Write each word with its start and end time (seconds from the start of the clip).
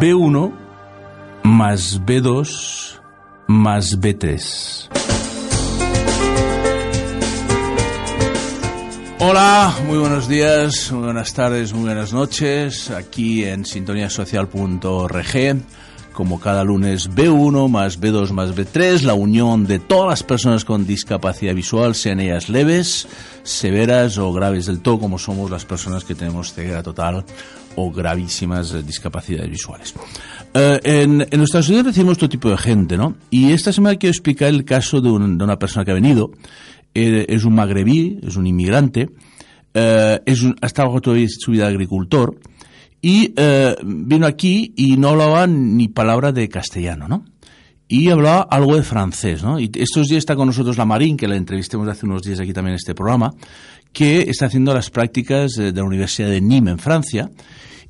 B1 0.00 0.52
más 1.42 2.00
B2 2.00 2.98
más 3.48 4.00
B3. 4.00 4.88
Hola, 9.18 9.74
muy 9.86 9.98
buenos 9.98 10.26
días, 10.26 10.90
muy 10.90 11.04
buenas 11.04 11.34
tardes, 11.34 11.74
muy 11.74 11.84
buenas 11.84 12.14
noches, 12.14 12.90
aquí 12.90 13.44
en 13.44 13.66
sintoniasocial.org, 13.66 15.62
como 16.14 16.40
cada 16.40 16.64
lunes 16.64 17.10
B1 17.10 17.68
más 17.68 18.00
B2 18.00 18.30
más 18.30 18.56
B3, 18.56 19.02
la 19.02 19.12
unión 19.12 19.66
de 19.66 19.80
todas 19.80 20.08
las 20.08 20.22
personas 20.22 20.64
con 20.64 20.86
discapacidad 20.86 21.54
visual, 21.54 21.94
sean 21.94 22.20
ellas 22.20 22.48
leves, 22.48 23.06
severas 23.42 24.16
o 24.16 24.32
graves 24.32 24.64
del 24.64 24.80
todo, 24.80 24.98
como 24.98 25.18
somos 25.18 25.50
las 25.50 25.66
personas 25.66 26.04
que 26.04 26.14
tenemos 26.14 26.54
ceguera 26.54 26.82
total 26.82 27.26
o 27.76 27.90
gravísimas 27.92 28.72
eh, 28.74 28.82
discapacidades 28.82 29.50
visuales. 29.50 29.94
Eh, 30.54 30.80
en, 30.84 31.26
en 31.30 31.38
nuestra 31.38 31.62
sociedad 31.62 31.84
recibimos 31.84 32.18
todo 32.18 32.28
tipo 32.28 32.50
de 32.50 32.58
gente, 32.58 32.96
¿no? 32.96 33.14
Y 33.30 33.52
esta 33.52 33.72
semana 33.72 33.96
quiero 33.96 34.10
explicar 34.12 34.48
el 34.48 34.64
caso 34.64 35.00
de, 35.00 35.10
un- 35.10 35.38
de 35.38 35.44
una 35.44 35.58
persona 35.58 35.84
que 35.84 35.90
ha 35.92 35.94
venido. 35.94 36.30
Eh, 36.94 37.26
es 37.28 37.44
un 37.44 37.54
magrebí, 37.54 38.18
es 38.22 38.34
un 38.36 38.46
inmigrante, 38.48 39.10
eh, 39.74 40.20
es 40.26 40.42
un, 40.42 40.56
ha 40.60 40.66
estado 40.66 41.00
toda 41.00 41.16
su 41.28 41.52
vida 41.52 41.68
agricultor 41.68 42.36
y 43.00 43.32
eh, 43.36 43.76
vino 43.84 44.26
aquí 44.26 44.72
y 44.76 44.96
no 44.96 45.10
hablaba 45.10 45.46
ni 45.46 45.86
palabra 45.88 46.32
de 46.32 46.48
castellano, 46.48 47.06
¿no? 47.08 47.24
y 47.92 48.08
hablaba 48.08 48.42
algo 48.42 48.76
de 48.76 48.84
francés, 48.84 49.42
¿no? 49.42 49.58
Y 49.58 49.68
estos 49.74 50.06
días 50.06 50.18
está 50.18 50.36
con 50.36 50.46
nosotros 50.46 50.78
la 50.78 50.84
Marín, 50.84 51.16
que 51.16 51.26
la 51.26 51.34
entrevistemos 51.34 51.88
hace 51.88 52.06
unos 52.06 52.22
días 52.22 52.38
aquí 52.38 52.52
también 52.52 52.74
en 52.74 52.76
este 52.76 52.94
programa, 52.94 53.34
que 53.92 54.20
está 54.30 54.46
haciendo 54.46 54.72
las 54.72 54.90
prácticas 54.90 55.58
eh, 55.58 55.72
de 55.72 55.80
la 55.80 55.82
Universidad 55.82 56.28
de 56.28 56.40
Nîmes 56.40 56.70
en 56.74 56.78
Francia. 56.78 57.30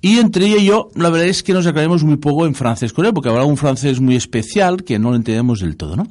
Y 0.03 0.19
entre 0.19 0.47
ella 0.47 0.57
y 0.57 0.67
yo, 0.67 0.91
la 0.95 1.11
verdad 1.11 1.29
es 1.29 1.43
que 1.43 1.53
nos 1.53 1.67
aclaramos 1.67 2.05
muy 2.05 2.17
poco 2.17 2.47
en 2.47 2.55
francés 2.55 2.93
con 2.93 3.05
él, 3.05 3.13
porque 3.13 3.29
hablaba 3.29 3.47
un 3.47 3.57
francés 3.57 4.01
muy 4.01 4.17
especial 4.17 4.83
que 4.83 4.99
no 4.99 5.11
lo 5.11 5.17
entendemos 5.17 5.61
del 5.61 5.77
todo, 5.77 5.97
¿no? 5.97 6.07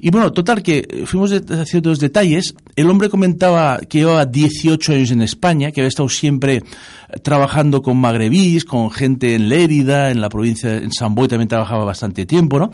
Y 0.00 0.10
bueno, 0.10 0.32
total, 0.32 0.62
que 0.62 1.04
fuimos 1.06 1.32
haciendo 1.32 1.90
los 1.90 1.98
detalles. 1.98 2.54
El 2.76 2.88
hombre 2.88 3.08
comentaba 3.08 3.80
que 3.80 3.98
llevaba 3.98 4.26
18 4.26 4.92
años 4.92 5.10
en 5.10 5.22
España, 5.22 5.72
que 5.72 5.80
había 5.80 5.88
estado 5.88 6.08
siempre 6.08 6.56
eh, 6.56 6.62
trabajando 7.20 7.82
con 7.82 7.96
magrebís, 7.96 8.64
con 8.64 8.92
gente 8.92 9.34
en 9.34 9.48
Lérida, 9.48 10.12
en 10.12 10.20
la 10.20 10.28
provincia, 10.28 10.76
en 10.76 10.92
San 10.92 11.16
Boi 11.16 11.26
también 11.26 11.48
trabajaba 11.48 11.84
bastante 11.84 12.26
tiempo, 12.26 12.60
¿no? 12.60 12.70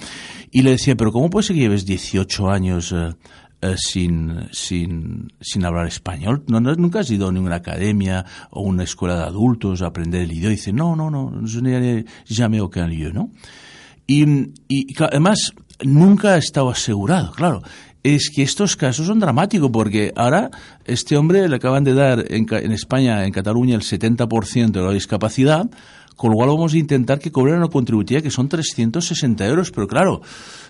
Y 0.50 0.62
le 0.62 0.72
decía, 0.72 0.96
pero 0.96 1.12
¿cómo 1.12 1.30
puede 1.30 1.46
ser 1.46 1.56
que 1.56 1.62
lleves 1.62 1.86
18 1.86 2.50
años 2.50 2.92
eh, 2.92 3.14
eh, 3.64 3.74
sin, 3.76 4.46
sin, 4.52 5.32
sin 5.40 5.64
hablar 5.64 5.86
español? 5.86 6.44
¿No, 6.48 6.60
no- 6.60 6.74
¿Nunca 6.74 7.00
has 7.00 7.10
ido 7.10 7.28
a 7.28 7.32
ninguna 7.32 7.56
academia 7.56 8.24
o 8.50 8.60
una 8.62 8.84
escuela 8.84 9.16
de 9.16 9.22
adultos 9.24 9.82
a 9.82 9.86
aprender 9.86 10.22
el 10.22 10.32
idioma? 10.32 10.52
Y 10.52 10.56
dice, 10.56 10.72
no, 10.72 10.94
no, 10.94 11.10
no, 11.10 11.32
je 11.46 11.60
n'ai 11.62 12.04
jamais 12.28 12.60
aucun 12.60 12.88
lieu, 12.90 13.12
¿no? 13.12 13.30
Y, 14.06 14.52
y 14.68 14.94
además, 15.02 15.52
nunca 15.82 16.34
ha 16.34 16.36
estado 16.38 16.70
asegurado, 16.70 17.32
claro. 17.32 17.62
Es 18.02 18.28
que 18.28 18.42
estos 18.42 18.76
casos 18.76 19.06
son 19.06 19.18
dramáticos 19.18 19.70
porque 19.72 20.12
ahora 20.14 20.50
este 20.84 21.16
hombre 21.16 21.48
le 21.48 21.56
acaban 21.56 21.84
de 21.84 21.94
dar 21.94 22.22
en, 22.28 22.44
en 22.50 22.72
España, 22.72 23.24
en 23.24 23.33
Cataluña, 23.33 23.74
el 23.77 23.80
70% 23.80 24.72
de 24.72 24.83
la 24.83 24.92
discapacidad, 24.92 25.70
con 26.17 26.30
lo 26.30 26.36
cual 26.36 26.48
vamos 26.51 26.75
a 26.75 26.79
intentar 26.79 27.19
que 27.19 27.30
cobren 27.33 27.57
una 27.57 27.69
contributiva 27.69 28.20
que 28.20 28.30
son 28.30 28.48
360 28.48 29.47
euros. 29.47 29.70
Pero 29.70 29.86
claro, 29.89 30.20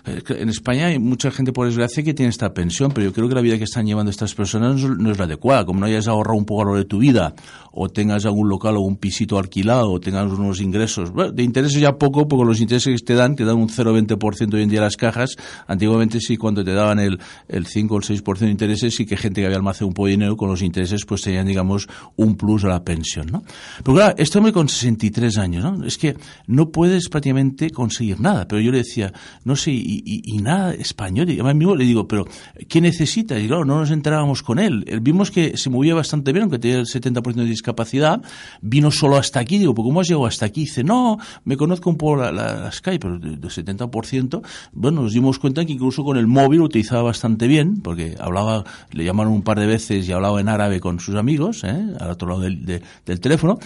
en 0.05 0.49
España 0.49 0.87
hay 0.87 0.99
mucha 0.99 1.31
gente, 1.31 1.51
por 1.51 1.65
desgracia, 1.67 2.03
que 2.03 2.13
tiene 2.13 2.29
esta 2.29 2.53
pensión, 2.53 2.91
pero 2.93 3.05
yo 3.07 3.13
creo 3.13 3.27
que 3.29 3.35
la 3.35 3.41
vida 3.41 3.57
que 3.57 3.63
están 3.63 3.85
llevando 3.85 4.09
estas 4.11 4.33
personas 4.35 4.81
no 4.83 5.11
es- 5.11 5.17
la 5.17 5.25
adecuada. 5.25 5.65
Como 5.65 5.79
no 5.79 5.85
hayas 5.85 6.07
ahorrado 6.07 6.37
un 6.37 6.45
poco 6.45 6.61
a 6.63 6.65
lo 6.65 6.75
de 6.75 6.85
tu 6.85 6.99
vida, 6.99 7.33
o 7.71 7.89
tengas 7.89 8.25
algún 8.25 8.49
local 8.49 8.77
o 8.77 8.81
un 8.81 8.97
pisito 8.97 9.37
alquilado, 9.37 9.91
o 9.91 9.99
tengas 9.99 10.31
unos 10.31 10.61
ingresos, 10.61 11.11
de 11.33 11.43
intereses 11.43 11.79
ya 11.79 11.93
poco, 11.97 12.27
porque 12.27 12.45
los 12.45 12.59
intereses 12.61 12.99
que 13.01 13.05
te 13.05 13.13
dan, 13.15 13.35
te 13.35 13.43
dan 13.45 13.57
un 13.57 13.69
0,20% 13.69 14.53
hoy 14.55 14.63
en 14.63 14.69
día 14.69 14.81
las 14.81 14.95
cajas. 14.97 15.35
Antiguamente 15.67 16.19
sí, 16.19 16.37
cuando 16.37 16.63
te 16.63 16.73
daban 16.73 16.99
el, 16.99 17.19
el 17.47 17.65
5 17.65 17.95
o 17.95 17.97
el 17.97 18.03
6% 18.03 18.39
de 18.45 18.51
intereses, 18.51 18.95
sí 18.95 19.05
que 19.05 19.17
gente 19.17 19.41
que 19.41 19.45
había 19.47 19.57
almacenado 19.57 19.87
un 19.87 19.93
poco 19.93 20.05
de 20.07 20.11
dinero 20.11 20.37
con 20.37 20.49
los 20.49 20.61
intereses, 20.61 21.05
pues 21.05 21.21
tenían, 21.21 21.47
digamos, 21.47 21.87
un 22.15 22.35
plus 22.35 22.63
a 22.63 22.67
la 22.69 22.83
pensión, 22.83 23.27
¿no? 23.31 23.43
Pero 23.83 23.95
claro, 23.95 24.15
este 24.17 24.37
hombre 24.37 24.53
con 24.53 24.69
63 24.69 25.34
años, 25.37 25.63
¿no? 25.63 25.85
Es 25.85 25.97
que 25.97 26.15
no 26.47 26.69
puedes 26.69 27.09
prácticamente 27.09 27.69
conseguir 27.69 28.19
nada. 28.19 28.47
Pero 28.47 28.61
yo 28.61 28.71
le 28.71 28.79
decía, 28.79 29.13
no 29.43 29.55
sé, 29.55 29.71
y, 29.71 30.37
nada 30.41 30.73
español. 30.73 31.29
Y 31.29 31.33
además 31.33 31.55
mismo 31.55 31.75
le 31.75 31.85
digo, 31.85 32.07
pero 32.07 32.25
¿qué 32.67 32.81
necesitas? 32.81 33.41
Y 33.41 33.47
claro, 33.47 33.65
no 33.65 33.79
nos 33.79 33.91
enterábamos 33.91 34.43
con 34.43 34.59
él. 34.59 34.83
Eh, 34.87 34.99
Vimos 35.01 35.31
que 35.31 35.57
se 35.57 35.69
movía 35.69 35.95
bastante 35.95 36.31
bien, 36.33 36.43
aunque 36.43 36.59
tenía 36.59 36.77
el 36.79 36.85
70% 36.85 37.33
de 37.35 37.45
discapacidad. 37.45 38.21
Vino 38.61 38.91
solo 38.91 39.17
hasta 39.17 39.39
aquí. 39.39 39.57
Digo, 39.57 39.73
¿pues 39.73 39.85
cómo 39.85 40.01
has 40.01 40.07
llegado 40.07 40.25
hasta 40.25 40.45
aquí? 40.45 40.61
Dice, 40.61 40.83
no, 40.83 41.17
me 41.43 41.57
conozco 41.57 41.89
un 41.89 41.97
poco 41.97 42.17
la, 42.17 42.31
la, 42.31 42.71
Skype, 42.71 42.99
pero 42.99 43.19
del 43.19 43.39
de 43.39 43.47
70%. 43.47 44.41
Bueno, 44.73 45.01
nos 45.03 45.13
dimos 45.13 45.39
cuenta 45.39 45.65
que 45.65 45.73
incluso 45.73 46.03
con 46.03 46.17
el 46.17 46.27
móvil 46.27 46.61
utilizaba 46.61 47.03
bastante 47.03 47.47
bien, 47.47 47.81
porque 47.81 48.15
hablaba, 48.19 48.63
le 48.91 49.03
llamaron 49.03 49.33
un 49.33 49.41
par 49.43 49.59
de 49.59 49.65
veces 49.67 50.07
y 50.07 50.11
hablaba 50.11 50.39
en 50.41 50.49
árabe 50.49 50.79
con 50.79 50.99
sus 50.99 51.15
amigos, 51.15 51.63
¿eh? 51.63 51.85
al 51.99 52.09
otro 52.11 52.27
lado 52.29 52.41
del, 52.41 52.65
de- 52.65 52.81
del 53.05 53.19
teléfono. 53.19 53.59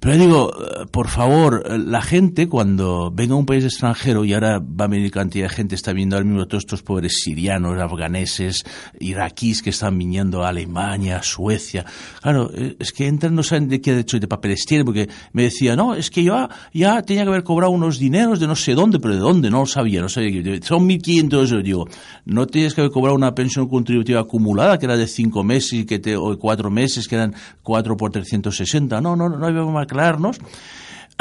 Pero 0.00 0.16
digo, 0.16 0.50
eh, 0.50 0.86
por 0.90 1.08
favor, 1.08 1.62
eh, 1.66 1.76
la 1.76 2.00
gente 2.00 2.48
cuando 2.48 3.10
venga 3.10 3.34
a 3.34 3.36
un 3.36 3.44
país 3.44 3.64
extranjero 3.64 4.24
y 4.24 4.32
ahora 4.32 4.58
va 4.58 4.86
a 4.86 4.88
venir 4.88 5.10
cantidad 5.10 5.46
de 5.46 5.54
gente, 5.54 5.74
está 5.74 5.92
viendo 5.92 6.16
ahora 6.16 6.26
mismo 6.26 6.48
todos 6.48 6.62
estos 6.62 6.82
pobres 6.82 7.20
sirianos, 7.22 7.78
afganeses, 7.78 8.64
iraquíes 8.98 9.60
que 9.60 9.68
están 9.68 9.98
viniendo 9.98 10.42
a 10.42 10.48
Alemania, 10.48 11.22
Suecia. 11.22 11.84
Claro, 12.22 12.50
eh, 12.54 12.76
es 12.78 12.92
que 12.92 13.08
entran, 13.08 13.34
no 13.34 13.42
saben 13.42 13.68
de 13.68 13.82
qué 13.82 13.90
derecho 13.90 14.18
de 14.18 14.26
papeles 14.26 14.64
tienen, 14.64 14.86
porque 14.86 15.06
me 15.34 15.42
decía, 15.42 15.76
no, 15.76 15.94
es 15.94 16.08
que 16.08 16.24
yo 16.24 16.48
ya, 16.72 17.02
tenía 17.02 17.24
que 17.24 17.28
haber 17.28 17.44
cobrado 17.44 17.70
unos 17.70 17.98
dineros 17.98 18.40
de 18.40 18.46
no 18.46 18.56
sé 18.56 18.72
dónde, 18.72 19.00
pero 19.00 19.12
de 19.12 19.20
dónde, 19.20 19.50
no 19.50 19.60
lo 19.60 19.66
sabía, 19.66 20.00
no 20.00 20.08
sabía. 20.08 20.42
Son 20.62 20.88
1.500 20.88 21.32
euros. 21.34 21.62
Digo, 21.62 21.88
no 22.24 22.46
tienes 22.46 22.72
que 22.72 22.80
haber 22.80 22.90
cobrado 22.90 23.16
una 23.16 23.34
pensión 23.34 23.68
contributiva 23.68 24.20
acumulada, 24.20 24.78
que 24.78 24.86
era 24.86 24.96
de 24.96 25.06
cinco 25.06 25.44
meses 25.44 25.74
y 25.74 25.84
que 25.84 25.98
te, 25.98 26.16
o 26.16 26.30
de 26.30 26.36
cuatro 26.38 26.70
meses, 26.70 27.06
que 27.06 27.16
eran 27.16 27.34
4 27.62 27.96
por 27.98 28.10
360. 28.12 28.98
No, 29.02 29.14
no, 29.14 29.28
no, 29.28 29.46
había 29.46 29.60
que 29.89 29.89
aclararnos. 29.90 30.38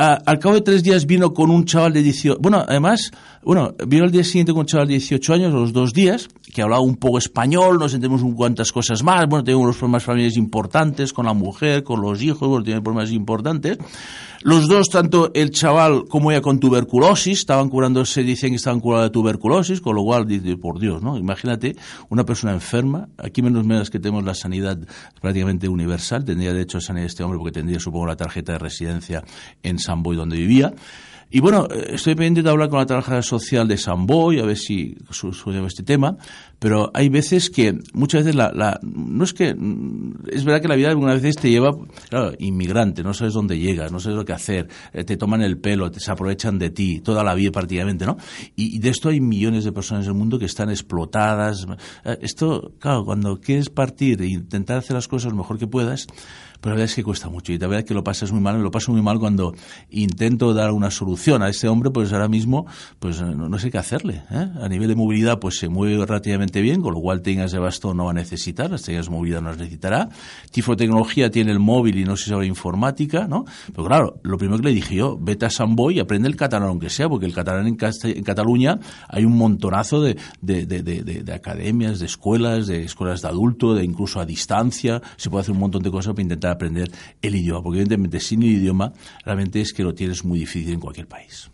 Ah, 0.02 0.18
al 0.26 0.40
cabo 0.40 0.56
de 0.56 0.62
tres 0.62 0.82
días 0.82 1.06
vino 1.06 1.34
con 1.34 1.50
un 1.52 1.66
chaval 1.66 1.92
de 1.92 2.02
18, 2.02 2.40
bueno, 2.40 2.64
además, 2.66 3.12
bueno, 3.44 3.76
vino 3.86 4.06
al 4.06 4.12
día 4.12 4.24
siguiente 4.24 4.54
con 4.54 4.62
un 4.62 4.66
chaval 4.66 4.88
de 4.88 4.94
18 4.94 5.34
años, 5.34 5.54
los 5.54 5.74
dos 5.74 5.92
días, 5.92 6.30
que 6.54 6.62
hablaba 6.62 6.82
un 6.82 6.96
poco 6.96 7.18
español, 7.18 7.78
nos 7.78 7.94
entendemos 7.94 8.24
un 8.24 8.34
cuantas 8.34 8.72
cosas 8.72 9.04
más, 9.04 9.28
bueno, 9.28 9.44
tenía 9.44 9.58
unos 9.58 9.76
problemas 9.76 10.06
familiares 10.06 10.38
importantes 10.38 11.12
con 11.12 11.26
la 11.26 11.34
mujer, 11.34 11.84
con 11.84 12.02
los 12.02 12.22
hijos, 12.22 12.48
bueno, 12.48 12.64
tiene 12.64 12.82
problemas 12.82 13.12
importantes. 13.12 13.78
Los 14.42 14.70
dos, 14.70 14.90
tanto 14.90 15.32
el 15.34 15.52
chaval 15.52 16.06
como 16.08 16.32
ella 16.32 16.42
con 16.42 16.60
tuberculosis, 16.60 17.40
estaban 17.40 17.68
curándose, 17.70 18.24
dicen 18.24 18.52
que 18.52 18.56
estaban 18.56 18.80
curados 18.80 19.08
de 19.08 19.10
tuberculosis, 19.12 19.82
con 19.82 19.96
lo 19.96 20.04
cual, 20.04 20.26
dice, 20.26 20.56
por 20.56 20.80
Dios, 20.80 21.02
¿no? 21.02 21.18
Imagínate 21.18 21.76
una 22.08 22.26
persona 22.26 22.54
enferma, 22.54 23.10
aquí 23.18 23.42
menos 23.42 23.66
menos 23.66 23.90
que 23.90 24.00
tenemos 24.00 24.24
la 24.24 24.34
sanidad 24.34 24.80
prácticamente 25.22 25.68
universal, 25.68 26.24
tendría 26.24 26.54
derecho 26.54 26.78
a 26.78 26.82
sanidad 26.82 27.08
este 27.08 27.24
hombre 27.24 27.38
porque 27.38 27.52
tendría, 27.52 27.80
supongo, 27.80 28.06
la 28.06 28.16
tarjeta 28.16 28.54
de 28.54 28.60
residencia 28.60 29.24
en 29.62 29.78
San 29.78 30.04
Boy 30.04 30.16
donde 30.16 30.38
vivía. 30.38 30.74
Y 31.32 31.42
bueno, 31.42 31.68
eh, 31.70 31.92
estoy 31.94 32.16
pendiente 32.16 32.42
de 32.42 32.50
hablar 32.50 32.70
con 32.70 32.80
la 32.80 32.86
trabajadora 32.88 33.22
social 33.22 33.68
de 33.68 33.78
San 33.78 34.08
Boy, 34.08 34.40
a 34.40 34.46
ver 34.46 34.58
si 34.58 34.98
solucionamos 35.12 35.74
este 35.74 35.84
tema, 35.84 36.18
pero 36.58 36.90
hay 36.94 37.10
veces 37.10 37.52
que, 37.52 37.78
muchas 37.94 38.24
veces 38.24 38.36
la, 38.36 38.52
la, 38.52 38.80
no 38.82 39.24
es 39.24 39.34
que, 39.34 39.54
mm, 39.54 40.24
es 40.32 40.44
verdad 40.44 40.62
que 40.62 40.68
la 40.68 40.76
vida 40.76 40.90
algunas 40.90 41.22
veces 41.22 41.36
te 41.36 41.52
lleva, 41.52 41.70
claro, 42.10 42.34
inmigrante, 42.40 43.04
no 43.04 43.14
sabes 43.14 43.34
dónde 43.36 43.60
llegas, 43.60 43.92
no 43.92 44.00
sabes 44.00 44.18
lo 44.18 44.26
que 44.26 44.34
hacer, 44.34 44.68
eh, 44.92 45.04
te 45.04 45.18
toman 45.18 45.44
el 45.44 45.60
pelo, 45.60 45.92
te, 45.92 46.00
se 46.00 46.12
aprovechan 46.12 46.58
de 46.58 46.72
ti, 46.72 47.00
toda 47.00 47.24
la 47.24 47.36
vida 47.36 47.52
prácticamente, 47.52 48.08
¿no? 48.08 48.18
Y, 48.56 48.78
y 48.78 48.80
de 48.80 48.90
esto 48.90 49.10
hay 49.10 49.22
millones 49.22 49.64
de 49.66 49.72
personas 49.72 50.06
en 50.06 50.12
el 50.12 50.18
mundo 50.18 50.40
que 50.40 50.46
están 50.46 50.72
explotadas. 50.72 51.68
Eh, 52.06 52.18
Esto, 52.22 52.74
claro, 52.80 53.06
cuando 53.06 53.40
quieres 53.40 53.70
partir 53.70 54.22
e 54.24 54.28
intentar 54.28 54.78
hacer 54.78 54.96
las 54.96 55.08
cosas 55.08 55.32
lo 55.32 55.38
mejor 55.38 55.60
que 55.60 55.68
puedas, 55.68 56.08
pero 56.62 56.72
la 56.72 56.80
verdad 56.80 56.86
es 56.92 56.96
que 56.96 57.04
cuesta 57.04 57.30
mucho 57.30 57.54
y 57.54 57.58
la 57.58 57.68
verdad 57.68 57.80
es 57.82 57.86
que 57.86 57.94
lo 57.94 58.04
pasas 58.04 58.32
muy 58.32 58.42
mal, 58.42 58.62
lo 58.62 58.72
paso 58.72 58.92
muy 58.92 59.02
mal 59.02 59.20
cuando 59.20 59.54
intento 59.90 60.54
dar 60.54 60.72
una 60.72 60.92
solución. 60.92 61.42
A 61.42 61.50
este 61.50 61.68
hombre, 61.68 61.92
pues 61.92 62.12
ahora 62.12 62.28
mismo, 62.28 62.66
pues 63.00 63.22
no, 63.22 63.60
sé 63.60 63.72
qué 63.72 63.78
hacerle. 63.78 64.24
¿eh? 64.32 64.50
A 64.62 64.68
nivel 64.68 64.88
de 64.88 64.96
movilidad, 64.96 65.40
pues 65.40 65.58
se 65.58 65.70
mueve 65.70 66.06
relativamente 66.06 66.62
bien, 66.62 66.82
con 66.82 66.94
lo 66.94 67.02
cual 67.02 67.22
tengas 67.22 67.52
de 67.52 67.60
bastón 67.60 67.98
no 67.98 68.06
va 68.06 68.12
a 68.12 68.14
necesitar, 68.14 68.70
las 68.70 68.84
tengas 68.84 69.10
de 69.10 69.12
no 69.12 69.42
las 69.42 69.58
necesitará. 69.58 70.10
Tifotecnología 70.52 71.30
tiene 71.30 71.52
el 71.52 71.60
móvil 71.60 71.98
y 71.98 72.04
no 72.04 72.16
se 72.16 72.30
sabe 72.30 72.46
informática, 72.46 73.28
¿no? 73.28 73.46
Pero 73.68 73.86
claro, 73.86 74.20
lo 74.24 74.38
primero 74.38 74.60
que 74.60 74.70
le 74.70 74.76
dije 74.76 74.96
yo, 74.96 75.18
vete 75.20 75.46
a 75.46 75.50
San 75.50 75.76
Boy 75.76 75.98
y 75.98 76.00
aprende 76.00 76.28
el 76.28 76.36
catalán 76.36 76.70
aunque 76.70 76.90
sea, 76.90 77.08
porque 77.10 77.26
el 77.26 77.34
catalán 77.34 77.68
en, 77.68 77.78
en 77.80 78.24
Cataluña 78.24 78.80
hay 79.08 79.26
un 79.26 79.38
montonazo 79.38 80.02
de, 80.02 80.18
de, 80.42 80.66
de, 80.66 80.82
de, 80.82 81.34
academias, 81.34 82.00
de 82.00 82.06
escuelas, 82.06 82.68
de 82.68 82.84
escuelas 82.84 83.22
de 83.22 83.28
adulto, 83.28 83.74
de 83.74 83.84
incluso 83.84 84.20
a 84.20 84.26
distancia, 84.26 85.02
se 85.18 85.30
puede 85.30 85.42
hacer 85.42 85.54
un 85.54 85.60
montón 85.60 85.84
de 85.84 85.92
cosas 85.92 86.14
para 86.14 86.24
intentar 86.24 86.49
aprender 86.52 86.92
el 87.22 87.36
idioma, 87.36 87.64
porque 87.64 87.80
evidentemente 87.80 88.20
sin 88.20 88.44
el 88.44 88.50
idioma 88.50 88.94
realmente 89.26 89.62
es 89.62 89.74
que 89.74 89.84
lo 89.84 89.94
tienes 89.94 90.24
muy 90.24 90.40
difícil 90.40 90.74
en 90.74 90.80
cualquier 90.80 91.08
país. 91.08 91.50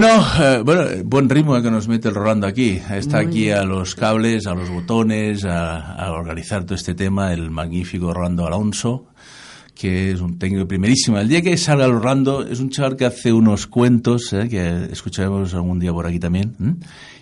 Bueno, 0.00 0.24
eh, 0.40 0.62
bueno, 0.64 0.84
buen 1.06 1.28
ritmo 1.28 1.60
que 1.60 1.72
nos 1.72 1.88
mete 1.88 2.06
el 2.06 2.14
Rolando 2.14 2.46
aquí. 2.46 2.80
Está 2.88 3.18
aquí 3.18 3.50
a 3.50 3.64
los 3.64 3.96
cables, 3.96 4.46
a 4.46 4.54
los 4.54 4.70
botones, 4.70 5.44
a, 5.44 6.12
organizar 6.12 6.62
todo 6.62 6.76
este 6.76 6.94
tema, 6.94 7.32
el 7.32 7.50
magnífico 7.50 8.14
Rolando 8.14 8.46
Alonso, 8.46 9.06
que 9.74 10.12
es 10.12 10.20
un 10.20 10.38
técnico 10.38 10.68
primerísimo. 10.68 11.18
El 11.18 11.26
día 11.26 11.42
que 11.42 11.56
salga 11.56 11.86
el 11.86 11.90
Rolando, 11.90 12.46
es 12.46 12.60
un 12.60 12.70
chaval 12.70 12.94
que 12.94 13.06
hace 13.06 13.32
unos 13.32 13.66
cuentos, 13.66 14.32
eh, 14.34 14.48
que 14.48 14.84
escucharemos 14.92 15.52
algún 15.54 15.80
día 15.80 15.92
por 15.92 16.06
aquí 16.06 16.20
también, 16.20 16.54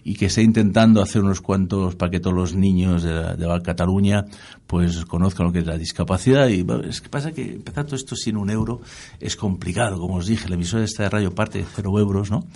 y 0.07 0.15
que 0.15 0.27
está 0.27 0.41
intentando 0.41 1.03
hacer 1.03 1.21
unos 1.21 1.41
cuantos 1.41 1.97
para 1.97 2.13
que 2.13 2.21
todos 2.21 2.37
los 2.37 2.55
niños 2.55 3.03
de, 3.03 3.35
de 3.35 3.61
Cataluña 3.65 4.25
pues 4.69 5.05
conozcan 5.05 5.47
lo 5.47 5.53
que 5.53 5.59
es 5.59 5.67
la 5.67 5.77
discapacidad 5.77 6.47
y 6.47 6.65
es 6.89 7.01
que 7.01 7.09
pasa 7.09 7.33
que 7.33 7.55
empezar 7.55 7.87
todo 7.87 7.97
esto 7.97 8.15
sin 8.15 8.37
un 8.37 8.49
euro 8.49 8.81
es 9.19 9.35
complicado, 9.35 9.99
como 9.99 10.17
os 10.17 10.27
dije, 10.27 10.49
la 10.49 10.55
emisora 10.55 10.85
esta 10.85 11.03
de 11.03 11.09
radio 11.09 11.35
parte 11.35 11.59
de 11.59 11.65
cero 11.75 11.99
euros, 11.99 12.31
¿no? 12.31 12.47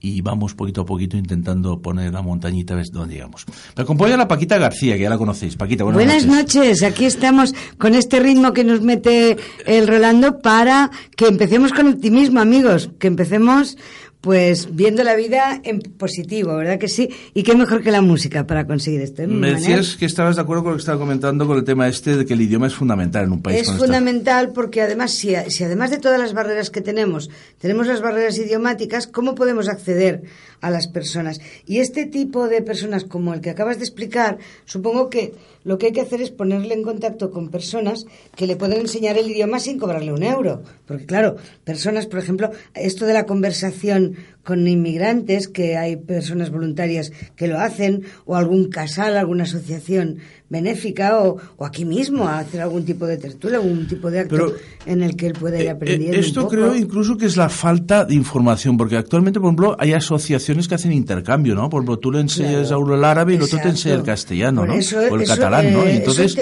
Y 0.00 0.20
vamos 0.20 0.54
poquito 0.54 0.82
a 0.82 0.84
poquito 0.84 1.16
intentando 1.16 1.80
poner 1.80 2.12
la 2.12 2.22
montañita 2.22 2.74
a 2.74 2.76
ver 2.76 2.86
dónde 2.92 3.14
llegamos. 3.14 3.46
Me 3.74 3.82
acompaña 3.82 4.16
la 4.16 4.28
Paquita 4.28 4.58
García, 4.58 4.94
que 4.96 5.02
ya 5.02 5.08
la 5.08 5.16
conocéis. 5.16 5.56
Paquita, 5.56 5.84
buenas, 5.84 6.04
buenas 6.04 6.26
noches. 6.26 6.82
Aquí 6.82 7.06
estamos 7.06 7.54
con 7.78 7.94
este 7.94 8.20
ritmo 8.20 8.52
que 8.52 8.62
nos 8.62 8.82
mete 8.82 9.38
el 9.64 9.88
Rolando 9.88 10.38
para 10.40 10.90
que 11.16 11.28
empecemos 11.28 11.72
con 11.72 11.88
optimismo, 11.88 12.40
amigos, 12.40 12.90
que 12.98 13.06
empecemos 13.06 13.78
pues 14.20 14.74
viendo 14.74 15.04
la 15.04 15.14
vida 15.14 15.60
en 15.62 15.80
positivo, 15.80 16.56
¿verdad 16.56 16.78
que 16.78 16.88
sí? 16.88 17.10
Y 17.34 17.42
qué 17.42 17.54
mejor 17.54 17.82
que 17.82 17.90
la 17.90 18.00
música 18.00 18.46
para 18.46 18.66
conseguir 18.66 19.00
esto. 19.00 19.22
¿eh, 19.22 19.26
Me 19.26 19.54
decías 19.54 19.96
que 19.96 20.06
estabas 20.06 20.36
de 20.36 20.42
acuerdo 20.42 20.64
con 20.64 20.72
lo 20.72 20.76
que 20.76 20.80
estaba 20.80 20.98
comentando 20.98 21.46
con 21.46 21.56
el 21.58 21.64
tema 21.64 21.86
este 21.86 22.16
de 22.16 22.26
que 22.26 22.34
el 22.34 22.40
idioma 22.40 22.66
es 22.66 22.74
fundamental 22.74 23.24
en 23.24 23.32
un 23.32 23.42
país. 23.42 23.60
Es 23.60 23.72
fundamental 23.72 24.52
porque 24.52 24.82
además, 24.82 25.12
si, 25.12 25.34
si 25.48 25.64
además 25.64 25.90
de 25.90 25.98
todas 25.98 26.18
las 26.18 26.32
barreras 26.32 26.70
que 26.70 26.80
tenemos, 26.80 27.30
tenemos 27.58 27.86
las 27.86 28.00
barreras 28.00 28.38
idiomáticas, 28.38 29.06
¿cómo 29.06 29.34
podemos 29.34 29.68
acceder 29.68 30.22
a 30.60 30.70
las 30.70 30.88
personas? 30.88 31.40
Y 31.66 31.78
este 31.78 32.06
tipo 32.06 32.48
de 32.48 32.62
personas 32.62 33.04
como 33.04 33.34
el 33.34 33.40
que 33.40 33.50
acabas 33.50 33.78
de 33.78 33.84
explicar, 33.84 34.38
supongo 34.64 35.10
que 35.10 35.34
lo 35.64 35.78
que 35.78 35.86
hay 35.86 35.92
que 35.92 36.00
hacer 36.00 36.22
es 36.22 36.30
ponerle 36.30 36.74
en 36.74 36.82
contacto 36.82 37.30
con 37.30 37.50
personas 37.50 38.06
que 38.36 38.46
le 38.46 38.56
pueden 38.56 38.80
enseñar 38.80 39.18
el 39.18 39.30
idioma 39.30 39.58
sin 39.58 39.78
cobrarle 39.78 40.12
un 40.12 40.22
euro. 40.22 40.62
Porque 40.86 41.06
claro, 41.06 41.36
personas, 41.64 42.06
por 42.06 42.20
ejemplo, 42.20 42.50
esto 42.74 43.04
de 43.04 43.12
la 43.12 43.26
conversación 43.26 44.16
con 44.46 44.66
inmigrantes, 44.68 45.48
que 45.48 45.76
hay 45.76 45.96
personas 45.96 46.50
voluntarias 46.50 47.12
que 47.34 47.48
lo 47.48 47.58
hacen, 47.58 48.04
o 48.26 48.36
algún 48.36 48.70
casal, 48.70 49.16
alguna 49.16 49.42
asociación 49.42 50.18
benéfica, 50.48 51.20
o, 51.20 51.38
aquí 51.64 51.84
mismo 51.84 52.28
a 52.28 52.38
hacer 52.38 52.60
algún 52.60 52.84
tipo 52.84 53.06
de 53.06 53.16
tertulia, 53.16 53.56
algún 53.56 53.88
tipo 53.88 54.08
de 54.08 54.20
acto 54.20 54.54
en 54.86 55.02
el 55.02 55.16
que 55.16 55.26
él 55.26 55.32
pueda 55.32 55.56
ir 55.56 55.62
eh, 55.62 55.66
eh, 55.66 55.70
aprendiendo. 55.70 56.16
esto 56.16 56.46
creo 56.46 56.76
incluso 56.76 57.16
que 57.16 57.26
es 57.26 57.36
la 57.36 57.48
falta 57.48 58.04
de 58.04 58.14
información, 58.14 58.76
porque 58.76 58.96
actualmente, 58.96 59.40
por 59.40 59.48
ejemplo, 59.48 59.76
hay 59.80 59.94
asociaciones 59.94 60.68
que 60.68 60.76
hacen 60.76 60.92
intercambio, 60.92 61.56
¿no? 61.56 61.68
Por 61.68 61.80
ejemplo, 61.80 61.98
tú 61.98 62.12
le 62.12 62.20
enseñas 62.20 62.70
a 62.70 62.78
uno 62.78 62.94
el 62.94 63.04
árabe 63.04 63.32
y 63.32 63.36
el 63.36 63.42
otro 63.42 63.58
te 63.60 63.68
enseña 63.68 63.96
el 63.96 64.04
castellano, 64.04 64.64
¿no? 64.64 64.74
o 64.74 65.16
el 65.16 65.26
catalán, 65.26 65.72
¿no? 65.72 65.84
Y 65.84 65.96
entonces 65.96 66.38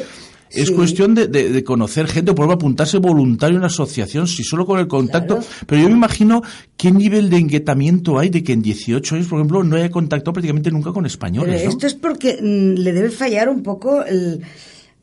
Es 0.55 0.71
cuestión 0.71 1.15
de, 1.15 1.65
conocer 1.65 2.07
gente, 2.09 2.31
o 2.31 2.35
por 2.35 2.45
ejemplo, 2.45 2.55
apuntarse 2.55 2.99
voluntario 2.99 3.55
en 3.55 3.59
una 3.59 3.67
asociación, 3.67 4.27
si 4.27 4.45
solo 4.45 4.67
con 4.67 4.79
el 4.79 4.89
contacto. 4.89 5.41
Pero 5.67 5.83
yo 5.83 5.89
me 5.89 5.95
imagino 5.95 6.43
qué 6.77 6.91
nivel 6.91 7.31
de 7.31 7.39
inquietamiento 7.39 8.19
hay 8.19 8.31
de 8.31 8.43
que 8.43 8.53
en 8.53 8.63
18 8.63 9.15
años, 9.15 9.29
por 9.29 9.39
ejemplo, 9.39 9.65
no 9.65 9.77
haya 9.77 9.91
contactado 9.91 10.33
prácticamente 10.33 10.71
nunca 10.71 10.93
con 10.93 11.07
españoles. 11.07 11.63
Esto 11.63 11.87
es 11.87 11.95
porque 11.95 12.39
mm, 12.41 12.81
le 12.81 12.93
debe 12.93 13.11
fallar 13.11 13.49
un 13.49 13.63
poco 13.63 14.05
el 14.05 14.43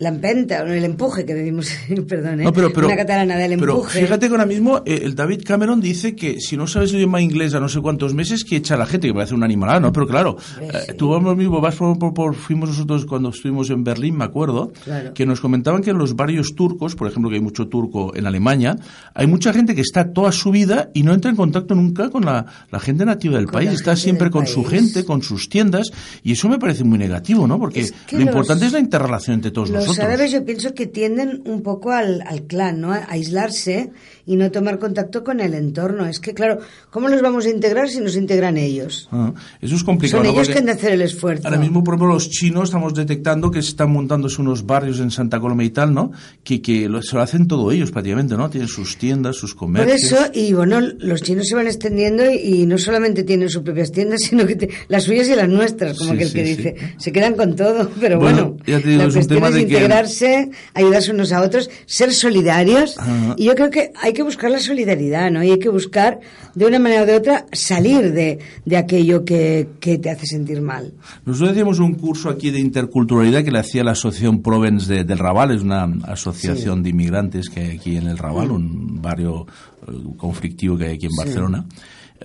la 0.01 0.10
empenta, 0.10 0.62
el 0.62 0.84
empuje 0.84 1.25
que 1.25 1.36
decimos, 1.36 1.70
perdón, 2.10 2.41
¿eh? 2.41 2.48
una 2.48 2.96
catalana 2.96 3.38
del 3.38 3.53
empuje. 3.53 3.89
Pero 3.93 4.08
fíjate 4.08 4.27
que 4.27 4.31
ahora 4.31 4.48
mismo 4.48 4.81
eh, 4.84 5.01
el 5.03 5.13
David 5.13 5.43
Cameron 5.46 5.79
dice 5.79 6.15
que 6.15 6.41
si 6.41 6.58
no 6.58 6.65
sabes 6.65 6.89
el 6.89 6.98
idioma 6.98 7.22
inglés 7.22 7.53
a 7.53 7.60
no 7.60 7.70
sé 7.70 7.81
cuántos 7.81 8.15
meses, 8.15 8.43
que 8.43 8.55
echa 8.55 8.74
a 8.74 8.77
la 8.79 8.88
gente, 8.88 9.08
que 9.08 9.13
parece 9.13 9.36
un 9.36 9.43
animal, 9.43 9.79
¿no? 9.79 9.93
Pero 9.93 10.08
claro, 10.08 10.38
eh, 10.60 10.93
tú 10.98 11.15
mismo, 11.36 11.62
vas 11.62 11.75
por, 11.75 12.34
fuimos 12.34 12.70
nosotros 12.70 13.05
cuando 13.05 13.29
estuvimos 13.29 13.70
en 13.70 13.84
Berlín, 13.84 14.17
me 14.17 14.24
acuerdo, 14.24 14.74
que 15.13 15.27
nos 15.27 15.39
comentaban 15.39 15.84
que 15.84 15.91
en 15.91 16.00
los 16.00 16.15
barrios 16.15 16.55
turcos, 16.55 16.96
por 16.96 17.08
ejemplo, 17.08 17.29
que 17.29 17.36
hay 17.36 17.41
mucho 17.41 17.67
turco 17.67 18.15
en 18.15 18.25
Alemania, 18.25 18.77
hay 19.13 19.27
mucha 19.27 19.53
gente 19.53 19.75
que 19.75 19.81
está 19.81 20.13
toda 20.13 20.31
su 20.31 20.50
vida 20.50 20.89
y 20.96 21.03
no 21.03 21.13
entra 21.13 21.29
en 21.29 21.38
contacto 21.38 21.75
nunca 21.75 22.10
con 22.10 22.25
la, 22.25 22.48
gente 22.79 23.05
nativa 23.05 23.38
del 23.38 23.46
país, 23.46 23.70
está 23.70 23.96
siempre 23.96 24.31
con 24.31 24.48
su 24.48 24.63
gente, 24.63 25.05
con 25.05 25.22
sus 25.22 25.48
tiendas, 25.48 25.91
y 26.24 26.31
eso 26.31 26.50
me 26.50 26.58
parece 26.58 26.84
muy 26.84 26.98
negativo, 26.98 27.46
¿no? 27.46 27.60
Porque 27.60 27.88
lo 28.13 28.22
importante 28.22 28.65
es 28.65 28.72
la 28.72 28.79
interrelación 28.79 29.36
entre 29.36 29.51
todos 29.51 29.70
nosotros. 29.70 29.90
Los 29.98 30.00
árabes 30.00 30.31
yo 30.31 30.45
pienso 30.45 30.74
que 30.74 30.88
tienden 30.88 31.41
un 31.45 31.63
poco 31.63 31.91
al, 31.91 32.21
al 32.25 32.43
clan, 32.43 32.81
¿no? 32.81 32.93
A 32.93 33.05
aislarse 33.10 33.91
y 34.25 34.35
no 34.35 34.51
tomar 34.51 34.79
contacto 34.79 35.23
con 35.23 35.39
el 35.39 35.53
entorno. 35.53 36.05
Es 36.05 36.19
que, 36.19 36.33
claro, 36.33 36.59
¿cómo 36.89 37.07
los 37.07 37.21
vamos 37.21 37.45
a 37.45 37.49
integrar 37.49 37.89
si 37.89 37.99
nos 37.99 38.15
integran 38.15 38.57
ellos? 38.57 39.09
Ah, 39.11 39.33
eso 39.61 39.75
es 39.75 39.83
complicado. 39.83 40.23
Son 40.23 40.33
ellos 40.33 40.49
que 40.49 40.59
han 40.59 40.65
de 40.65 40.71
hacer 40.73 40.93
el 40.93 41.01
esfuerzo. 41.01 41.47
Ahora 41.47 41.59
mismo, 41.59 41.83
por 41.83 41.95
ejemplo, 41.95 42.13
los 42.13 42.29
chinos 42.29 42.65
estamos 42.65 42.93
detectando 42.93 43.51
que 43.51 43.59
están 43.59 43.91
montándose 43.91 44.41
unos 44.41 44.65
barrios 44.65 44.99
en 44.99 45.11
Santa 45.11 45.39
Coloma 45.39 45.63
y 45.63 45.69
tal, 45.69 45.93
¿no? 45.93 46.11
Que, 46.43 46.61
que 46.61 46.89
se 47.01 47.15
lo 47.15 47.21
hacen 47.21 47.47
todo 47.47 47.71
ellos 47.71 47.91
prácticamente, 47.91 48.35
¿no? 48.35 48.49
Tienen 48.49 48.67
sus 48.67 48.97
tiendas, 48.97 49.35
sus 49.35 49.55
comercios. 49.55 50.11
Por 50.11 50.19
eso, 50.19 50.31
y 50.33 50.53
bueno, 50.53 50.79
los 50.79 51.21
chinos 51.21 51.47
se 51.47 51.55
van 51.55 51.67
extendiendo 51.67 52.23
y, 52.31 52.65
no 52.65 52.77
solamente 52.77 53.23
tienen 53.23 53.49
sus 53.49 53.63
propias 53.63 53.91
tiendas, 53.91 54.21
sino 54.29 54.45
que 54.45 54.69
las 54.87 55.03
suyas 55.03 55.27
y 55.27 55.35
las 55.35 55.49
nuestras, 55.49 55.97
como 55.97 56.13
aquel 56.13 56.31
que 56.31 56.43
dice. 56.43 56.75
Se 56.97 57.11
quedan 57.11 57.35
con 57.35 57.55
todo, 57.55 57.89
pero 57.99 58.19
bueno, 58.19 58.57
te 58.65 58.79
digo, 58.79 59.03
la 59.03 59.19
es 59.19 59.27
tema 59.27 59.51
de 59.51 59.61
integrarse, 59.61 60.49
ayudarse 60.73 61.11
unos 61.11 61.31
a 61.31 61.41
otros, 61.41 61.69
ser 61.85 62.13
solidarios. 62.13 62.97
Y 63.37 63.45
yo 63.45 63.55
creo 63.55 63.69
que 63.69 63.91
hay 63.95 64.11
que 64.13 64.24
buscar 64.24 64.51
la 64.51 64.60
solidaridad, 64.60 65.32
¿no? 65.32 65.44
Y 65.44 65.51
hay 65.51 65.60
que 65.60 65.70
buscar, 65.70 66.20
de 66.56 66.65
una 66.65 66.80
manera 66.80 67.03
o 67.03 67.06
de 67.06 67.15
otra, 67.15 67.46
salir 67.51 68.13
de, 68.13 68.39
de 68.65 68.77
aquello 68.77 69.24
que, 69.25 69.70
que, 69.80 69.98
te 69.98 70.10
hace 70.10 70.25
sentir 70.25 70.62
mal. 70.62 70.94
Nosotros 71.25 71.51
hacíamos 71.51 71.80
un 71.80 71.94
curso 71.96 72.30
aquí 72.30 72.51
de 72.51 72.60
interculturalidad 72.60 73.44
que 73.44 73.51
le 73.51 73.60
hacía 73.60 73.84
la 73.84 73.91
Asociación 73.91 74.41
Provence 74.41 74.91
de, 74.91 75.03
del 75.03 75.20
Raval, 75.20 75.51
es 75.51 75.62
una 75.62 75.84
asociación 76.06 76.84
de 76.84 76.89
inmigrantes 76.89 77.50
que 77.50 77.62
hay 77.62 77.77
aquí 77.77 77.98
en 77.98 78.08
el 78.08 78.18
Raval, 78.18 78.51
un 78.51 79.01
barrio 79.01 79.46
eh, 79.88 79.91
conflictivo 80.18 80.77
que 80.77 80.86
hay 80.86 80.96
aquí 80.96 81.08
en 81.08 81.15
Barcelona 81.18 81.65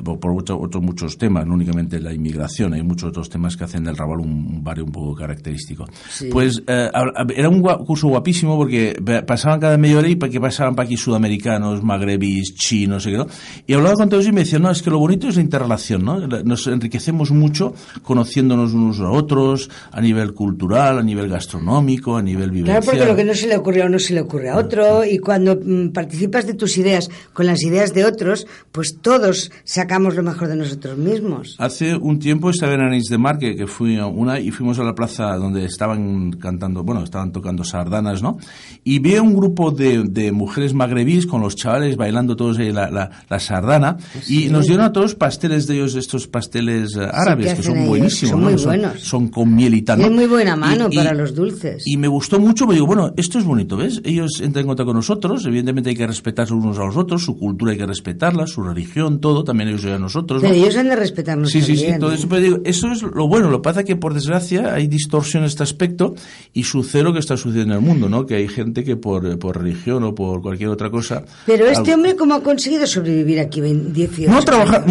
por, 0.05 0.19
otros 0.37 0.83
muchos 0.83 1.19
temas, 1.19 1.47
no 1.47 1.55
únicamente 1.55 2.01
la 2.01 2.13
inmigración, 2.13 2.75
hay 2.75 2.83
muchos 2.83 3.11
otros 3.11 3.29
temas 3.29 3.57
que 3.57 3.65
hacen 3.65 3.85
del 3.85 3.97
Raval 3.97 4.21
un, 4.21 4.63
barrio 4.63 4.85
un 4.85 4.93
poco 4.93 5.15
característico. 5.15 5.87
Pues 6.31 6.63
eh, 6.67 6.91
era 7.35 7.49
un 7.49 7.63
curso 7.63 8.09
guapísimo 8.09 8.57
porque 8.57 9.01
pasaban 9.27 9.61
cada 9.61 9.77
media 9.77 9.99
hora 9.99 10.09
y 10.09 10.17
que 10.17 10.41
pasaban 10.41 10.75
para 10.75 10.87
aquí 10.87 10.97
sudamericanos, 10.97 11.83
magrebis, 11.83 12.55
chinos, 12.55 13.05
sé 13.05 13.13
¿no? 13.13 13.27
y 13.67 13.75
hablaba 13.75 13.95
con 13.95 14.09
todos 14.09 14.27
y 14.27 14.33
me 14.33 14.41
decían, 14.41 14.63
no, 14.63 14.71
es 14.71 14.83
que 14.83 14.91
lo 14.91 14.99
bonito 14.99 15.29
es 15.29 15.37
la 15.37 15.43
interrelación, 15.43 16.05
¿no? 16.05 16.27
Nos 16.27 16.67
enriquecemos 16.67 17.31
mucho 17.31 17.75
conociéndonos 18.03 18.73
unos 18.73 19.01
a 19.01 19.11
otros 19.11 19.71
a 19.91 20.01
nivel 20.01 20.35
cultural, 20.35 20.99
a 20.99 21.03
nivel 21.03 21.29
gastronómico, 21.29 22.17
a 22.17 22.23
nivel 22.23 22.51
vivencial. 22.51 22.83
Claro, 22.83 22.99
porque 22.99 23.07
lo 23.07 23.17
que 23.17 23.25
no 23.25 23.35
se 23.35 23.47
le 23.47 23.57
ocurre 23.57 23.83
a 23.83 23.87
uno 23.87 23.99
se 23.99 24.15
le 24.15 24.21
ocurre 24.21 24.51
a 24.51 24.57
otro 24.57 25.05
y 25.05 25.19
cuando 25.19 25.57
mm, 25.57 25.89
participas 25.91 26.47
de 26.47 26.55
tus 26.55 26.77
ideas 26.79 27.11
con 27.33 27.47
las 27.47 27.63
ideas 27.63 27.95
de 27.95 28.05
otros, 28.05 28.47
pues 28.73 28.99
todos 29.01 29.51
se 29.65 29.81
sacamos 29.87 30.17
lo 30.17 30.25
mejor 30.25 30.49
de 30.49 30.57
nosotros 30.57 30.99
mismos. 30.99 31.55
Hace 31.59 31.95
un 31.95 32.19
tiempo 32.19 32.51
estaba 32.51 32.75
en 32.75 32.81
Anís 32.81 33.05
de 33.05 33.19
Mar, 33.19 33.39
que, 33.39 33.69
fui 33.69 33.99
a 33.99 34.07
una, 34.07 34.41
y 34.41 34.51
fuimos 34.51 34.81
a 34.81 34.83
la 34.83 34.97
plaza 34.97 35.37
donde 35.37 35.65
estaban 35.65 36.33
cantando, 36.33 36.83
bueno, 36.83 37.05
estaban 37.05 37.31
tocando 37.31 37.63
sardanas, 37.63 38.21
¿no? 38.21 38.37
Y 38.83 38.99
vi 38.99 39.17
un 39.19 39.37
grupo 39.37 39.71
de, 39.71 40.03
de 40.03 40.33
mujeres 40.33 40.75
magrebíes 40.75 41.25
con 41.25 41.41
los 41.41 41.55
chavales 41.55 41.97
bailando 41.97 42.35
todos 42.35 42.59
ahí 42.59 42.73
la, 42.73 42.91
la, 42.91 43.39
sardana, 43.39 43.97
y 44.29 44.49
nos 44.49 44.67
dieron 44.67 44.87
a 44.87 44.93
todos 44.93 45.15
pasteles 45.15 45.69
de 45.69 45.77
ellos, 45.77 45.95
estos 45.95 46.27
pasteles 46.27 46.97
eh, 46.97 47.07
árabes, 47.13 47.55
que, 47.55 47.63
son 47.63 47.87
buenísimos, 47.87 48.31
son, 48.31 48.43
muy 48.43 48.55
buenos. 48.55 49.01
Son, 49.01 49.29
con 49.29 49.55
miel 49.55 49.75
y 49.75 49.83
tal. 49.83 50.01
Es 50.01 50.11
muy 50.11 50.27
buena 50.27 50.57
mano 50.57 50.91
para 50.91 51.15
los 51.15 51.33
dulces. 51.33 51.87
Y 51.87 51.97
me 51.97 52.09
gustó 52.09 52.41
mucho, 52.41 52.67
me 52.67 52.75
digo, 52.75 52.87
bueno, 52.87 53.13
esto 53.17 53.39
es 53.39 53.45
bonito, 53.45 53.77
¿ves? 53.77 54.03
Ellos 54.05 54.41
entran 54.41 54.63
en 54.63 54.67
contacto 54.67 54.87
con 54.87 54.97
nosotros, 54.97 55.47
evidentemente 55.47 55.91
hay 55.91 55.97
que 55.97 56.09
respetarse 56.09 56.55
unos 56.55 56.77
a 56.77 56.85
los 56.87 56.97
otros, 56.97 57.23
su 57.23 57.39
cultura 57.39 57.71
hay 57.71 57.79
que 57.79 57.87
respetarla, 57.87 58.49
su 58.49 58.65
religión, 58.65 59.21
todo, 59.21 59.45
también 59.45 59.76
ellos 59.85 60.01
nosotros. 60.01 60.43
Pero 60.43 60.55
ellos 60.55 60.77
han 60.77 60.89
de 60.89 60.97
respetarnos 60.97 61.51
Sí, 61.51 61.63
sí, 61.63 61.77
sí, 61.77 61.87
todo 61.99 62.13
eso, 62.13 62.29
pero 62.29 62.41
digo, 62.41 62.59
eso 62.65 62.91
es 62.93 63.03
lo 63.03 63.29
bueno. 63.29 63.51
Lo 63.51 63.59
que 63.59 63.63
pasa 63.63 63.81
es 63.81 63.87
que, 63.87 63.97
por 63.97 64.15
desgracia, 64.15 64.75
hay 64.75 64.87
distorsión 64.87 65.43
en 65.43 65.49
este 65.49 65.63
aspecto 65.63 66.15
y 66.53 66.65
sucede 66.65 67.03
lo 67.03 67.13
que 67.13 67.19
está 67.19 67.37
sucediendo 67.37 67.75
en 67.75 67.81
el 67.81 67.87
mundo, 67.87 68.09
¿no? 68.09 68.27
Que 68.27 68.37
hay 68.37 68.49
gente 68.49 68.85
que 68.85 68.97
por, 68.97 69.39
por 69.39 69.59
religión 69.59 70.05
o 70.05 70.15
por 70.15 70.43
cualquier 70.43 70.71
otra 70.71 70.91
cosa... 70.91 71.25
Pero 71.47 71.67
este 71.67 71.95
hombre, 71.95 72.17
¿cómo 72.17 72.35
ha 72.35 72.43
conseguido 72.43 72.87
sobrevivir 72.87 73.41
aquí 73.41 73.61
18 73.61 74.31
No, 74.31 74.43
trabajar... 74.43 74.85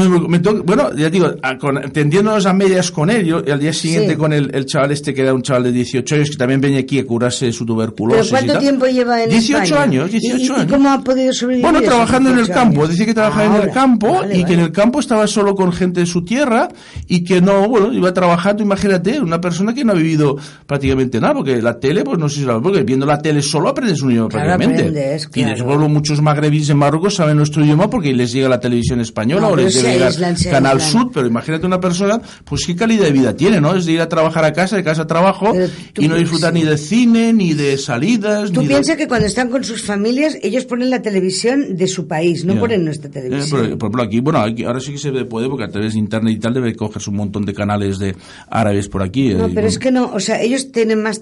bueno, 0.64 0.96
ya 0.96 1.10
digo, 1.10 1.28
a, 1.42 1.58
tendiéndonos 1.92 2.46
a 2.46 2.54
medias 2.54 2.92
con 2.92 3.10
él, 3.10 3.26
yo 3.26 3.38
al 3.38 3.60
día 3.60 3.74
siguiente 3.74 4.18
con 4.18 4.34
el, 4.34 4.54
el, 4.54 4.66
chaval 4.66 4.92
este 4.92 5.14
que 5.14 5.22
era 5.22 5.34
un 5.34 5.42
chaval 5.42 5.64
de 5.64 5.72
18 5.72 6.16
años 6.16 6.30
que 6.30 6.38
también 6.38 6.62
venía 6.62 6.80
aquí 6.80 7.00
a 7.00 7.06
curarse 7.06 7.52
su 7.52 7.66
tuberculosis 7.66 8.32
¿Pero 8.32 8.46
cuánto 8.46 8.60
tiempo 8.60 8.86
lleva 8.86 9.24
en 9.24 9.30
18 9.30 9.80
años, 9.80 10.12
18 10.12 10.54
años. 10.54 10.66
¿Y 10.66 10.68
cómo 10.68 10.90
ha 10.90 11.04
podido 11.04 11.34
sobrevivir? 11.34 11.64
Bueno, 11.64 11.82
trabajando 11.82 12.30
en 12.32 12.40
el 12.40 12.50
campo. 12.50 12.88
Dice 12.88 13.06
que 13.06 13.14
trabajaba 13.14 13.58
en 13.58 13.64
el 13.64 13.72
campo 13.72 14.22
y 14.32 14.44
que 14.44 14.54
en 14.54 14.60
el 14.60 14.72
campo 14.76 15.00
estaba 15.00 15.26
solo 15.26 15.56
con 15.56 15.72
gente 15.72 16.02
de 16.02 16.06
su 16.06 16.24
tierra 16.24 16.70
y 17.08 17.24
que 17.24 17.42
no, 17.42 17.68
bueno, 17.68 17.92
iba 17.92 18.14
trabajando, 18.14 18.62
imagínate, 18.62 19.20
una 19.20 19.42
persona 19.42 19.74
que 19.74 19.84
no 19.84 19.94
ha 19.94 19.96
vivido 19.96 20.38
prácticamente 20.68 21.20
nada, 21.20 21.34
porque 21.34 21.62
la 21.62 21.80
tele, 21.80 22.04
pues 22.04 22.20
no 22.20 22.30
sé 22.30 22.42
si 22.42 22.46
la, 22.46 22.60
porque 22.60 22.84
viendo 22.84 23.06
la 23.06 23.20
tele 23.20 23.42
solo 23.42 23.70
aprendes 23.70 24.02
un 24.02 24.12
idioma 24.12 24.30
prácticamente. 24.30 25.20
Y 25.34 25.44
después 25.44 25.80
muchos 25.90 26.22
magrebíes 26.22 26.70
en 26.70 26.78
Marruecos 26.78 27.16
saben 27.16 27.38
nuestro 27.38 27.64
idioma 27.64 27.90
porque 27.90 28.14
les 28.14 28.32
llega 28.32 28.50
la 28.50 28.60
televisión 28.60 29.00
española 29.00 29.48
o 29.48 29.56
les 29.56 29.82
llega 29.82 30.10
Canal 30.52 30.82
Sud, 30.82 31.12
pero 31.14 31.28
imagínate 31.28 31.66
una 31.66 31.80
persona, 31.80 32.22
pues 32.44 32.66
qué 32.66 32.76
calidad 32.76 33.06
de 33.06 33.12
vida 33.12 33.36
tiene, 33.36 33.62
¿no? 33.62 33.76
Es 33.76 33.86
de 33.86 33.94
ir 33.94 34.02
a 34.02 34.10
trabajar 34.10 34.44
a 34.44 34.54
casa, 34.54 34.76
de 34.76 34.84
casa 34.84 35.04
a 35.04 35.08
trabajo 35.08 35.54
y 35.98 36.08
no 36.08 36.16
disfrutar 36.16 36.54
ni 36.54 36.64
de 36.64 36.78
cine, 36.78 37.34
ni 37.34 37.54
de 37.54 37.78
salidas. 37.78 38.52
Tú 38.52 38.66
piensas 38.66 38.98
que 38.98 39.08
cuando 39.08 39.28
están 39.28 39.50
con 39.50 39.64
sus 39.64 39.82
familias, 39.82 40.38
ellos 40.42 40.66
ponen 40.66 40.90
la 40.90 41.02
televisión 41.02 41.76
de 41.76 41.88
su 41.88 42.08
país, 42.08 42.46
no 42.46 42.60
ponen 42.60 42.84
nuestra 42.84 43.10
televisión. 43.10 43.78
por 43.78 43.88
ejemplo, 43.88 44.04
aquí, 44.04 44.20
bueno, 44.20 44.40
aquí, 44.56 44.64
ahora 44.64 44.80
sí 44.80 44.92
que 44.92 44.98
se 44.98 45.12
puede 45.26 45.50
porque 45.50 45.66
a 45.66 45.70
través 45.70 45.94
de 45.94 46.00
internet 46.00 46.36
y 46.36 46.40
tal 46.40 46.54
debe 46.54 46.76
cogerse 46.76 47.10
un 47.10 47.18
montón 47.18 47.46
de 47.46 47.54
canales 47.54 48.00
de 48.00 48.16
árabes 48.50 48.90
por 48.90 49.04
aquí. 49.04 49.34
No, 49.34 49.48
eh, 49.48 49.52
pero 49.54 49.68
es 49.68 49.78
que 49.78 49.92
no, 49.92 50.12
o 50.14 50.20
sea, 50.20 50.42
ellos 50.42 50.72
tienen 50.72 51.02
más, 51.02 51.22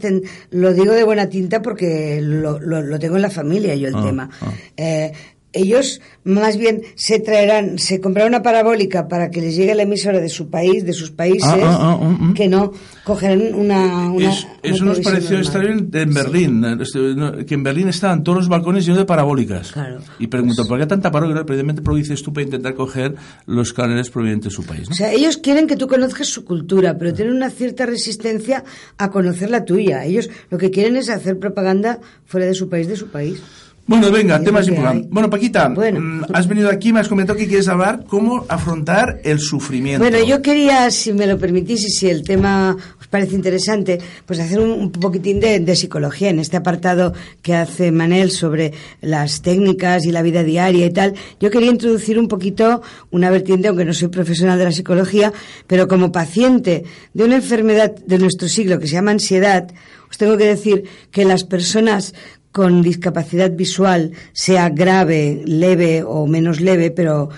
lo 0.52 0.74
digo 0.74 0.94
de 0.94 1.04
buena 1.04 1.30
tinta 1.30 1.62
porque 1.62 2.20
lo, 2.22 2.60
lo, 2.60 3.00
tengo 3.00 3.16
en 3.16 3.22
la 3.22 3.30
familia 3.30 3.76
yo 3.76 3.88
el 3.90 3.96
ah, 3.96 4.04
tema. 4.04 4.30
Ah. 4.42 4.52
Eh, 4.78 5.12
ellos 5.54 6.02
más 6.24 6.58
bien 6.58 6.82
se 6.96 7.20
traerán, 7.20 7.78
se 7.78 8.02
comprarán 8.02 8.32
una 8.32 8.42
parabólica 8.42 9.08
para 9.08 9.30
que 9.30 9.42
les 9.42 9.56
llegue 9.56 9.76
la 9.76 9.84
emisora 9.84 10.20
de 10.20 10.30
su 10.30 10.50
país, 10.50 10.86
de 10.86 10.94
sus 10.94 11.12
países, 11.12 11.44
ah, 11.46 11.58
ah, 11.62 12.00
ah, 12.02 12.06
mm, 12.06 12.30
mm. 12.30 12.34
que 12.34 12.48
no 12.48 12.72
cogerán 13.04 13.54
una... 13.54 14.12
una 14.12 14.34
eso 14.62 14.86
nos 14.86 15.00
pareció 15.02 15.40
estar 15.40 15.64
en, 15.66 15.92
Berlín, 15.92 16.64
este, 16.80 17.46
que 17.46 17.54
en 17.54 17.64
Berlín 17.64 17.90
estaban 17.90 18.24
todos 18.24 18.38
los 18.40 18.50
balcones 18.50 18.86
llenos 18.86 19.00
de 19.00 19.06
parabólicas. 19.06 19.72
Claro. 19.72 20.00
Y 20.20 20.28
pregunto, 20.28 20.66
¿por 20.66 20.80
qué 20.80 20.86
tanta 20.86 21.12
parabólica? 21.12 21.46
Precisamente 21.46 21.82
porque 21.82 22.00
dices 22.00 22.24
tú 22.24 22.34
para 22.34 22.46
intentar 22.46 22.74
coger 22.74 23.16
los 23.46 23.74
canales 23.74 24.10
provenientes 24.10 24.52
de 24.52 24.56
su 24.56 24.64
país. 24.64 24.90
O 24.90 24.94
sea, 24.94 25.12
ellos 25.12 25.38
quieren 25.38 25.68
que 25.68 25.76
tú 25.76 25.88
conozcas 25.88 26.28
su 26.28 26.46
cultura, 26.46 26.98
pero 26.98 27.14
tienen 27.14 27.36
una 27.36 27.50
cierta 27.50 27.86
resistencia 27.86 28.64
a 28.98 29.12
conocer 29.12 29.50
la 29.50 29.66
tuya. 29.66 30.06
Ellos 30.06 30.30
lo 30.50 30.58
que 30.58 30.72
quieren 30.72 30.96
es 30.96 31.10
hacer 31.10 31.38
propaganda 31.38 32.00
fuera 32.26 32.48
de 32.48 32.54
su 32.54 32.70
país, 32.70 32.88
de 32.88 32.96
su 32.96 33.08
país. 33.08 33.42
Bueno, 33.86 34.10
venga, 34.12 34.42
temas 34.42 34.66
importantes. 34.70 35.10
Bueno, 35.10 35.30
Paquita, 35.30 35.68
mm, 35.68 36.26
has 36.32 36.48
venido 36.48 36.70
aquí, 36.70 36.94
me 36.94 37.02
has 37.02 37.10
comentado 37.10 37.38
que 37.38 37.48
quieres 37.48 37.68
hablar 37.68 38.06
cómo 38.08 38.46
afrontar 38.48 39.20
el 39.26 39.40
sufrimiento. 39.40 40.02
Bueno, 40.02 40.26
yo 40.26 40.42
quería, 40.42 40.90
si 40.90 41.12
me 41.12 41.28
lo 41.28 41.38
permitís 41.38 41.84
y 41.84 41.90
si 41.90 42.10
el 42.10 42.24
tema 42.24 42.78
os 42.98 43.08
parece 43.08 43.36
interesante, 43.36 44.00
pues 44.26 44.40
hacer 44.40 44.62
un, 44.62 44.90
poquitín 44.90 45.42
de, 45.42 45.76
psicología 45.76 46.30
en 46.30 46.40
este 46.40 46.56
apartado 46.56 47.14
que 47.42 47.56
hace 47.56 47.92
Manel 47.92 48.32
sobre 48.32 48.72
las 49.02 49.42
técnicas 49.42 50.06
y 50.06 50.12
la 50.14 50.22
vida 50.22 50.44
diaria 50.44 50.86
y 50.86 50.94
tal. 50.94 51.14
Yo 51.42 51.52
quería 51.52 51.70
introducir 51.70 52.18
un 52.18 52.30
poquito 52.30 52.82
una 53.12 53.30
vertiente, 53.32 53.68
aunque 53.68 53.84
no 53.84 53.94
soy 53.94 54.08
profesional 54.08 54.58
de 54.60 54.66
la 54.66 54.72
psicología, 54.72 55.34
pero 55.68 55.90
como 55.90 56.14
paciente 56.14 56.86
de 57.14 57.24
una 57.26 57.36
enfermedad 57.36 57.94
de 57.94 58.18
nuestro 58.18 58.48
siglo 58.48 58.80
que 58.80 58.88
se 58.88 58.94
llama 58.94 59.12
ansiedad, 59.12 59.68
os 60.10 60.18
tengo 60.18 60.38
que 60.38 60.46
decir 60.46 60.84
que 61.12 61.26
las 61.26 61.44
personas 61.44 62.14
con 62.54 62.84
discapacidad 62.84 63.52
visual, 63.52 64.12
sea 64.32 64.70
grave, 64.70 65.42
leve 65.46 66.04
o 66.04 66.28
menos 66.28 66.62
leve, 66.62 66.92
pero 66.92 67.30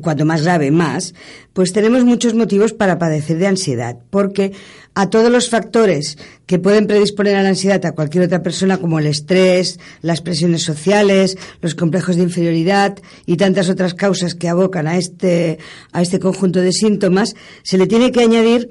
cuanto 0.00 0.24
más 0.24 0.42
grave, 0.42 0.70
más, 0.70 1.12
pues 1.52 1.72
tenemos 1.72 2.04
muchos 2.04 2.34
motivos 2.34 2.72
para 2.72 2.98
padecer 2.98 3.38
de 3.38 3.48
ansiedad, 3.48 3.98
porque 4.10 4.52
a 4.94 5.10
todos 5.10 5.30
los 5.30 5.50
factores 5.50 6.18
que 6.46 6.58
pueden 6.58 6.86
predisponer 6.86 7.34
a 7.36 7.42
la 7.42 7.50
ansiedad 7.50 7.84
a 7.84 7.92
cualquier 7.92 8.24
otra 8.24 8.42
persona, 8.42 8.78
como 8.78 9.00
el 9.00 9.06
estrés, 9.06 9.80
las 10.00 10.20
presiones 10.20 10.62
sociales, 10.62 11.36
los 11.60 11.74
complejos 11.74 12.16
de 12.16 12.22
inferioridad 12.22 12.96
y 13.26 13.36
tantas 13.36 13.68
otras 13.68 13.94
causas 13.94 14.34
que 14.34 14.48
abocan 14.48 14.86
a 14.86 14.96
este, 14.96 15.58
a 15.92 16.00
este 16.00 16.20
conjunto 16.20 16.60
de 16.60 16.72
síntomas, 16.72 17.34
se 17.62 17.76
le 17.76 17.88
tiene 17.88 18.12
que 18.12 18.22
añadir 18.22 18.68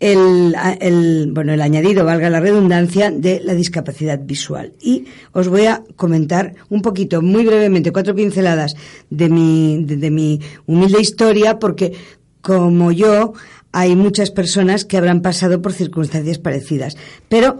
el, 0.00 0.54
el, 0.80 1.30
bueno, 1.32 1.52
el 1.52 1.60
añadido, 1.60 2.04
valga 2.04 2.30
la 2.30 2.40
redundancia, 2.40 3.10
de 3.10 3.40
la 3.44 3.54
discapacidad 3.54 4.20
visual. 4.22 4.72
Y 4.80 5.06
os 5.32 5.48
voy 5.48 5.66
a 5.66 5.82
comentar 5.96 6.54
un 6.68 6.82
poquito, 6.82 7.20
muy 7.20 7.44
brevemente, 7.44 7.92
cuatro 7.92 8.14
pinceladas 8.14 8.74
de 9.10 9.28
mi, 9.28 9.84
de, 9.84 10.10
mi 10.10 10.40
humilde 10.66 11.00
historia, 11.00 11.58
porque 11.58 11.94
como 12.40 12.92
yo, 12.92 13.32
hay 13.72 13.96
muchas 13.96 14.30
personas 14.30 14.84
que 14.84 14.96
habrán 14.96 15.20
pasado 15.20 15.60
por 15.60 15.72
circunstancias 15.72 16.38
parecidas. 16.38 16.96
Pero 17.28 17.58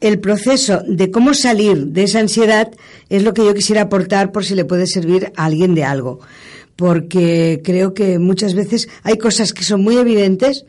el 0.00 0.20
proceso 0.20 0.82
de 0.86 1.10
cómo 1.10 1.34
salir 1.34 1.86
de 1.88 2.04
esa 2.04 2.20
ansiedad 2.20 2.70
es 3.08 3.24
lo 3.24 3.34
que 3.34 3.44
yo 3.44 3.52
quisiera 3.52 3.82
aportar 3.82 4.30
por 4.32 4.44
si 4.44 4.54
le 4.54 4.64
puede 4.64 4.86
servir 4.86 5.32
a 5.36 5.46
alguien 5.46 5.74
de 5.74 5.84
algo. 5.84 6.20
Porque 6.76 7.60
creo 7.62 7.92
que 7.92 8.18
muchas 8.18 8.54
veces 8.54 8.88
hay 9.02 9.18
cosas 9.18 9.52
que 9.52 9.64
son 9.64 9.82
muy 9.82 9.98
evidentes 9.98 10.64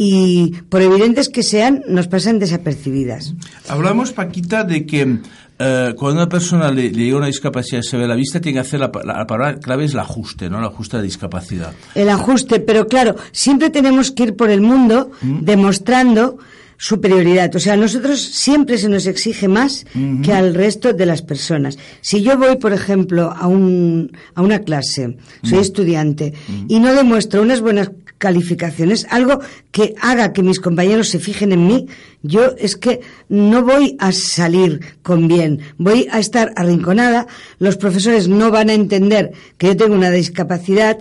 y 0.00 0.52
por 0.68 0.80
evidentes 0.80 1.28
que 1.28 1.42
sean, 1.42 1.82
nos 1.88 2.06
pasan 2.06 2.38
desapercibidas. 2.38 3.34
Hablamos, 3.68 4.12
Paquita, 4.12 4.62
de 4.62 4.86
que 4.86 5.18
eh, 5.58 5.94
cuando 5.96 6.22
una 6.22 6.28
persona 6.28 6.70
le, 6.70 6.92
llega 6.92 7.16
una 7.16 7.26
discapacidad 7.26 7.82
severa 7.82 8.06
a 8.06 8.10
la 8.10 8.14
vista, 8.14 8.40
tiene 8.40 8.54
que 8.54 8.60
hacer 8.60 8.78
la, 8.78 8.92
la, 9.04 9.26
palabra 9.26 9.58
clave 9.58 9.86
es 9.86 9.94
el 9.94 9.98
ajuste, 9.98 10.48
¿no? 10.48 10.58
El 10.60 10.66
ajuste 10.66 10.98
de 10.98 11.02
discapacidad. 11.02 11.72
El 11.96 12.10
ajuste, 12.10 12.60
pero 12.60 12.86
claro, 12.86 13.16
siempre 13.32 13.70
tenemos 13.70 14.12
que 14.12 14.22
ir 14.22 14.36
por 14.36 14.50
el 14.50 14.60
mundo 14.60 15.10
¿Mm? 15.20 15.40
demostrando 15.40 16.38
superioridad. 16.76 17.54
O 17.56 17.58
sea, 17.58 17.72
a 17.72 17.76
nosotros 17.76 18.20
siempre 18.20 18.78
se 18.78 18.88
nos 18.88 19.06
exige 19.06 19.48
más 19.48 19.84
que 20.22 20.32
al 20.32 20.54
resto 20.54 20.92
de 20.92 21.06
las 21.06 21.22
personas. 21.22 21.76
Si 22.00 22.22
yo 22.22 22.38
voy, 22.38 22.56
por 22.56 22.72
ejemplo, 22.72 23.34
a, 23.36 23.48
un, 23.48 24.12
a 24.36 24.42
una 24.42 24.60
clase, 24.60 25.16
soy 25.42 25.58
estudiante, 25.58 26.34
y 26.68 26.78
no 26.78 26.94
demuestro 26.94 27.42
unas 27.42 27.60
buenas 27.60 27.90
calificaciones, 28.18 29.06
algo 29.10 29.40
que 29.70 29.94
haga 30.00 30.32
que 30.32 30.42
mis 30.42 30.60
compañeros 30.60 31.08
se 31.08 31.20
fijen 31.20 31.52
en 31.52 31.66
mí, 31.66 31.86
yo 32.22 32.54
es 32.58 32.76
que 32.76 33.00
no 33.28 33.64
voy 33.64 33.96
a 34.00 34.12
salir 34.12 34.80
con 35.02 35.28
bien, 35.28 35.60
voy 35.78 36.08
a 36.10 36.18
estar 36.18 36.52
arrinconada, 36.56 37.26
los 37.58 37.76
profesores 37.76 38.28
no 38.28 38.50
van 38.50 38.70
a 38.70 38.74
entender 38.74 39.32
que 39.56 39.68
yo 39.68 39.76
tengo 39.76 39.94
una 39.94 40.10
discapacidad 40.10 40.98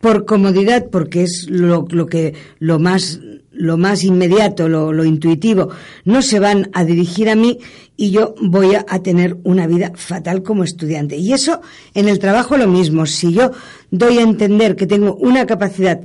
por 0.00 0.26
comodidad, 0.26 0.86
porque 0.90 1.22
es 1.22 1.46
lo, 1.48 1.86
que 1.86 2.34
lo 2.58 2.78
más 2.78 3.20
lo 3.52 3.78
más 3.78 4.04
inmediato, 4.04 4.68
lo, 4.68 4.92
lo, 4.92 5.06
intuitivo, 5.06 5.70
no 6.04 6.20
se 6.20 6.38
van 6.40 6.68
a 6.74 6.84
dirigir 6.84 7.30
a 7.30 7.34
mí 7.34 7.58
y 7.96 8.10
yo 8.10 8.34
voy 8.38 8.74
a, 8.74 8.84
a, 8.86 9.02
tener 9.02 9.38
una 9.44 9.66
vida 9.66 9.92
fatal 9.94 10.42
como 10.42 10.62
estudiante. 10.62 11.16
Y 11.16 11.32
eso 11.32 11.62
en 11.94 12.06
el 12.08 12.18
trabajo 12.18 12.58
lo 12.58 12.68
mismo. 12.68 13.06
Si 13.06 13.32
yo 13.32 13.52
doy 13.90 14.18
a 14.18 14.22
entender 14.22 14.76
que 14.76 14.86
tengo 14.86 15.14
una 15.14 15.46
capacidad 15.46 16.02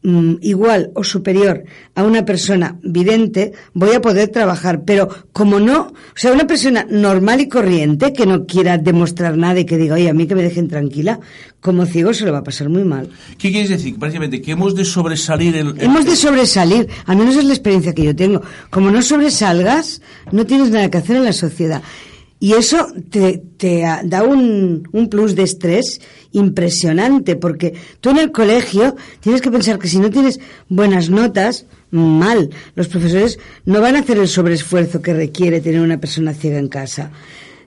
Mm, 0.00 0.36
igual 0.42 0.92
o 0.94 1.02
superior 1.02 1.64
a 1.96 2.04
una 2.04 2.24
persona 2.24 2.78
vidente, 2.82 3.52
voy 3.74 3.94
a 3.94 4.00
poder 4.00 4.28
trabajar. 4.28 4.84
Pero 4.84 5.08
como 5.32 5.58
no, 5.58 5.80
o 5.88 5.94
sea, 6.14 6.32
una 6.32 6.46
persona 6.46 6.86
normal 6.88 7.40
y 7.40 7.48
corriente 7.48 8.12
que 8.12 8.24
no 8.24 8.46
quiera 8.46 8.78
demostrar 8.78 9.36
nada 9.36 9.58
y 9.58 9.64
que 9.64 9.76
diga, 9.76 9.96
oye, 9.96 10.08
a 10.08 10.14
mí 10.14 10.28
que 10.28 10.36
me 10.36 10.42
dejen 10.44 10.68
tranquila, 10.68 11.18
como 11.60 11.84
ciego 11.84 12.14
se 12.14 12.24
lo 12.24 12.32
va 12.32 12.38
a 12.38 12.44
pasar 12.44 12.68
muy 12.68 12.84
mal. 12.84 13.10
¿Qué 13.38 13.50
quieres 13.50 13.70
decir? 13.70 13.96
Básicamente, 13.98 14.40
que 14.40 14.52
hemos 14.52 14.76
de 14.76 14.84
sobresalir 14.84 15.56
el, 15.56 15.74
Hemos 15.80 16.04
de 16.04 16.14
sobresalir, 16.14 16.88
al 17.04 17.16
menos 17.16 17.34
es 17.34 17.44
la 17.44 17.54
experiencia 17.54 17.92
que 17.92 18.04
yo 18.04 18.14
tengo. 18.14 18.40
Como 18.70 18.92
no 18.92 19.02
sobresalgas, 19.02 20.00
no 20.30 20.46
tienes 20.46 20.70
nada 20.70 20.88
que 20.90 20.98
hacer 20.98 21.16
en 21.16 21.24
la 21.24 21.32
sociedad. 21.32 21.82
Y 22.40 22.52
eso 22.52 22.86
te, 23.10 23.42
da 24.04 24.22
un, 24.22 24.88
un, 24.92 25.08
plus 25.08 25.34
de 25.34 25.42
estrés 25.42 26.00
impresionante, 26.32 27.34
porque 27.34 27.74
tú 28.00 28.10
en 28.10 28.18
el 28.18 28.30
colegio 28.30 28.94
tienes 29.20 29.40
que 29.40 29.50
pensar 29.50 29.78
que 29.78 29.88
si 29.88 29.98
no 29.98 30.10
tienes 30.10 30.38
buenas 30.68 31.10
notas, 31.10 31.66
mal. 31.90 32.50
Los 32.74 32.88
profesores 32.88 33.38
no 33.64 33.80
van 33.80 33.96
a 33.96 34.00
hacer 34.00 34.18
el 34.18 34.28
sobreesfuerzo 34.28 35.02
que 35.02 35.14
requiere 35.14 35.60
tener 35.60 35.80
una 35.80 35.98
persona 35.98 36.34
ciega 36.34 36.58
en 36.58 36.68
casa. 36.68 37.10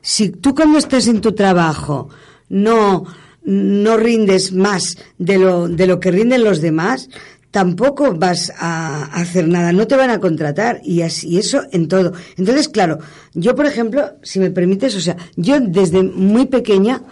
Si 0.01 0.29
tú 0.29 0.55
cuando 0.55 0.77
estás 0.77 1.07
en 1.07 1.21
tu 1.21 1.33
trabajo 1.33 2.09
no, 2.49 3.05
no 3.43 3.97
rindes 3.97 4.51
más 4.51 4.97
de 5.17 5.37
lo, 5.37 5.67
de 5.67 5.87
lo 5.87 5.99
que 5.99 6.11
rinden 6.11 6.43
los 6.43 6.61
demás, 6.61 7.09
tampoco 7.51 8.13
vas 8.13 8.51
a 8.57 9.03
hacer 9.13 9.47
nada, 9.47 9.73
no 9.73 9.85
te 9.85 9.97
van 9.97 10.09
a 10.09 10.19
contratar 10.19 10.81
y 10.83 11.01
así 11.01 11.37
eso 11.37 11.63
en 11.71 11.87
todo. 11.87 12.13
Entonces, 12.37 12.69
claro, 12.69 12.99
yo 13.33 13.55
por 13.55 13.65
ejemplo, 13.65 14.13
si 14.23 14.39
me 14.39 14.51
permites, 14.51 14.95
o 14.95 15.01
sea, 15.01 15.17
yo 15.35 15.59
desde 15.59 16.01
muy 16.01 16.45
pequeña 16.47 17.03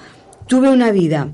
tuve 0.47 0.69
una 0.69 0.91
vida 0.91 1.32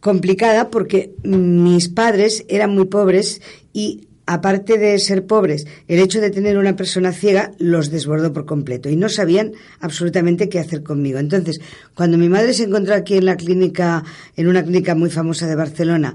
complicada 0.00 0.70
porque 0.70 1.14
mis 1.24 1.88
padres 1.88 2.44
eran 2.48 2.74
muy 2.74 2.86
pobres 2.86 3.40
y 3.72 4.06
aparte 4.26 4.78
de 4.78 4.98
ser 4.98 5.26
pobres, 5.26 5.66
el 5.88 5.98
hecho 5.98 6.20
de 6.20 6.30
tener 6.30 6.56
una 6.56 6.76
persona 6.76 7.12
ciega 7.12 7.50
los 7.58 7.90
desbordó 7.90 8.32
por 8.32 8.46
completo 8.46 8.88
y 8.88 8.94
no 8.94 9.08
sabían 9.08 9.52
absolutamente 9.80 10.48
qué 10.48 10.60
hacer 10.60 10.84
conmigo. 10.84 11.18
Entonces, 11.18 11.60
cuando 11.94 12.16
mi 12.16 12.28
madre 12.28 12.54
se 12.54 12.64
encontró 12.64 12.94
aquí 12.94 13.16
en 13.16 13.24
la 13.24 13.36
clínica, 13.36 14.04
en 14.36 14.46
una 14.46 14.62
clínica 14.62 14.94
muy 14.94 15.10
famosa 15.10 15.48
de 15.48 15.56
Barcelona, 15.56 16.14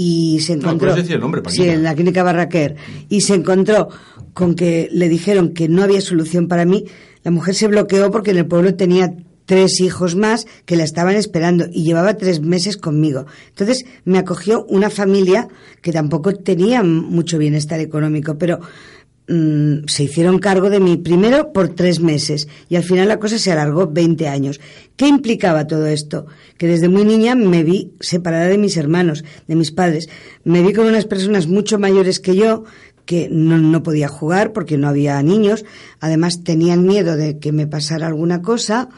y 0.00 0.38
se 0.38 0.52
encontró 0.52 0.94
sí, 1.48 1.68
en 1.68 1.82
la 1.82 1.92
clínica 1.92 2.22
Barraquer. 2.22 2.76
Y 3.08 3.22
se 3.22 3.34
encontró 3.34 3.88
con 4.32 4.54
que 4.54 4.88
le 4.92 5.08
dijeron 5.08 5.52
que 5.52 5.68
no 5.68 5.82
había 5.82 6.00
solución 6.00 6.46
para 6.46 6.64
mí, 6.64 6.84
la 7.24 7.32
mujer 7.32 7.56
se 7.56 7.66
bloqueó 7.66 8.08
porque 8.12 8.30
en 8.30 8.36
el 8.36 8.46
pueblo 8.46 8.76
tenía 8.76 9.12
tres 9.44 9.80
hijos 9.80 10.14
más 10.14 10.46
que 10.66 10.76
la 10.76 10.84
estaban 10.84 11.16
esperando 11.16 11.66
y 11.72 11.82
llevaba 11.82 12.16
tres 12.16 12.40
meses 12.40 12.76
conmigo. 12.76 13.26
Entonces 13.48 13.86
me 14.04 14.18
acogió 14.18 14.64
una 14.66 14.88
familia 14.88 15.48
que 15.82 15.90
tampoco 15.90 16.32
tenía 16.32 16.84
mucho 16.84 17.36
bienestar 17.36 17.80
económico, 17.80 18.38
pero 18.38 18.60
Mm, 19.30 19.86
se 19.88 20.04
hicieron 20.04 20.38
cargo 20.38 20.70
de 20.70 20.80
mí 20.80 20.96
primero 20.96 21.52
por 21.52 21.68
tres 21.68 22.00
meses 22.00 22.48
y 22.70 22.76
al 22.76 22.82
final 22.82 23.08
la 23.08 23.18
cosa 23.18 23.38
se 23.38 23.52
alargó 23.52 23.86
20 23.86 24.26
años. 24.26 24.58
¿Qué 24.96 25.06
implicaba 25.06 25.66
todo 25.66 25.86
esto? 25.86 26.26
Que 26.56 26.66
desde 26.66 26.88
muy 26.88 27.04
niña 27.04 27.34
me 27.34 27.62
vi 27.62 27.92
separada 28.00 28.46
de 28.46 28.56
mis 28.56 28.78
hermanos, 28.78 29.24
de 29.46 29.54
mis 29.54 29.70
padres. 29.70 30.08
Me 30.44 30.62
vi 30.62 30.72
con 30.72 30.86
unas 30.86 31.04
personas 31.04 31.46
mucho 31.46 31.78
mayores 31.78 32.20
que 32.20 32.36
yo 32.36 32.64
que 33.04 33.28
no, 33.30 33.56
no 33.56 33.82
podía 33.82 34.08
jugar 34.08 34.52
porque 34.52 34.78
no 34.78 34.88
había 34.88 35.22
niños. 35.22 35.64
Además 36.00 36.42
tenían 36.42 36.86
miedo 36.86 37.16
de 37.16 37.38
que 37.38 37.52
me 37.52 37.66
pasara 37.66 38.06
alguna 38.06 38.40
cosa 38.40 38.88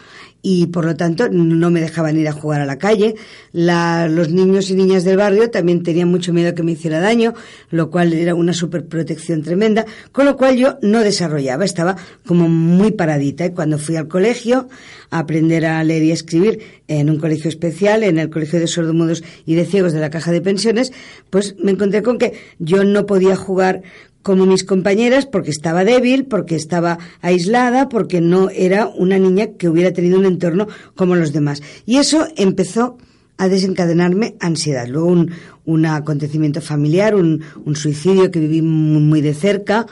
y 0.43 0.67
por 0.67 0.85
lo 0.85 0.97
tanto 0.97 1.29
no 1.29 1.71
me 1.71 1.81
dejaban 1.81 2.17
ir 2.19 2.29
a 2.29 2.33
jugar 2.33 2.61
a 2.61 2.67
la 2.67 2.79
calle. 2.79 3.15
La, 3.53 4.09
los 4.09 4.31
niños 4.31 4.71
y 4.71 4.75
niñas 4.75 5.05
del 5.05 5.17
barrio 5.17 5.51
también 5.51 5.83
tenían 5.83 6.09
mucho 6.09 6.33
miedo 6.33 6.55
que 6.55 6.63
me 6.63 6.73
hiciera 6.73 7.01
daño, 7.01 7.35
lo 7.71 7.91
cual 7.91 8.13
era 8.13 8.35
una 8.35 8.53
superprotección 8.53 9.43
tremenda, 9.43 9.85
con 10.13 10.25
lo 10.25 10.37
cual 10.37 10.57
yo 10.57 10.79
no 10.83 11.01
desarrollaba, 11.01 11.65
estaba 11.65 11.97
como 12.27 12.49
muy 12.49 12.93
paradita. 12.93 13.45
Y 13.47 13.51
cuando 13.51 13.79
fui 13.79 13.97
al 13.97 14.09
colegio 14.09 14.69
a 15.11 15.19
aprender 15.21 15.67
a 15.67 15.83
leer 15.85 16.05
y 16.05 16.13
escribir 16.13 16.61
en 16.89 17.11
un 17.11 17.19
colegio 17.19 17.49
especial, 17.49 18.03
en 18.03 18.19
el 18.19 18.31
colegio 18.31 18.59
de 18.59 18.67
sordomudos 18.67 19.23
y 19.45 19.55
de 19.55 19.67
ciegos 19.67 19.93
de 19.93 20.01
la 20.01 20.11
caja 20.11 20.33
de 20.33 20.41
pensiones, 20.41 20.93
pues 21.31 21.57
me 21.59 21.73
encontré 21.73 22.03
con 22.03 22.19
que 22.19 22.35
yo 22.59 22.85
no 22.85 23.07
podía 23.07 23.37
jugar 23.37 23.83
como 24.23 24.47
mis 24.47 24.65
compañeras 24.65 25.27
porque 25.27 25.51
estaba 25.51 25.85
débil, 25.85 26.27
porque 26.27 26.57
estaba 26.57 26.99
aislada, 27.21 27.89
porque 27.89 28.21
no 28.21 28.51
era 28.51 28.87
una 28.87 29.19
niña 29.19 29.53
que 29.59 29.69
hubiera 29.69 29.93
tenido 29.93 30.19
un 30.19 30.27
entorno 30.27 30.69
como 30.95 31.17
los 31.17 31.33
demás. 31.33 31.63
Y 31.87 31.97
eso 31.97 32.27
empezó 32.37 32.99
a 33.39 33.49
desencadenarme 33.49 34.37
ansiedad. 34.39 34.87
Luego 34.87 35.09
un, 35.09 35.31
un 35.65 35.87
acontecimiento 35.87 36.61
familiar, 36.61 37.15
un, 37.15 37.43
un, 37.65 37.75
suicidio 37.75 38.31
que 38.31 38.39
viví 38.39 38.61
muy, 38.61 39.23
de 39.23 39.33
cerca, 39.33 39.87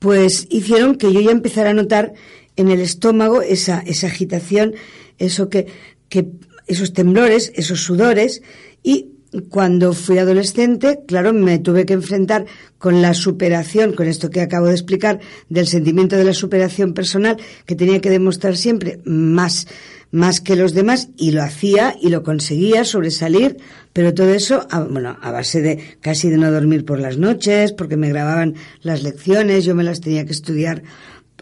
pues 0.00 0.48
hicieron 0.50 0.96
que 0.96 1.12
yo 1.12 1.20
ya 1.20 1.30
empezara 1.30 1.70
a 1.70 1.74
notar 1.74 2.12
en 2.56 2.70
el 2.72 2.80
estómago 2.80 3.40
esa, 3.40 3.78
esa 3.86 4.08
agitación, 4.08 4.74
eso 5.18 5.48
que, 5.48 5.68
que, 6.08 6.26
esos 6.66 6.92
temblores, 6.92 7.52
esos 7.54 7.82
sudores, 7.82 8.42
y 8.82 9.11
cuando 9.48 9.92
fui 9.94 10.18
adolescente, 10.18 11.00
claro, 11.06 11.32
me 11.32 11.58
tuve 11.58 11.86
que 11.86 11.94
enfrentar 11.94 12.44
con 12.78 13.00
la 13.00 13.14
superación, 13.14 13.92
con 13.92 14.06
esto 14.06 14.28
que 14.28 14.40
acabo 14.40 14.66
de 14.66 14.72
explicar, 14.72 15.20
del 15.48 15.66
sentimiento 15.66 16.16
de 16.16 16.24
la 16.24 16.34
superación 16.34 16.92
personal, 16.92 17.38
que 17.64 17.74
tenía 17.74 18.00
que 18.00 18.10
demostrar 18.10 18.56
siempre 18.56 19.00
más, 19.04 19.66
más 20.10 20.40
que 20.40 20.56
los 20.56 20.74
demás, 20.74 21.08
y 21.16 21.30
lo 21.30 21.42
hacía 21.42 21.96
y 22.00 22.10
lo 22.10 22.22
conseguía 22.22 22.84
sobresalir, 22.84 23.56
pero 23.92 24.12
todo 24.12 24.34
eso, 24.34 24.66
a, 24.70 24.80
bueno, 24.80 25.16
a 25.20 25.30
base 25.30 25.62
de 25.62 25.96
casi 26.00 26.28
de 26.28 26.36
no 26.36 26.50
dormir 26.50 26.84
por 26.84 26.98
las 26.98 27.16
noches, 27.16 27.72
porque 27.72 27.96
me 27.96 28.08
grababan 28.08 28.54
las 28.82 29.02
lecciones, 29.02 29.64
yo 29.64 29.74
me 29.74 29.84
las 29.84 30.00
tenía 30.00 30.26
que 30.26 30.32
estudiar 30.32 30.82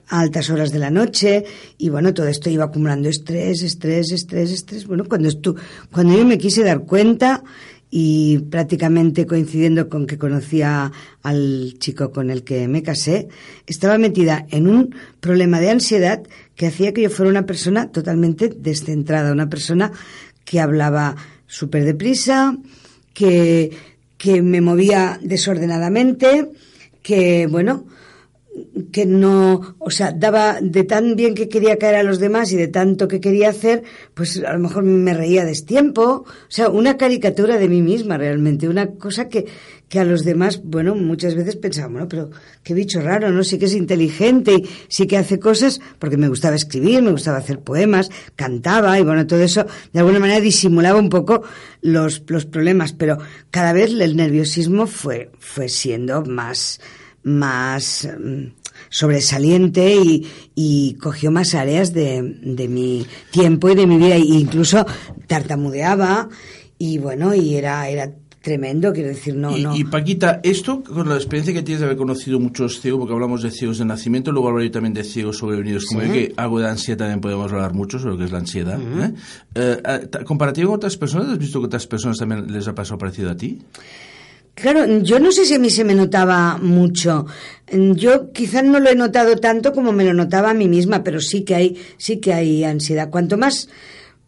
a 0.09 0.21
altas 0.21 0.51
horas 0.51 0.73
de 0.73 0.79
la 0.79 0.91
noche 0.91 1.45
y 1.79 1.89
bueno, 1.89 2.13
todo 2.13 2.27
esto 2.27 2.51
iba 2.51 2.65
acumulando 2.65 3.09
estrés, 3.09 3.63
estrés, 3.63 4.11
estrés, 4.11 4.51
estrés. 4.51 4.87
Bueno, 4.87 5.05
cuando, 5.09 5.29
estu 5.29 5.55
cuando 5.93 6.19
yo 6.19 6.25
me 6.27 6.37
quise 6.37 6.65
dar 6.65 6.81
cuenta 6.81 7.43
y 7.91 8.39
prácticamente 8.51 9.27
coincidiendo 9.27 9.89
con 9.89 10.07
que 10.07 10.17
conocía 10.17 10.93
al 11.23 11.75
chico 11.79 12.13
con 12.13 12.31
el 12.31 12.45
que 12.45 12.69
me 12.69 12.83
casé, 12.83 13.29
estaba 13.67 13.99
metida 13.99 14.47
en 14.51 14.69
un 14.69 14.95
problema 15.19 15.59
de 15.59 15.71
ansiedad 15.71 16.23
que 16.55 16.69
hacía 16.69 16.95
que 16.95 17.03
yo 17.03 17.11
fuera 17.11 17.31
una 17.31 17.47
persona 17.47 17.91
totalmente 17.91 18.49
descentrada, 18.49 19.33
una 19.33 19.49
persona 19.49 19.91
que 20.45 20.61
hablaba 20.61 21.17
súper 21.47 21.85
deprisa, 21.85 22.57
que, 23.13 23.73
que 24.17 24.41
me 24.41 24.61
movía 24.61 25.19
desordenadamente, 25.23 26.49
que, 27.03 27.49
bueno, 27.49 27.87
que 28.93 29.07
no, 29.07 29.77
o 29.79 29.91
sea, 29.91 30.13
daba 30.13 30.61
de 30.61 30.83
tan 30.83 31.15
bien 31.15 31.35
que 31.35 31.49
quería 31.49 31.79
caer 31.79 31.97
a 31.97 32.03
los 32.03 32.19
demás 32.19 32.51
y 32.53 32.57
de 32.57 32.67
tanto 32.67 33.07
que 33.07 33.21
quería 33.21 33.51
hacer, 33.51 33.85
pues 34.15 34.43
a 34.43 34.53
lo 34.53 34.59
mejor 34.59 34.83
me 34.83 35.15
reía 35.15 35.45
destiempo, 35.45 36.25
o 36.25 36.27
sea, 36.49 36.69
una 36.69 36.97
caricatura 36.97 37.59
de 37.59 37.69
mí 37.69 37.83
misma 37.83 38.19
realmente, 38.19 38.69
una 38.69 38.89
cosa 38.95 39.29
que, 39.29 39.47
que 39.89 40.01
a 40.01 40.05
los 40.05 40.25
demás, 40.25 40.63
bueno, 40.65 40.97
muchas 40.97 41.37
veces 41.37 41.57
pensaba, 41.57 41.89
bueno, 41.89 42.09
pero 42.09 42.31
qué 42.65 42.75
bicho 42.75 43.01
raro, 43.01 43.31
¿no? 43.31 43.45
Sí 43.45 43.59
que 43.59 43.67
es 43.67 43.75
inteligente 43.75 44.55
y 44.55 44.69
sí 44.89 45.07
que 45.07 45.17
hace 45.17 45.39
cosas, 45.39 45.81
porque 45.99 46.17
me 46.17 46.29
gustaba 46.29 46.57
escribir, 46.57 47.03
me 47.03 47.13
gustaba 47.13 47.39
hacer 47.39 47.61
poemas, 47.61 48.11
cantaba 48.35 48.99
y 48.99 49.03
bueno, 49.03 49.27
todo 49.27 49.43
eso 49.43 49.65
de 49.93 50.01
alguna 50.01 50.19
manera 50.19 50.41
disimulaba 50.41 50.99
un 50.99 51.09
poco 51.09 51.43
los, 51.83 52.25
los 52.27 52.47
problemas, 52.47 52.93
pero 52.93 53.19
cada 53.51 53.73
vez 53.73 53.93
el 53.93 54.17
nerviosismo 54.17 54.87
fue, 54.87 55.31
fue 55.39 55.69
siendo 55.69 56.25
más, 56.25 56.81
más 57.23 58.09
mm, 58.09 58.47
sobresaliente 58.89 59.95
y, 59.95 60.27
y, 60.55 60.95
cogió 60.95 61.31
más 61.31 61.55
áreas 61.55 61.93
de, 61.93 62.23
de, 62.43 62.69
mi 62.69 63.07
tiempo 63.31 63.69
y 63.71 63.75
de 63.75 63.87
mi 63.87 63.99
vida 63.99 64.17
e 64.17 64.21
incluso 64.21 64.87
tartamudeaba 65.27 66.29
y 66.79 66.99
bueno 66.99 67.35
y 67.35 67.57
era 67.57 67.89
era 67.89 68.11
tremendo, 68.41 68.93
quiero 68.93 69.11
decir, 69.11 69.35
no, 69.35 69.57
y, 69.57 69.63
no. 69.63 69.77
Y 69.77 69.85
Paquita, 69.85 70.41
esto 70.43 70.83
con 70.83 71.09
la 71.09 71.17
experiencia 71.17 71.53
que 71.53 71.63
tienes 71.63 71.81
de 71.81 71.87
haber 71.87 71.99
conocido 71.99 72.41
muchos 72.41 72.81
ciegos, 72.81 73.01
porque 73.01 73.13
hablamos 73.13 73.43
de 73.43 73.51
ciegos 73.51 73.79
de 73.79 73.85
nacimiento, 73.85 74.33
luego 74.33 74.49
hablaré 74.49 74.71
también 74.71 74.95
de 74.95 75.05
ciegos 75.05 75.39
sobrevenidos, 75.39 75.85
como 75.87 76.01
¿Sí? 76.01 76.07
yo, 76.07 76.13
que 76.15 76.33
algo 76.37 76.61
de 76.61 76.69
ansiedad 76.69 76.99
también 76.99 77.21
podemos 77.21 77.53
hablar 77.53 77.75
mucho 77.75 77.99
sobre 77.99 78.13
lo 78.13 78.19
que 78.19 78.25
es 78.25 78.33
la 78.33 78.39
ansiedad. 78.39 78.79
Uh 78.79 78.83
-huh. 78.83 79.15
¿eh? 79.55 79.83
Eh, 79.85 80.25
comparativo 80.25 80.69
con 80.69 80.77
otras 80.77 80.97
personas, 80.97 81.29
¿has 81.29 81.39
visto 81.39 81.61
que 81.61 81.67
otras 81.67 81.87
personas 81.87 82.17
también 82.17 82.51
les 82.51 82.67
ha 82.67 82.75
pasado 82.75 82.97
parecido 82.99 83.31
a 83.31 83.37
ti? 83.37 83.59
Claro, 84.55 84.87
yo 85.01 85.19
no 85.21 85.33
sé 85.33 85.47
si 85.47 85.55
a 85.55 85.59
mí 85.59 85.71
se 85.71 85.85
me 85.85 85.95
notaba 85.95 86.59
mucho. 86.59 87.27
Yo 87.73 88.33
quizás 88.33 88.65
no 88.65 88.79
lo 88.81 88.91
he 88.91 88.95
notado 88.95 89.37
tanto 89.37 89.73
como 89.73 89.93
me 89.93 90.05
lo 90.05 90.13
notaba 90.13 90.51
a 90.51 90.55
mí 90.55 90.69
misma, 90.69 91.03
pero 91.03 91.21
sí 91.21 91.43
que 91.43 91.55
hay, 91.55 91.79
sí 91.97 92.19
que 92.19 92.35
hay 92.35 92.65
ansiedad. 92.65 93.11
Cuanto 93.11 93.39
más 93.39 93.69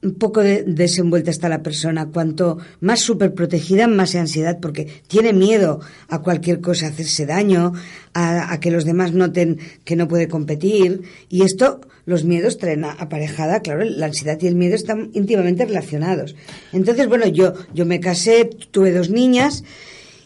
un 0.02 0.14
poco 0.14 0.40
de, 0.40 0.64
desenvuelta 0.64 1.30
está 1.30 1.48
la 1.48 1.62
persona, 1.62 2.06
cuanto 2.06 2.58
más 2.80 3.00
súper 3.00 3.34
protegida, 3.34 3.86
más 3.86 4.14
ansiedad, 4.14 4.58
porque 4.60 5.02
tiene 5.06 5.32
miedo 5.32 5.80
a 6.08 6.20
cualquier 6.20 6.60
cosa, 6.60 6.86
a 6.86 6.88
hacerse 6.90 7.24
daño, 7.24 7.72
a, 8.12 8.52
a, 8.52 8.60
que 8.60 8.70
los 8.70 8.84
demás 8.84 9.12
noten 9.12 9.58
que 9.84 9.96
no 9.96 10.08
puede 10.08 10.28
competir. 10.28 11.02
Y 11.28 11.42
esto, 11.42 11.80
los 12.04 12.24
miedos 12.24 12.58
traen 12.58 12.84
aparejada, 12.84 13.60
claro, 13.60 13.84
la 13.84 14.06
ansiedad 14.06 14.38
y 14.40 14.48
el 14.48 14.56
miedo 14.56 14.74
están 14.74 15.10
íntimamente 15.14 15.64
relacionados. 15.66 16.34
Entonces, 16.72 17.06
bueno, 17.06 17.26
yo, 17.28 17.54
yo 17.72 17.86
me 17.86 18.00
casé, 18.00 18.50
tuve 18.70 18.92
dos 18.92 19.10
niñas 19.10 19.62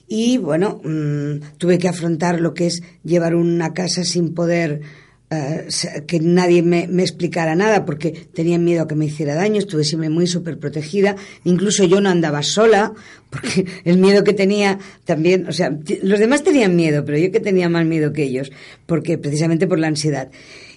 y 0.08 0.38
bueno, 0.38 0.80
mmm, 0.84 1.40
tuve 1.58 1.78
que 1.78 1.88
afrontar 1.88 2.40
lo 2.40 2.54
que 2.54 2.66
es 2.66 2.82
llevar 3.02 3.34
una 3.34 3.74
casa 3.74 4.04
sin 4.04 4.34
poder 4.34 4.82
uh, 5.30 6.04
que 6.06 6.20
nadie 6.20 6.62
me, 6.62 6.86
me, 6.86 7.02
explicara 7.02 7.56
nada 7.56 7.84
porque 7.84 8.12
tenía 8.12 8.58
miedo 8.58 8.82
a 8.82 8.88
que 8.88 8.94
me 8.94 9.06
hiciera 9.06 9.34
daño, 9.34 9.58
estuve 9.58 9.82
siempre 9.82 10.08
muy 10.08 10.26
súper 10.26 10.58
protegida, 10.58 11.16
incluso 11.44 11.84
yo 11.84 12.00
no 12.00 12.08
andaba 12.08 12.42
sola 12.42 12.92
porque 13.30 13.66
el 13.84 13.98
miedo 13.98 14.22
que 14.22 14.32
tenía 14.32 14.78
también, 15.04 15.48
o 15.48 15.52
sea, 15.52 15.76
los 16.02 16.20
demás 16.20 16.44
tenían 16.44 16.76
miedo, 16.76 17.04
pero 17.04 17.18
yo 17.18 17.32
que 17.32 17.40
tenía 17.40 17.68
más 17.68 17.84
miedo 17.84 18.12
que 18.12 18.22
ellos, 18.22 18.52
porque 18.86 19.18
precisamente 19.18 19.66
por 19.66 19.78
la 19.78 19.88
ansiedad. 19.88 20.30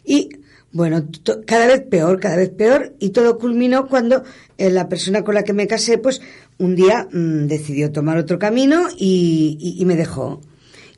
Y 0.03 0.29
bueno, 0.71 1.07
cada 1.45 1.65
vez 1.67 1.81
peor, 1.81 2.19
cada 2.19 2.35
vez 2.35 2.49
peor, 2.49 2.93
y 2.99 3.09
todo 3.09 3.39
culminó 3.39 3.87
cuando 3.87 4.23
eh, 4.57 4.69
la 4.69 4.87
persona 4.87 5.23
con 5.23 5.35
la 5.35 5.43
que 5.43 5.53
me 5.53 5.67
casé, 5.67 5.97
pues 5.97 6.21
un 6.59 6.75
día 6.75 7.07
mmm, 7.11 7.47
decidió 7.47 7.91
tomar 7.91 8.17
otro 8.17 8.37
camino 8.37 8.87
y, 8.95 9.81
me 9.85 9.95
dejó. 9.95 10.41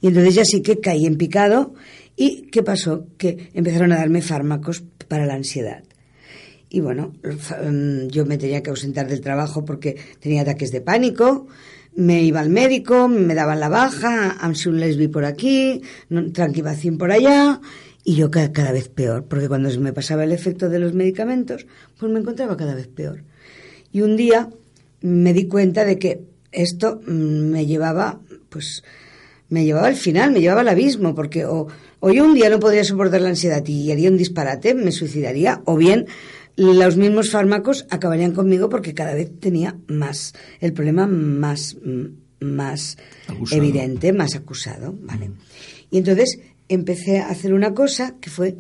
Y 0.01 0.07
entonces 0.07 0.35
ya 0.35 0.45
sí 0.45 0.61
que 0.61 0.79
caí 0.79 1.05
en 1.05 1.17
picado. 1.17 1.73
¿Y 2.17 2.47
qué 2.51 2.61
pasó? 2.63 3.07
Que 3.17 3.49
empezaron 3.53 3.93
a 3.93 3.97
darme 3.97 4.21
fármacos 4.21 4.83
para 5.07 5.25
la 5.25 5.35
ansiedad. 5.35 5.83
Y 6.69 6.79
bueno, 6.79 7.13
yo 8.09 8.25
me 8.25 8.37
tenía 8.37 8.63
que 8.63 8.69
ausentar 8.69 9.07
del 9.07 9.21
trabajo 9.21 9.63
porque 9.65 9.97
tenía 10.19 10.41
ataques 10.41 10.71
de 10.71 10.81
pánico. 10.81 11.47
Me 11.95 12.23
iba 12.23 12.39
al 12.39 12.49
médico, 12.49 13.07
me 13.07 13.35
daban 13.35 13.59
la 13.59 13.67
baja, 13.67 14.37
Amsun 14.39 14.79
Lesbi 14.79 15.09
por 15.09 15.25
aquí, 15.25 15.81
Tranquivacin 16.33 16.97
por 16.97 17.11
allá. 17.11 17.59
Y 18.03 18.15
yo 18.15 18.31
cada, 18.31 18.71
vez 18.71 18.87
peor, 18.87 19.25
porque 19.25 19.47
cuando 19.47 19.69
se 19.69 19.79
me 19.79 19.93
pasaba 19.93 20.23
el 20.23 20.31
efecto 20.31 20.69
de 20.69 20.79
los 20.79 20.93
medicamentos, 20.93 21.67
pues 21.99 22.11
me 22.11 22.19
encontraba 22.19 22.57
cada 22.57 22.73
vez 22.73 22.87
peor. 22.87 23.23
Y 23.91 24.01
un 24.01 24.15
día 24.15 24.49
me 25.01 25.33
di 25.33 25.47
cuenta 25.47 25.85
de 25.85 25.97
que 25.97 26.21
esto 26.51 27.01
me 27.05 27.65
llevaba, 27.65 28.19
pues, 28.49 28.83
me 29.49 29.65
llevaba 29.65 29.87
al 29.87 29.95
final, 29.95 30.31
me 30.31 30.41
llevaba 30.41 30.61
al 30.61 30.69
abismo, 30.69 31.15
porque 31.15 31.45
o, 31.45 31.67
o 31.99 32.11
yo 32.11 32.23
un 32.23 32.33
día 32.33 32.49
no 32.49 32.59
podría 32.59 32.83
soportar 32.83 33.21
la 33.21 33.29
ansiedad 33.29 33.65
y 33.65 33.91
haría 33.91 34.09
un 34.09 34.17
disparate, 34.17 34.73
me 34.73 34.91
suicidaría, 34.91 35.61
o 35.65 35.75
bien 35.75 36.07
los 36.55 36.97
mismos 36.97 37.31
fármacos 37.31 37.85
acabarían 37.89 38.33
conmigo 38.33 38.69
porque 38.69 38.93
cada 38.93 39.13
vez 39.13 39.31
tenía 39.39 39.77
más, 39.87 40.33
el 40.59 40.73
problema 40.73 41.07
más, 41.07 41.77
más 42.39 42.97
evidente, 43.51 44.13
más 44.13 44.35
acusado, 44.35 44.95
¿vale? 45.01 45.29
Mm. 45.29 45.37
Y 45.91 45.97
entonces 45.97 46.39
empecé 46.67 47.19
a 47.19 47.29
hacer 47.29 47.53
una 47.53 47.73
cosa 47.73 48.15
que 48.19 48.29
fue 48.29 48.57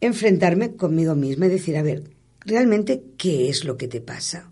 enfrentarme 0.00 0.74
conmigo 0.76 1.14
misma 1.14 1.46
y 1.46 1.50
decir, 1.50 1.76
a 1.76 1.82
ver, 1.82 2.04
realmente, 2.40 3.02
¿qué 3.16 3.48
es 3.48 3.64
lo 3.64 3.76
que 3.76 3.88
te 3.88 4.00
pasa? 4.00 4.50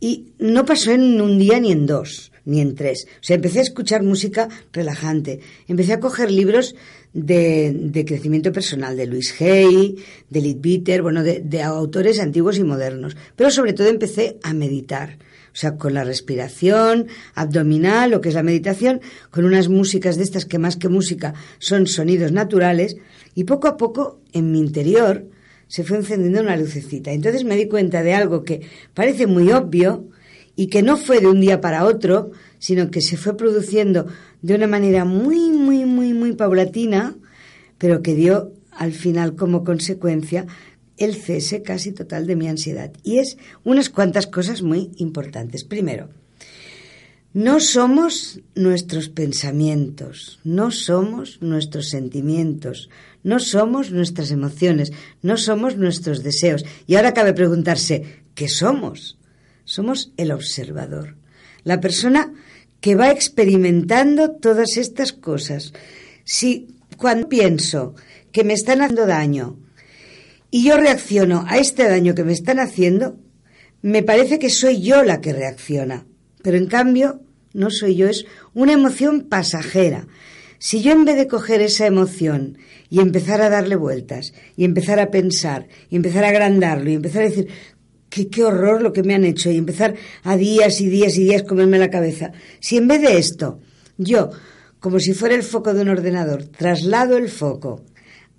Y 0.00 0.32
no 0.38 0.64
pasó 0.64 0.92
en 0.92 1.20
un 1.20 1.38
día 1.38 1.58
ni 1.58 1.72
en 1.72 1.86
dos, 1.86 2.32
ni 2.44 2.60
en 2.60 2.74
tres. 2.74 3.06
O 3.20 3.22
sea, 3.22 3.36
empecé 3.36 3.58
a 3.58 3.62
escuchar 3.62 4.02
música 4.02 4.48
relajante, 4.72 5.40
empecé 5.66 5.94
a 5.94 6.00
coger 6.00 6.30
libros 6.30 6.76
de, 7.12 7.72
de 7.74 8.04
crecimiento 8.04 8.52
personal, 8.52 8.96
de 8.96 9.06
Luis 9.06 9.40
Hay, 9.40 9.96
de 10.30 10.40
Leadbeater, 10.40 11.02
bueno, 11.02 11.22
de, 11.22 11.40
de 11.40 11.62
autores 11.62 12.20
antiguos 12.20 12.58
y 12.58 12.64
modernos. 12.64 13.16
Pero 13.34 13.50
sobre 13.50 13.72
todo 13.72 13.88
empecé 13.88 14.38
a 14.42 14.54
meditar. 14.54 15.18
O 15.52 15.60
sea, 15.60 15.76
con 15.76 15.94
la 15.94 16.04
respiración 16.04 17.08
abdominal, 17.34 18.10
lo 18.12 18.20
que 18.20 18.28
es 18.28 18.34
la 18.36 18.44
meditación, 18.44 19.00
con 19.30 19.44
unas 19.44 19.68
músicas 19.68 20.16
de 20.16 20.22
estas 20.22 20.44
que 20.44 20.58
más 20.58 20.76
que 20.76 20.88
música 20.88 21.34
son 21.58 21.88
sonidos 21.88 22.30
naturales, 22.30 22.96
y 23.34 23.44
poco 23.44 23.66
a 23.66 23.76
poco 23.76 24.20
en 24.32 24.52
mi 24.52 24.60
interior 24.60 25.26
se 25.68 25.84
fue 25.84 25.98
encendiendo 25.98 26.40
una 26.40 26.56
lucecita. 26.56 27.12
Entonces 27.12 27.44
me 27.44 27.56
di 27.56 27.68
cuenta 27.68 28.02
de 28.02 28.14
algo 28.14 28.42
que 28.44 28.62
parece 28.94 29.26
muy 29.26 29.52
obvio 29.52 30.08
y 30.56 30.66
que 30.66 30.82
no 30.82 30.96
fue 30.96 31.20
de 31.20 31.28
un 31.28 31.40
día 31.40 31.60
para 31.60 31.84
otro, 31.84 32.32
sino 32.58 32.90
que 32.90 33.00
se 33.00 33.16
fue 33.16 33.36
produciendo 33.36 34.06
de 34.42 34.54
una 34.54 34.66
manera 34.66 35.04
muy, 35.04 35.50
muy, 35.50 35.84
muy, 35.84 36.12
muy 36.14 36.32
paulatina, 36.32 37.16
pero 37.78 38.02
que 38.02 38.14
dio 38.14 38.52
al 38.72 38.92
final 38.92 39.36
como 39.36 39.62
consecuencia 39.62 40.46
el 40.96 41.14
cese 41.14 41.62
casi 41.62 41.92
total 41.92 42.26
de 42.26 42.36
mi 42.36 42.48
ansiedad. 42.48 42.92
Y 43.04 43.18
es 43.18 43.38
unas 43.62 43.88
cuantas 43.88 44.26
cosas 44.26 44.62
muy 44.62 44.90
importantes. 44.96 45.62
Primero, 45.64 46.08
no 47.34 47.60
somos 47.60 48.40
nuestros 48.54 49.08
pensamientos, 49.10 50.40
no 50.42 50.70
somos 50.70 51.40
nuestros 51.40 51.88
sentimientos, 51.88 52.90
no 53.22 53.40
somos 53.40 53.90
nuestras 53.90 54.30
emociones, 54.30 54.92
no 55.22 55.36
somos 55.36 55.76
nuestros 55.76 56.22
deseos. 56.22 56.64
Y 56.86 56.96
ahora 56.96 57.14
cabe 57.14 57.32
preguntarse, 57.32 58.22
¿qué 58.34 58.48
somos? 58.48 59.18
Somos 59.64 60.12
el 60.16 60.32
observador, 60.32 61.16
la 61.64 61.80
persona 61.80 62.32
que 62.80 62.94
va 62.94 63.10
experimentando 63.10 64.30
todas 64.30 64.76
estas 64.76 65.12
cosas. 65.12 65.72
Si 66.24 66.68
cuando 66.96 67.28
pienso 67.28 67.94
que 68.32 68.44
me 68.44 68.54
están 68.54 68.82
haciendo 68.82 69.06
daño, 69.06 69.58
y 70.50 70.64
yo 70.64 70.76
reacciono 70.78 71.44
a 71.48 71.58
este 71.58 71.88
daño 71.88 72.14
que 72.14 72.24
me 72.24 72.32
están 72.32 72.58
haciendo, 72.58 73.18
me 73.82 74.02
parece 74.02 74.38
que 74.38 74.50
soy 74.50 74.80
yo 74.80 75.02
la 75.02 75.20
que 75.20 75.32
reacciona. 75.32 76.06
Pero 76.42 76.56
en 76.56 76.66
cambio, 76.66 77.20
no 77.52 77.70
soy 77.70 77.96
yo, 77.96 78.08
es 78.08 78.24
una 78.54 78.72
emoción 78.72 79.22
pasajera. 79.28 80.06
Si 80.58 80.82
yo 80.82 80.92
en 80.92 81.04
vez 81.04 81.16
de 81.16 81.28
coger 81.28 81.60
esa 81.60 81.86
emoción 81.86 82.58
y 82.90 83.00
empezar 83.00 83.40
a 83.42 83.50
darle 83.50 83.76
vueltas, 83.76 84.32
y 84.56 84.64
empezar 84.64 84.98
a 84.98 85.10
pensar, 85.10 85.68
y 85.90 85.96
empezar 85.96 86.24
a 86.24 86.28
agrandarlo, 86.28 86.90
y 86.90 86.94
empezar 86.94 87.22
a 87.22 87.28
decir, 87.28 87.48
qué, 88.08 88.28
qué 88.28 88.44
horror 88.44 88.82
lo 88.82 88.92
que 88.92 89.02
me 89.02 89.14
han 89.14 89.24
hecho, 89.24 89.50
y 89.50 89.56
empezar 89.56 89.94
a 90.22 90.36
días 90.36 90.80
y 90.80 90.88
días 90.88 91.16
y 91.16 91.24
días 91.24 91.42
comerme 91.42 91.78
la 91.78 91.90
cabeza, 91.90 92.32
si 92.60 92.76
en 92.76 92.88
vez 92.88 93.02
de 93.02 93.18
esto, 93.18 93.60
yo, 93.98 94.30
como 94.80 95.00
si 95.00 95.12
fuera 95.12 95.34
el 95.34 95.42
foco 95.42 95.74
de 95.74 95.82
un 95.82 95.90
ordenador, 95.90 96.44
traslado 96.44 97.16
el 97.16 97.28
foco 97.28 97.84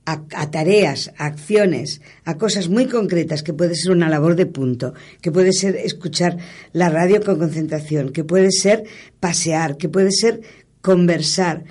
a, 0.05 0.49
tareas, 0.49 1.11
a 1.17 1.27
acciones, 1.27 2.01
a 2.25 2.37
cosas 2.37 2.67
muy 2.69 2.87
concretas, 2.87 3.43
que 3.43 3.53
puede 3.53 3.75
ser 3.75 3.91
una 3.91 4.09
labor 4.09 4.35
de 4.35 4.45
punto, 4.45 4.93
que 5.21 5.31
puede 5.31 5.53
ser 5.53 5.75
escuchar 5.75 6.37
la 6.73 6.89
radio 6.89 7.21
con 7.21 7.37
concentración, 7.37 8.11
que 8.11 8.23
puede 8.23 8.51
ser 8.51 8.83
pasear, 9.19 9.77
que 9.77 9.89
puede 9.89 10.11
ser 10.11 10.41
conversar. 10.81 11.63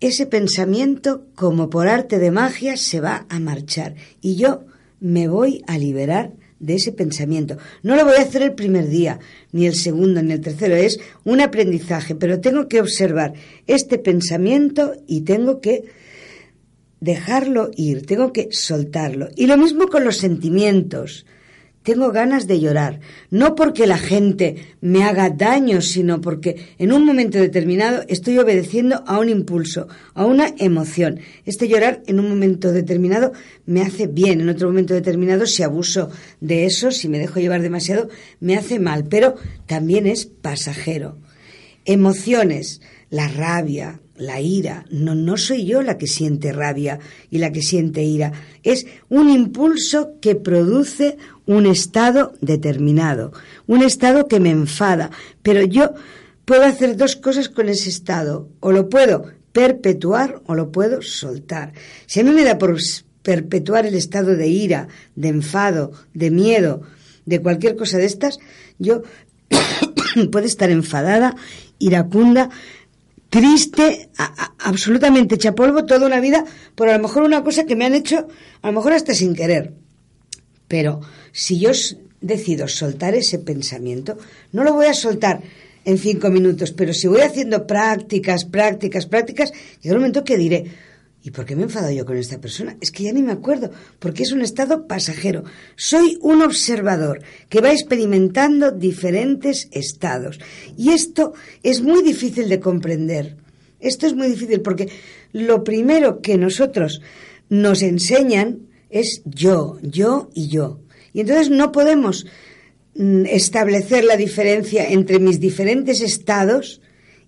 Ese 0.00 0.26
pensamiento, 0.26 1.26
como 1.34 1.70
por 1.70 1.88
arte 1.88 2.18
de 2.18 2.30
magia, 2.30 2.76
se 2.76 3.00
va 3.00 3.26
a 3.28 3.40
marchar 3.40 3.94
y 4.20 4.36
yo 4.36 4.64
me 5.00 5.26
voy 5.26 5.62
a 5.66 5.78
liberar 5.78 6.32
de 6.58 6.74
ese 6.74 6.92
pensamiento. 6.92 7.56
No 7.82 7.96
lo 7.96 8.04
voy 8.04 8.16
a 8.16 8.22
hacer 8.22 8.42
el 8.42 8.54
primer 8.54 8.88
día, 8.88 9.18
ni 9.52 9.66
el 9.66 9.74
segundo, 9.74 10.22
ni 10.22 10.32
el 10.32 10.40
tercero. 10.40 10.74
Es 10.74 11.00
un 11.24 11.40
aprendizaje, 11.40 12.14
pero 12.14 12.40
tengo 12.40 12.68
que 12.68 12.80
observar 12.80 13.34
este 13.66 13.98
pensamiento 13.98 14.94
y 15.06 15.22
tengo 15.22 15.60
que 15.60 15.84
dejarlo 17.00 17.70
ir, 17.76 18.04
tengo 18.06 18.32
que 18.32 18.48
soltarlo. 18.50 19.28
Y 19.36 19.46
lo 19.46 19.56
mismo 19.56 19.88
con 19.88 20.04
los 20.04 20.16
sentimientos. 20.18 21.26
Tengo 21.86 22.10
ganas 22.10 22.48
de 22.48 22.58
llorar, 22.58 22.98
no 23.30 23.54
porque 23.54 23.86
la 23.86 23.96
gente 23.96 24.56
me 24.80 25.04
haga 25.04 25.30
daño, 25.30 25.80
sino 25.80 26.20
porque 26.20 26.56
en 26.78 26.90
un 26.90 27.04
momento 27.04 27.38
determinado 27.38 28.02
estoy 28.08 28.36
obedeciendo 28.38 29.04
a 29.06 29.20
un 29.20 29.28
impulso, 29.28 29.86
a 30.12 30.24
una 30.24 30.52
emoción. 30.58 31.20
Este 31.44 31.68
llorar 31.68 32.02
en 32.08 32.18
un 32.18 32.28
momento 32.28 32.72
determinado 32.72 33.30
me 33.66 33.82
hace 33.82 34.08
bien, 34.08 34.40
en 34.40 34.48
otro 34.48 34.66
momento 34.66 34.94
determinado 34.94 35.46
si 35.46 35.62
abuso 35.62 36.10
de 36.40 36.66
eso, 36.66 36.90
si 36.90 37.08
me 37.08 37.20
dejo 37.20 37.38
llevar 37.38 37.62
demasiado, 37.62 38.08
me 38.40 38.56
hace 38.56 38.80
mal, 38.80 39.04
pero 39.08 39.36
también 39.66 40.08
es 40.08 40.26
pasajero. 40.26 41.18
Emociones, 41.86 42.82
la 43.10 43.28
rabia, 43.28 44.00
la 44.16 44.40
ira. 44.40 44.84
No, 44.90 45.14
no 45.14 45.36
soy 45.36 45.64
yo 45.64 45.82
la 45.82 45.98
que 45.98 46.06
siente 46.06 46.52
rabia 46.52 46.98
y 47.30 47.38
la 47.38 47.52
que 47.52 47.62
siente 47.62 48.02
ira. 48.02 48.32
Es 48.62 48.86
un 49.08 49.30
impulso 49.30 50.14
que 50.20 50.34
produce 50.34 51.16
un 51.46 51.66
estado 51.66 52.34
determinado, 52.40 53.32
un 53.66 53.82
estado 53.82 54.26
que 54.26 54.40
me 54.40 54.50
enfada. 54.50 55.10
Pero 55.42 55.62
yo 55.62 55.94
puedo 56.44 56.64
hacer 56.64 56.96
dos 56.96 57.16
cosas 57.16 57.48
con 57.48 57.68
ese 57.68 57.88
estado. 57.88 58.48
O 58.60 58.72
lo 58.72 58.88
puedo 58.88 59.26
perpetuar 59.52 60.42
o 60.46 60.54
lo 60.54 60.72
puedo 60.72 61.02
soltar. 61.02 61.72
Si 62.06 62.20
a 62.20 62.24
mí 62.24 62.30
me 62.30 62.44
da 62.44 62.58
por 62.58 62.76
perpetuar 63.22 63.86
el 63.86 63.94
estado 63.94 64.36
de 64.36 64.48
ira, 64.48 64.88
de 65.14 65.28
enfado, 65.28 65.92
de 66.14 66.30
miedo, 66.30 66.82
de 67.24 67.40
cualquier 67.40 67.76
cosa 67.76 67.98
de 67.98 68.06
estas, 68.06 68.38
yo 68.78 69.02
puedo 70.30 70.46
estar 70.46 70.70
enfadada, 70.70 71.34
iracunda, 71.78 72.50
triste, 73.30 74.10
absolutamente 74.58 75.34
hecha 75.34 75.54
polvo 75.54 75.84
toda 75.84 76.06
una 76.06 76.20
vida 76.20 76.44
por 76.74 76.88
a 76.88 76.96
lo 76.96 77.02
mejor 77.02 77.22
una 77.22 77.42
cosa 77.42 77.64
que 77.64 77.76
me 77.76 77.84
han 77.84 77.94
hecho, 77.94 78.28
a 78.62 78.68
lo 78.68 78.72
mejor 78.72 78.92
hasta 78.92 79.14
sin 79.14 79.34
querer. 79.34 79.72
Pero 80.68 81.00
si 81.32 81.58
yo 81.58 81.70
decido 82.20 82.68
soltar 82.68 83.14
ese 83.14 83.38
pensamiento, 83.38 84.16
no 84.52 84.64
lo 84.64 84.72
voy 84.72 84.86
a 84.86 84.94
soltar 84.94 85.42
en 85.84 85.98
cinco 85.98 86.30
minutos, 86.30 86.72
pero 86.72 86.92
si 86.92 87.06
voy 87.06 87.20
haciendo 87.20 87.66
prácticas, 87.66 88.44
prácticas, 88.44 89.06
prácticas, 89.06 89.52
llega 89.80 89.94
un 89.94 90.00
momento 90.00 90.24
que 90.24 90.36
diré, 90.36 90.64
¿Y 91.26 91.32
por 91.32 91.44
qué 91.44 91.56
me 91.56 91.62
he 91.62 91.64
enfadado 91.64 91.92
yo 91.92 92.06
con 92.06 92.16
esta 92.16 92.40
persona? 92.40 92.76
Es 92.80 92.92
que 92.92 93.02
ya 93.02 93.12
ni 93.12 93.20
me 93.20 93.32
acuerdo, 93.32 93.72
porque 93.98 94.22
es 94.22 94.30
un 94.30 94.42
estado 94.42 94.86
pasajero. 94.86 95.42
Soy 95.74 96.18
un 96.22 96.40
observador 96.40 97.20
que 97.48 97.60
va 97.60 97.72
experimentando 97.72 98.70
diferentes 98.70 99.66
estados. 99.72 100.38
Y 100.76 100.90
esto 100.90 101.32
es 101.64 101.82
muy 101.82 102.04
difícil 102.04 102.48
de 102.48 102.60
comprender. 102.60 103.38
Esto 103.80 104.06
es 104.06 104.14
muy 104.14 104.28
difícil 104.28 104.60
porque 104.60 104.88
lo 105.32 105.64
primero 105.64 106.20
que 106.20 106.38
nosotros 106.38 107.00
nos 107.48 107.82
enseñan 107.82 108.68
es 108.88 109.22
yo, 109.24 109.80
yo 109.82 110.30
y 110.32 110.46
yo. 110.46 110.78
Y 111.12 111.22
entonces 111.22 111.50
no 111.50 111.72
podemos 111.72 112.24
mm, 112.94 113.26
establecer 113.26 114.04
la 114.04 114.16
diferencia 114.16 114.88
entre 114.88 115.18
mis 115.18 115.40
diferentes 115.40 116.02
estados 116.02 116.80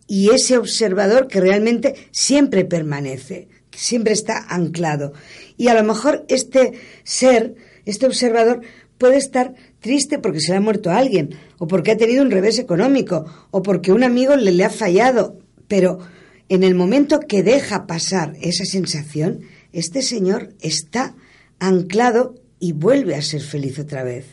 y 0.07 0.31
ese 0.31 0.57
observador 0.57 1.27
que 1.27 1.41
realmente 1.41 1.97
siempre 2.13 2.65
permanece 2.65 3.49
siempre 3.79 4.13
está 4.13 4.45
anclado. 4.49 5.13
Y 5.57 5.69
a 5.69 5.75
lo 5.75 5.85
mejor 5.85 6.25
este 6.29 6.73
ser, 7.05 7.55
este 7.87 8.07
observador, 8.07 8.61
puede 8.99 9.17
estar 9.17 9.55
triste 9.81 10.19
porque 10.19 10.41
se 10.41 10.51
le 10.51 10.59
ha 10.59 10.61
muerto 10.61 10.91
alguien, 10.91 11.37
o 11.59 11.69
porque 11.69 11.93
ha 11.93 11.97
tenido 11.97 12.23
un 12.23 12.33
revés 12.33 12.59
económico, 12.59 13.25
o 13.53 13.63
porque 13.63 13.93
un 13.93 14.03
amigo 14.03 14.35
le, 14.37 14.51
le 14.51 14.65
ha 14.65 14.71
fallado. 14.71 15.39
Pero 15.69 16.01
en 16.49 16.65
el 16.65 16.75
momento 16.75 17.21
que 17.21 17.43
deja 17.45 17.87
pasar 17.87 18.35
esa 18.41 18.65
sensación, 18.65 19.43
este 19.73 20.03
señor 20.03 20.55
está 20.61 21.15
anclado 21.61 22.35
y 22.59 22.73
vuelve 22.73 23.15
a 23.15 23.23
ser 23.23 23.43
feliz 23.43 23.79
otra 23.79 24.03
vez. 24.03 24.27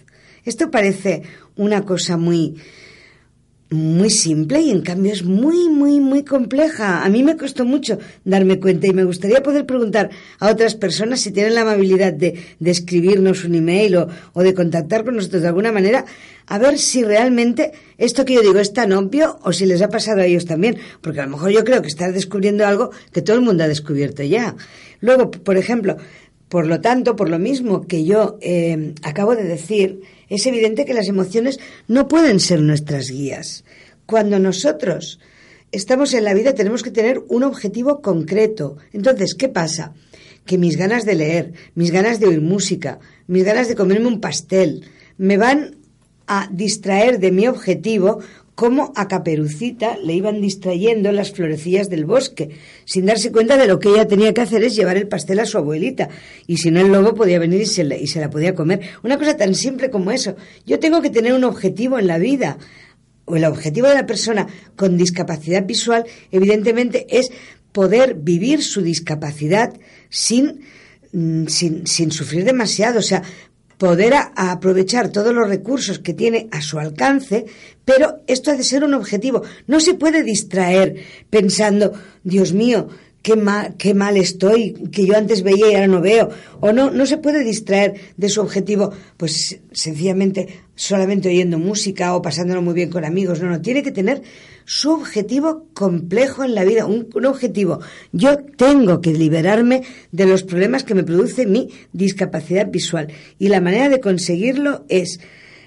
Esto 0.44 0.72
parece 0.72 1.22
una 1.56 1.84
cosa 1.84 2.18
muy 2.18 2.56
muy 3.76 4.10
simple 4.10 4.62
y 4.62 4.72
en 4.72 4.82
cambio 4.82 5.14
es 5.14 5.24
muy, 5.24 5.70
muy, 5.70 6.00
muy 6.00 6.24
compleja. 6.24 7.04
A 7.04 7.10
mí 7.10 7.24
me 7.24 7.38
costó 7.38 7.66
mucho 7.66 8.00
darme 8.24 8.60
cuenta 8.60 8.88
y 8.88 8.94
me 8.94 9.04
gustaría 9.04 9.44
poder 9.44 9.66
preguntar 9.66 10.10
a 10.40 10.50
otras 10.50 10.76
personas 10.76 11.22
si 11.22 11.32
tienen 11.32 11.56
la 11.56 11.62
amabilidad 11.62 12.14
de, 12.14 12.40
de 12.60 12.72
escribirnos 12.72 13.44
un 13.44 13.56
email 13.56 13.98
o, 13.98 14.08
o, 14.34 14.44
de 14.44 14.54
contactar 14.54 15.06
con 15.06 15.16
nosotros 15.16 15.42
de 15.42 15.48
alguna 15.50 15.72
manera, 15.72 16.06
a 16.48 16.58
ver 16.58 16.78
si 16.80 17.04
realmente 17.04 17.74
esto 17.98 18.26
que 18.26 18.34
yo 18.34 18.42
digo 18.42 18.60
es 18.60 18.74
tan 18.74 18.94
obvio 18.94 19.40
o 19.44 19.54
si 19.54 19.66
les 19.66 19.82
ha 19.82 19.90
pasado 19.90 20.22
a 20.22 20.26
ellos 20.26 20.46
también. 20.46 20.78
Porque 21.02 21.20
a 21.20 21.26
lo 21.26 21.32
mejor 21.32 21.52
yo 21.52 21.64
creo 21.64 21.82
que 21.82 21.88
estás 21.88 22.14
descubriendo 22.14 22.66
algo 22.66 22.92
que 23.12 23.22
todo 23.22 23.36
el 23.36 23.44
mundo 23.44 23.64
ha 23.64 23.68
descubierto 23.68 24.24
ya. 24.24 24.56
Luego, 25.02 25.30
por 25.30 25.58
ejemplo, 25.58 25.98
por 26.50 26.68
lo 26.68 26.82
tanto, 26.82 27.16
por 27.16 27.30
lo 27.30 27.40
mismo 27.40 27.88
que 27.88 28.06
yo 28.06 28.38
eh, 28.42 28.94
acabo 29.04 29.36
de 29.36 29.44
decir, 29.44 30.02
es 30.30 30.46
evidente 30.46 30.86
que 30.86 30.94
las 30.94 31.08
emociones 31.08 31.60
no 31.88 32.08
pueden 32.08 32.40
ser 32.40 32.62
nuestras 32.62 33.10
guías. 33.10 33.64
Cuando 34.06 34.40
nosotros 34.40 35.20
estamos 35.72 36.14
en 36.14 36.24
la 36.24 36.34
vida 36.34 36.54
tenemos 36.54 36.84
que 36.84 36.92
tener 36.92 37.24
un 37.28 37.44
objetivo 37.44 38.02
concreto. 38.02 38.78
Entonces, 38.94 39.36
¿qué 39.36 39.50
pasa? 39.50 39.94
Que 40.46 40.58
mis 40.58 40.78
ganas 40.78 41.06
de 41.06 41.16
leer, 41.16 41.54
mis 41.74 41.92
ganas 41.92 42.20
de 42.20 42.28
oír 42.28 42.42
música, 42.42 43.00
mis 43.28 43.44
ganas 43.44 43.68
de 43.68 43.76
comerme 43.76 44.08
un 44.08 44.22
pastel, 44.22 44.86
me 45.18 45.38
van 45.38 45.76
a 46.28 46.50
distraer 46.52 47.20
de 47.20 47.32
mi 47.32 47.48
objetivo 47.48 48.20
como 48.56 48.94
a 48.96 49.08
Caperucita 49.10 49.98
le 49.98 50.14
iban 50.14 50.42
distrayendo 50.42 51.12
las 51.12 51.32
florecillas 51.32 51.90
del 51.90 52.06
bosque, 52.06 52.52
sin 52.86 53.06
darse 53.06 53.32
cuenta 53.32 53.58
de 53.58 53.68
lo 53.68 53.80
que 53.80 53.90
ella 53.90 54.08
tenía 54.08 54.34
que 54.34 54.42
hacer 54.42 54.64
es 54.64 54.76
llevar 54.76 54.96
el 54.96 55.10
pastel 55.10 55.40
a 55.40 55.46
su 55.46 55.58
abuelita, 55.58 56.10
y 56.48 56.58
si 56.58 56.72
no 56.72 56.80
el 56.80 56.92
lobo 56.92 57.14
podía 57.14 57.38
venir 57.38 57.62
y 57.62 57.66
se, 57.66 57.84
y 57.84 58.08
se 58.08 58.22
la 58.22 58.30
podía 58.30 58.56
comer. 58.56 58.80
Una 59.04 59.18
cosa 59.18 59.36
tan 59.36 59.54
simple 59.56 59.90
como 59.90 60.12
eso. 60.12 60.36
Yo 60.66 60.80
tengo 60.80 61.02
que 61.02 61.10
tener 61.10 61.34
un 61.34 61.44
objetivo 61.44 62.00
en 62.00 62.08
la 62.08 62.18
vida, 62.18 62.58
o 63.26 63.36
el 63.36 63.44
objetivo 63.44 63.88
de 63.88 63.96
la 63.96 64.06
persona 64.06 64.48
con 64.78 64.98
discapacidad 64.98 65.66
visual, 65.66 66.06
evidentemente, 66.32 67.08
es 67.10 67.32
poder 67.74 68.16
vivir 68.16 68.64
su 68.64 68.82
discapacidad 68.82 69.74
sin, 70.10 70.62
mm, 71.12 71.48
sin, 71.48 71.86
sin 71.88 72.12
sufrir 72.12 72.46
demasiado. 72.46 73.00
O 73.00 73.02
sea, 73.02 73.22
poder 73.78 74.14
aprovechar 74.36 75.10
todos 75.10 75.34
los 75.34 75.48
recursos 75.48 76.00
que 76.00 76.14
tiene 76.14 76.48
a 76.52 76.62
su 76.62 76.80
alcance, 76.80 77.46
pero 77.84 78.22
esto 78.28 78.52
ha 78.52 78.56
de 78.56 78.64
ser 78.64 78.84
un 78.84 78.94
objetivo. 78.94 79.44
No 79.68 79.80
se 79.80 79.94
puede 79.94 80.24
distraer 80.24 80.96
pensando, 81.30 81.94
Dios 82.24 82.54
mío, 82.54 82.90
qué 83.22 83.36
mal, 83.36 83.76
qué 83.78 83.94
mal 83.94 84.18
estoy, 84.18 84.74
que 84.92 85.06
yo 85.06 85.18
antes 85.18 85.42
veía 85.42 85.72
y 85.72 85.74
ahora 85.74 85.88
no 85.88 86.00
veo. 86.02 86.30
O 86.60 86.72
no, 86.72 86.92
no 86.92 87.06
se 87.06 87.18
puede 87.18 87.44
distraer 87.44 87.96
de 88.18 88.30
su 88.30 88.40
objetivo, 88.42 88.92
pues 89.18 89.60
sencillamente 89.72 90.62
solamente 90.76 91.30
oyendo 91.30 91.58
música 91.58 92.16
o 92.16 92.22
pasándolo 92.22 92.62
muy 92.62 92.74
bien 92.74 92.90
con 92.90 93.04
amigos. 93.04 93.42
No, 93.42 93.50
no, 93.50 93.62
tiene 93.62 93.82
que 93.82 93.92
tener 93.92 94.22
su 94.66 94.92
objetivo 94.92 95.68
complejo 95.74 96.44
en 96.44 96.56
la 96.56 96.64
vida, 96.64 96.86
un, 96.86 97.08
objetivo. 97.26 97.80
Yo 98.12 98.38
tengo 98.38 99.00
que 99.00 99.14
liberarme 99.14 99.84
de 100.12 100.26
los 100.26 100.44
problemas 100.44 100.84
que 100.84 100.96
me 100.96 101.04
produce 101.04 101.46
mi 101.46 101.70
discapacidad 101.94 102.68
visual 102.68 103.08
y 103.40 103.50
la 103.50 103.62
manera 103.62 103.90
de 103.90 104.02
conseguirlo 104.02 104.86
es 104.90 105.20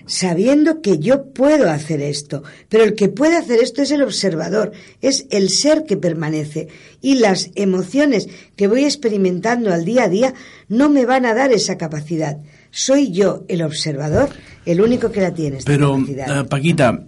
sabiendo 0.07 0.81
que 0.81 0.99
yo 0.99 1.33
puedo 1.33 1.71
hacer 1.71 2.01
esto, 2.01 2.43
pero 2.69 2.83
el 2.83 2.95
que 2.95 3.09
puede 3.11 3.37
hacer 3.37 3.61
esto 3.61 3.83
es 3.83 3.91
el 3.91 4.03
observador, 4.03 4.73
es 5.03 5.27
el 5.31 5.51
ser 5.51 5.85
que 5.85 5.99
permanece 5.99 6.69
y 7.03 7.17
las 7.17 7.51
emociones 7.55 8.27
que 8.57 8.69
voy 8.69 8.85
experimentando 8.85 9.73
al 9.73 9.85
día 9.85 10.05
a 10.05 10.09
día 10.09 10.35
no 10.69 10.89
me 10.89 11.05
van 11.05 11.27
a 11.27 11.35
dar 11.35 11.53
esa 11.53 11.77
capacidad. 11.77 12.39
Soy 12.71 13.13
yo, 13.13 13.45
el 13.49 13.63
observador, 13.63 14.31
el 14.65 14.81
único 14.81 15.13
que 15.13 15.21
la 15.21 15.35
tiene. 15.35 15.59
pero, 15.65 15.99
eh, 15.99 16.45
Paquita, 16.49 17.05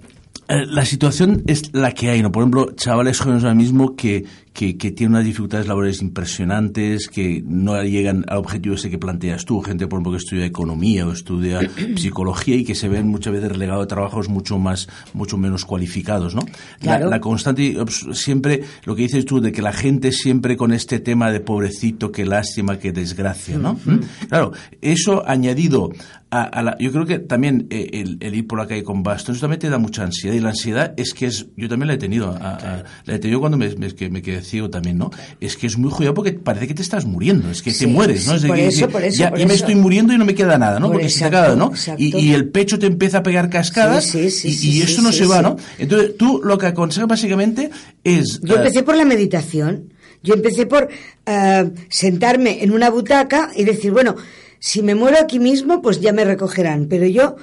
la 0.50 0.84
situación 0.84 1.42
es 1.46 1.72
la 1.72 1.92
que 1.92 2.10
hay, 2.10 2.22
¿no? 2.22 2.32
Por 2.32 2.42
ejemplo, 2.42 2.72
chavales 2.74 3.20
jóvenes 3.20 3.44
ahora 3.44 3.54
mismo 3.54 3.94
que, 3.94 4.24
que, 4.52 4.76
que 4.76 4.90
tiene 4.90 5.14
unas 5.14 5.24
dificultades 5.24 5.66
laborales 5.66 6.02
impresionantes, 6.02 7.08
que 7.08 7.42
no 7.46 7.82
llegan 7.82 8.24
al 8.28 8.38
objetivo 8.38 8.74
ese 8.74 8.90
que 8.90 8.98
planteas 8.98 9.44
tú, 9.44 9.60
gente 9.60 9.86
por 9.86 9.98
ejemplo 9.98 10.12
que 10.12 10.18
estudia 10.18 10.44
economía 10.44 11.06
o 11.06 11.12
estudia 11.12 11.60
psicología 11.96 12.56
y 12.56 12.64
que 12.64 12.74
se 12.74 12.88
ven 12.88 13.08
muchas 13.08 13.32
veces 13.32 13.50
relegados 13.52 13.84
a 13.84 13.88
trabajos 13.88 14.28
mucho 14.28 14.58
más, 14.58 14.88
mucho 15.14 15.36
menos 15.38 15.64
cualificados, 15.64 16.34
¿no? 16.34 16.42
Claro. 16.80 17.04
La, 17.04 17.10
la 17.12 17.20
constante, 17.20 17.76
siempre, 18.12 18.64
lo 18.84 18.96
que 18.96 19.02
dices 19.02 19.24
tú, 19.24 19.40
de 19.40 19.52
que 19.52 19.62
la 19.62 19.72
gente 19.72 20.12
siempre 20.12 20.56
con 20.56 20.72
este 20.72 20.98
tema 20.98 21.30
de 21.30 21.40
pobrecito, 21.40 22.10
que 22.10 22.26
lástima, 22.26 22.78
que 22.78 22.92
desgracia, 22.92 23.58
¿no? 23.58 23.74
¿Mm? 23.84 24.00
Claro, 24.28 24.52
eso 24.80 25.26
añadido 25.26 25.90
a, 26.30 26.42
a 26.44 26.62
la, 26.62 26.78
yo 26.78 26.92
creo 26.92 27.06
que 27.06 27.18
también 27.18 27.66
eh, 27.70 27.90
el, 27.92 28.18
el, 28.20 28.34
ir 28.34 28.46
por 28.46 28.58
la 28.58 28.66
calle 28.66 28.84
con 28.84 29.02
bastos 29.02 29.40
también 29.40 29.58
te 29.58 29.68
da 29.68 29.78
mucha 29.78 30.04
ansiedad 30.04 30.34
y 30.34 30.40
la 30.40 30.50
ansiedad 30.50 30.94
es 30.96 31.12
que 31.12 31.26
es, 31.26 31.48
yo 31.56 31.68
también 31.68 31.88
la 31.88 31.94
he 31.94 31.98
tenido, 31.98 32.30
a, 32.30 32.54
a, 32.54 32.84
la 33.04 33.14
he 33.14 33.18
tenido 33.18 33.40
cuando 33.40 33.58
me, 33.58 33.68
me, 33.76 33.92
que 33.92 34.08
me 34.08 34.22
quedé 34.22 34.39
ciego 34.42 34.70
también, 34.70 34.98
¿no? 34.98 35.11
Es 35.40 35.57
que 35.57 35.66
es 35.66 35.76
muy 35.79 35.90
jodido 35.90 36.14
porque 36.14 36.33
parece 36.33 36.66
que 36.68 36.74
te 36.74 36.83
estás 36.83 37.05
muriendo, 37.05 37.50
es 37.50 37.62
que 37.62 37.70
Sí, 37.70 37.81
te 37.81 37.87
mueres, 37.87 38.26
¿no? 38.26 38.35
es 38.35 38.44
por 38.44 38.57
que, 38.57 38.66
eso, 38.66 38.88
por 38.88 39.03
eso, 39.05 39.18
ya, 39.18 39.31
por 39.31 39.38
ya 39.38 39.46
me 39.46 39.55
eso. 39.55 39.64
estoy 39.64 39.74
muriendo 39.76 40.12
y 40.12 40.18
no 40.18 40.24
me 40.24 40.35
queda 40.35 40.59
nada, 40.59 40.79
¿no? 40.81 40.87
Por 40.87 40.96
porque 40.96 41.09
se 41.09 41.20
te 41.20 41.24
exacto, 41.26 41.38
acaba, 41.38 41.57
¿no? 41.57 41.70
exacto. 41.70 42.03
Y, 42.03 42.16
y 42.16 42.33
el 42.33 42.48
pecho 42.48 42.79
te 42.79 42.87
empieza 42.87 43.18
a 43.18 43.22
pegar 43.22 43.50
cascadas 43.50 44.05
Sí, 44.05 44.31
sí, 44.31 44.48
y, 44.48 44.53
sí, 44.55 44.70
y 44.79 44.83
eso 44.83 44.96
sí, 44.96 45.03
no 45.03 45.12
sí, 45.12 45.18
se 45.18 45.26
va. 45.26 45.42
¿no? 45.42 45.57
Entonces 45.79 46.16
tú 46.16 46.40
lo 46.44 46.59
que 46.59 46.66
aconsejas 46.66 47.09
básicamente 47.09 47.70
es... 48.05 48.40
Yo 48.42 48.55
eh, 48.55 48.59
empecé 48.59 48.83
por 48.83 48.96
la 48.96 49.05
meditación. 49.05 49.92
Yo 50.22 50.35
empecé 50.35 50.66
por 50.66 50.88
eh, 51.26 51.70
sentarme 51.88 52.62
en 52.62 52.72
una 52.72 52.90
butaca 52.90 53.50
y 53.57 53.64
decir, 53.64 53.90
bueno, 53.92 54.16
si 54.59 54.83
me 54.83 54.94
muero 54.94 55.16
aquí 55.18 55.38
mismo, 55.38 55.81
pues 55.81 56.00
ya 56.00 56.12
me 56.12 56.24
recogerán. 56.24 56.87
Pero 56.90 57.07
yo 57.07 57.37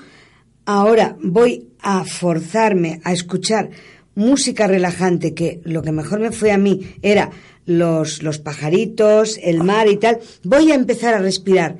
ahora 0.66 1.16
voy 1.22 1.70
a 1.82 2.04
forzarme 2.04 3.02
a 3.04 3.14
escuchar 3.14 3.70
música 4.18 4.68
relajante, 4.68 5.34
que 5.34 5.62
lo 5.64 5.82
que 5.82 5.92
mejor 5.94 6.20
me 6.20 6.32
fue 6.32 6.52
a 6.52 6.58
mí 6.58 6.96
era 7.02 7.30
los, 7.66 8.22
los 8.24 8.40
pajaritos, 8.40 9.40
el 9.42 9.64
mar 9.64 9.88
y 9.88 9.98
tal. 9.98 10.20
Voy 10.44 10.72
a 10.72 10.76
empezar 10.76 11.14
a 11.14 11.20
respirar 11.20 11.78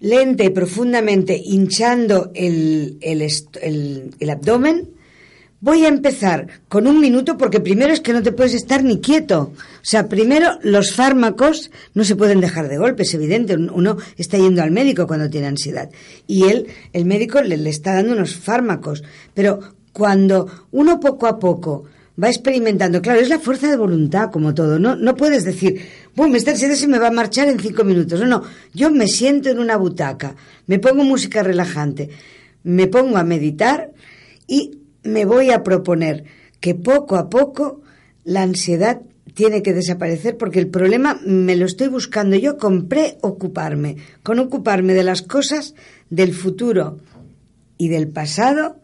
lenta 0.00 0.42
y 0.44 0.50
profundamente, 0.50 1.40
hinchando 1.42 2.30
el, 2.34 2.98
el, 3.00 3.22
el- 4.18 4.30
abdomen. 4.30 4.90
Voy 5.60 5.84
a 5.84 5.88
empezar 5.88 6.48
con 6.68 6.88
un 6.88 6.98
minuto 7.00 7.38
porque 7.38 7.60
primero 7.60 7.92
es 7.92 8.00
que 8.00 8.12
no 8.12 8.20
te 8.24 8.32
puedes 8.32 8.52
estar 8.54 8.82
ni 8.82 8.98
quieto. 9.00 9.52
O 9.54 9.84
sea, 9.84 10.08
primero 10.08 10.58
los 10.62 10.92
fármacos 10.92 11.70
no 11.94 12.02
se 12.02 12.16
pueden 12.16 12.40
dejar 12.40 12.68
de 12.68 12.78
golpe, 12.78 13.04
es 13.04 13.14
evidente. 13.14 13.54
Un- 13.54 13.70
Uno 13.70 13.96
está 14.16 14.38
yendo 14.38 14.60
al 14.60 14.72
médico 14.72 15.06
cuando 15.06 15.30
tiene 15.30 15.46
ansiedad 15.46 15.88
y 16.26 16.44
él, 16.48 16.66
el 16.92 17.04
médico 17.04 17.40
le, 17.42 17.56
le 17.58 17.70
está 17.70 17.94
dando 17.94 18.12
unos 18.14 18.34
fármacos. 18.34 19.04
Pero 19.34 19.60
cuando 19.92 20.48
uno 20.72 20.98
poco 21.00 21.26
a 21.26 21.38
poco 21.38 21.84
va 22.22 22.28
experimentando, 22.28 23.00
claro, 23.00 23.20
es 23.20 23.28
la 23.28 23.38
fuerza 23.38 23.70
de 23.70 23.76
voluntad 23.76 24.30
como 24.30 24.54
todo. 24.54 24.78
No, 24.78 24.96
no 24.96 25.16
puedes 25.16 25.44
decir, 25.44 25.80
bueno, 26.14 26.36
esta 26.36 26.50
ansiedad 26.50 26.74
se 26.74 26.88
me 26.88 26.98
va 26.98 27.08
a 27.08 27.12
marchar 27.12 27.48
en 27.48 27.58
cinco 27.58 27.84
minutos. 27.84 28.20
No, 28.20 28.26
no, 28.26 28.42
yo 28.74 28.90
me 28.90 29.08
siento 29.08 29.48
en 29.48 29.58
una 29.58 29.76
butaca, 29.76 30.36
me 30.66 30.78
pongo 30.78 31.04
música 31.04 31.42
relajante, 31.42 32.10
me 32.62 32.86
pongo 32.86 33.16
a 33.16 33.24
meditar 33.24 33.92
y 34.46 34.78
me 35.02 35.24
voy 35.24 35.50
a 35.50 35.62
proponer 35.62 36.24
que 36.60 36.74
poco 36.74 37.16
a 37.16 37.28
poco 37.28 37.82
la 38.24 38.42
ansiedad 38.42 39.02
tiene 39.34 39.62
que 39.62 39.72
desaparecer 39.72 40.36
porque 40.36 40.58
el 40.58 40.68
problema 40.68 41.18
me 41.24 41.56
lo 41.56 41.66
estoy 41.66 41.88
buscando 41.88 42.36
yo 42.36 42.58
con 42.58 42.88
preocuparme, 42.88 43.96
con 44.22 44.38
ocuparme 44.38 44.94
de 44.94 45.02
las 45.02 45.22
cosas 45.22 45.74
del 46.10 46.34
futuro 46.34 46.98
y 47.78 47.88
del 47.88 48.08
pasado 48.08 48.76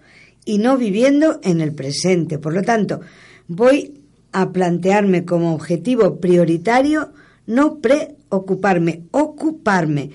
y 0.49 0.57
no 0.59 0.79
viviendo 0.79 1.41
en 1.43 1.61
el 1.61 1.73
presente. 1.75 2.39
Por 2.39 2.55
lo 2.55 2.63
tanto, 2.63 3.01
voy 3.49 3.93
a 4.33 4.51
plantearme 4.51 5.25
como 5.27 5.55
objetivo 5.55 6.17
prioritario 6.21 7.11
no 7.47 7.77
preocuparme, 7.79 9.03
ocuparme. 9.11 10.11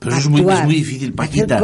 Pero 0.00 0.12
eso 0.16 0.20
es 0.22 0.28
muy, 0.30 0.40
es 0.52 0.64
muy 0.64 0.74
difícil, 0.76 1.12
Paquita. 1.12 1.58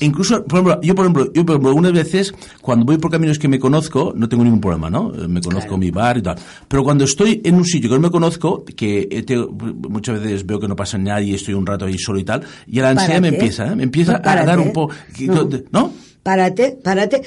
Incluso, 0.00 0.44
por 0.44 0.60
ejemplo, 0.60 0.80
yo, 0.82 0.94
por 0.94 1.04
ejemplo, 1.04 1.32
yo, 1.32 1.44
por 1.44 1.54
ejemplo, 1.56 1.74
unas 1.74 1.92
veces, 1.92 2.32
cuando 2.60 2.84
voy 2.86 2.96
por 2.98 3.10
caminos 3.10 3.38
que 3.38 3.48
me 3.48 3.58
conozco, 3.58 4.12
no 4.16 4.28
tengo 4.28 4.44
ningún 4.44 4.60
problema, 4.60 4.88
¿no? 4.90 5.12
Eh, 5.14 5.28
Me 5.28 5.40
conozco 5.40 5.68
Claro. 5.68 5.78
mi 5.78 5.90
bar 5.90 6.18
y 6.18 6.22
tal. 6.22 6.36
Pero 6.68 6.84
cuando 6.84 7.04
estoy 7.04 7.40
en 7.44 7.54
un 7.56 7.64
sitio 7.64 7.90
que 7.90 7.96
no 7.96 8.02
me 8.02 8.10
conozco, 8.10 8.64
que 8.64 9.24
te- 9.26 9.36
muchas 9.36 10.20
veces 10.20 10.46
veo 10.46 10.58
que 10.60 10.68
no 10.68 10.76
pasa 10.76 10.96
nadie, 10.98 11.34
estoy 11.34 11.54
un 11.54 11.66
rato 11.66 11.84
ahí 11.84 11.98
solo 11.98 12.18
y 12.20 12.24
tal, 12.24 12.42
y 12.66 12.80
la 12.80 12.90
ansiedad 12.90 13.20
me 13.20 13.28
empieza, 13.28 13.66
¿eh? 13.72 13.76
Me 13.76 13.82
empieza 13.84 14.16
a 14.24 14.44
dar 14.44 14.58
un 14.60 14.72
poco... 14.72 14.94
No. 15.26 15.48
¿No? 15.70 15.92
Párate, 16.22 16.78
párate, 16.82 17.22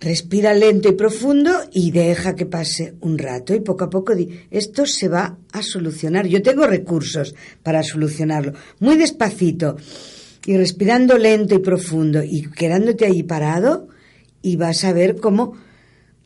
respira 0.00 0.54
lento 0.54 0.88
y 0.88 0.92
profundo 0.92 1.50
y 1.72 1.90
deja 1.90 2.36
que 2.36 2.46
pase 2.46 2.94
un 3.00 3.18
rato 3.18 3.54
y 3.54 3.60
poco 3.60 3.84
a 3.84 3.90
poco 3.90 4.14
di, 4.14 4.28
esto 4.50 4.86
se 4.86 5.08
va 5.08 5.38
a 5.52 5.62
solucionar. 5.62 6.26
Yo 6.26 6.42
tengo 6.42 6.66
recursos 6.66 7.34
para 7.62 7.82
solucionarlo. 7.82 8.52
Muy 8.80 8.96
despacito 8.96 9.76
y 10.46 10.56
respirando 10.56 11.18
lento 11.18 11.54
y 11.54 11.58
profundo 11.58 12.22
y 12.22 12.50
quedándote 12.50 13.06
ahí 13.06 13.22
parado 13.22 13.88
y 14.40 14.56
vas 14.56 14.84
a 14.84 14.92
ver 14.92 15.16
cómo 15.16 15.54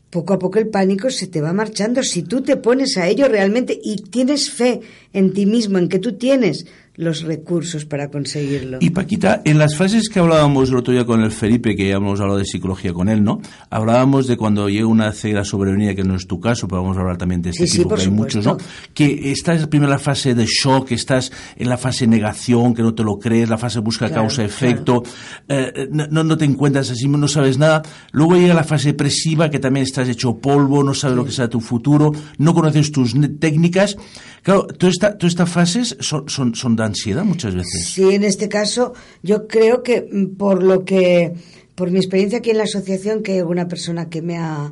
poco 0.09 0.33
a 0.33 0.39
poco 0.39 0.59
el 0.59 0.67
pánico 0.67 1.09
se 1.09 1.25
te 1.25 1.41
va 1.41 1.53
marchando 1.53 2.03
si 2.03 2.21
tú 2.21 2.43
te 2.43 2.55
pones 2.55 2.97
a 2.97 3.07
ello 3.07 3.27
realmente 3.27 3.79
y 3.83 3.95
tienes 3.95 4.51
fe 4.51 4.81
en 5.11 5.33
ti 5.33 5.47
mismo, 5.47 5.79
en 5.79 5.89
que 5.89 5.97
tú 5.97 6.13
tienes 6.13 6.67
los 6.95 7.23
recursos 7.23 7.85
para 7.85 8.09
conseguirlo. 8.09 8.77
Y 8.79 8.91
Paquita, 8.91 9.41
en 9.45 9.57
las 9.57 9.75
fases 9.75 10.09
que 10.09 10.19
hablábamos 10.19 10.69
el 10.69 10.75
otro 10.75 10.93
día 10.93 11.05
con 11.05 11.23
el 11.23 11.31
Felipe, 11.31 11.75
que 11.75 11.87
ya 11.87 11.95
hemos 11.95 12.19
hablado 12.19 12.37
de 12.37 12.45
psicología 12.45 12.93
con 12.93 13.09
él, 13.09 13.23
¿no? 13.23 13.41
Hablábamos 13.69 14.27
de 14.27 14.37
cuando 14.37 14.69
llega 14.69 14.85
una 14.85 15.11
ceguera 15.11 15.43
sobrevenida, 15.43 15.95
que 15.95 16.03
no 16.03 16.15
es 16.15 16.27
tu 16.27 16.39
caso, 16.39 16.67
pero 16.67 16.83
vamos 16.83 16.97
a 16.97 17.01
hablar 17.01 17.17
también 17.17 17.41
de 17.41 17.49
este 17.49 17.65
Sí, 17.65 17.71
sí, 17.71 17.77
tipo, 17.79 17.89
por 17.89 17.97
que 17.97 18.05
hay 18.05 18.11
muchos, 18.11 18.43
supuesto. 18.43 18.63
¿no? 18.63 18.91
Que 18.93 19.31
estás 19.31 19.63
en 19.63 19.69
primera 19.69 19.97
fase 19.97 20.35
de 20.35 20.45
shock, 20.45 20.91
estás 20.91 21.31
en 21.55 21.67
la 21.67 21.77
fase 21.77 22.05
negación, 22.05 22.75
que 22.75 22.83
no 22.83 22.93
te 22.93 23.03
lo 23.03 23.17
crees, 23.17 23.49
la 23.49 23.57
fase 23.57 23.79
busca 23.79 24.07
Claro, 24.07 24.23
causa-efecto, 24.23 25.03
eh, 25.47 25.87
no, 25.91 26.23
no 26.23 26.37
te 26.37 26.45
encuentras 26.45 26.91
así, 26.91 27.07
no 27.07 27.27
sabes 27.27 27.57
nada. 27.57 27.81
Luego 28.11 28.35
llega 28.35 28.53
la 28.53 28.63
fase 28.63 28.89
depresiva, 28.89 29.49
que 29.49 29.59
también 29.59 29.85
estás 29.85 30.07
hecho 30.09 30.37
polvo, 30.37 30.83
no 30.83 30.93
sabes 30.93 31.17
lo 31.17 31.25
que 31.25 31.31
será 31.31 31.49
tu 31.49 31.59
futuro, 31.59 32.11
no 32.37 32.53
conoces 32.53 32.91
tus 32.91 33.15
técnicas. 33.39 33.97
Claro, 34.43 34.67
todas 34.67 34.95
esta, 34.95 35.17
todas 35.17 35.31
estas 35.31 35.49
fases 35.49 35.97
son, 36.01 36.27
son, 36.27 36.53
son 36.53 36.75
de 36.83 36.87
ansiedad 36.87 37.23
muchas 37.23 37.55
veces. 37.55 37.87
Sí, 37.87 38.13
en 38.13 38.23
este 38.23 38.49
caso, 38.49 38.93
yo 39.21 39.47
creo 39.47 39.83
que 39.83 40.07
mm, 40.09 40.35
por 40.35 40.63
lo 40.63 40.85
que, 40.85 41.33
por 41.75 41.91
mi 41.91 41.97
experiencia 41.97 42.39
aquí 42.39 42.51
en 42.51 42.57
la 42.57 42.63
asociación, 42.63 43.23
que 43.23 43.39
alguna 43.39 43.67
persona 43.67 44.09
que 44.09 44.21
me 44.21 44.37
ha 44.37 44.71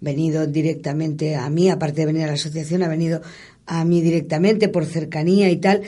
venido 0.00 0.46
directamente 0.46 1.36
a 1.36 1.48
mí, 1.50 1.70
aparte 1.70 2.02
de 2.02 2.06
venir 2.06 2.24
a 2.24 2.28
la 2.28 2.32
asociación, 2.34 2.82
ha 2.82 2.88
venido 2.88 3.20
a 3.66 3.84
mí 3.84 4.00
directamente 4.00 4.68
por 4.68 4.86
cercanía 4.86 5.50
y 5.50 5.56
tal, 5.56 5.82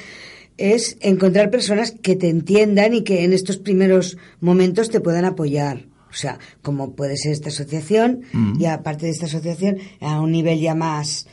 es 0.57 0.99
encontrar 1.01 1.51
personas 1.51 1.93
que 1.93 2.17
te 2.17 2.29
entiendan 2.29 2.93
y 2.93 3.03
que 3.03 3.25
en 3.25 3.33
estos 3.33 3.57
primeros 3.57 4.19
momentos 4.41 4.91
te 4.91 5.01
puedan 5.01 5.25
apoyar. 5.25 5.87
O 6.11 6.15
sea, 6.15 6.39
como 6.61 6.93
puede 6.93 7.17
ser 7.17 7.33
esta 7.33 7.49
asociación, 7.49 8.23
y 8.59 8.67
aparte 8.67 9.07
de 9.07 9.13
esta 9.13 9.27
asociación, 9.27 9.79
a 10.01 10.21
un 10.21 10.33
nivel 10.33 10.59
ya 10.61 10.75
más 10.75 11.29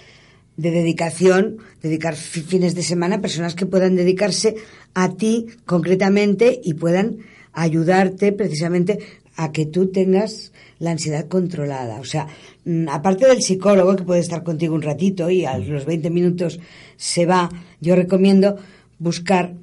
de 0.58 0.72
dedicación, 0.72 1.58
dedicar 1.82 2.16
fi- 2.16 2.42
fines 2.42 2.76
de 2.76 2.84
semana 2.84 3.16
a 3.18 3.22
personas 3.22 3.56
que 3.56 3.66
puedan 3.66 3.96
dedicarse 3.96 4.56
a 4.94 5.14
ti 5.16 5.46
concretamente 5.66 6.60
y 6.64 6.74
puedan 6.74 7.18
ayudarte 7.54 8.32
precisamente 8.34 9.00
a 9.36 9.52
que 9.52 9.66
tú 9.68 9.88
tengas 9.92 10.52
la 10.80 10.92
ansiedad 10.92 11.28
controlada. 11.28 12.00
O 12.00 12.04
sea, 12.06 12.28
mm, 12.66 12.90
aparte 12.90 13.28
del 13.28 13.42
psicólogo 13.42 13.96
que 13.96 14.04
puede 14.04 14.20
estar 14.20 14.44
contigo 14.44 14.74
un 14.76 14.82
ratito 14.82 15.30
y 15.30 15.46
a 15.46 15.58
los 15.60 15.86
20 15.86 16.10
minutos 16.10 16.60
se 16.98 17.26
va, 17.26 17.50
yo 17.80 17.96
recomiendo 17.96 18.58
buscar 19.00 19.54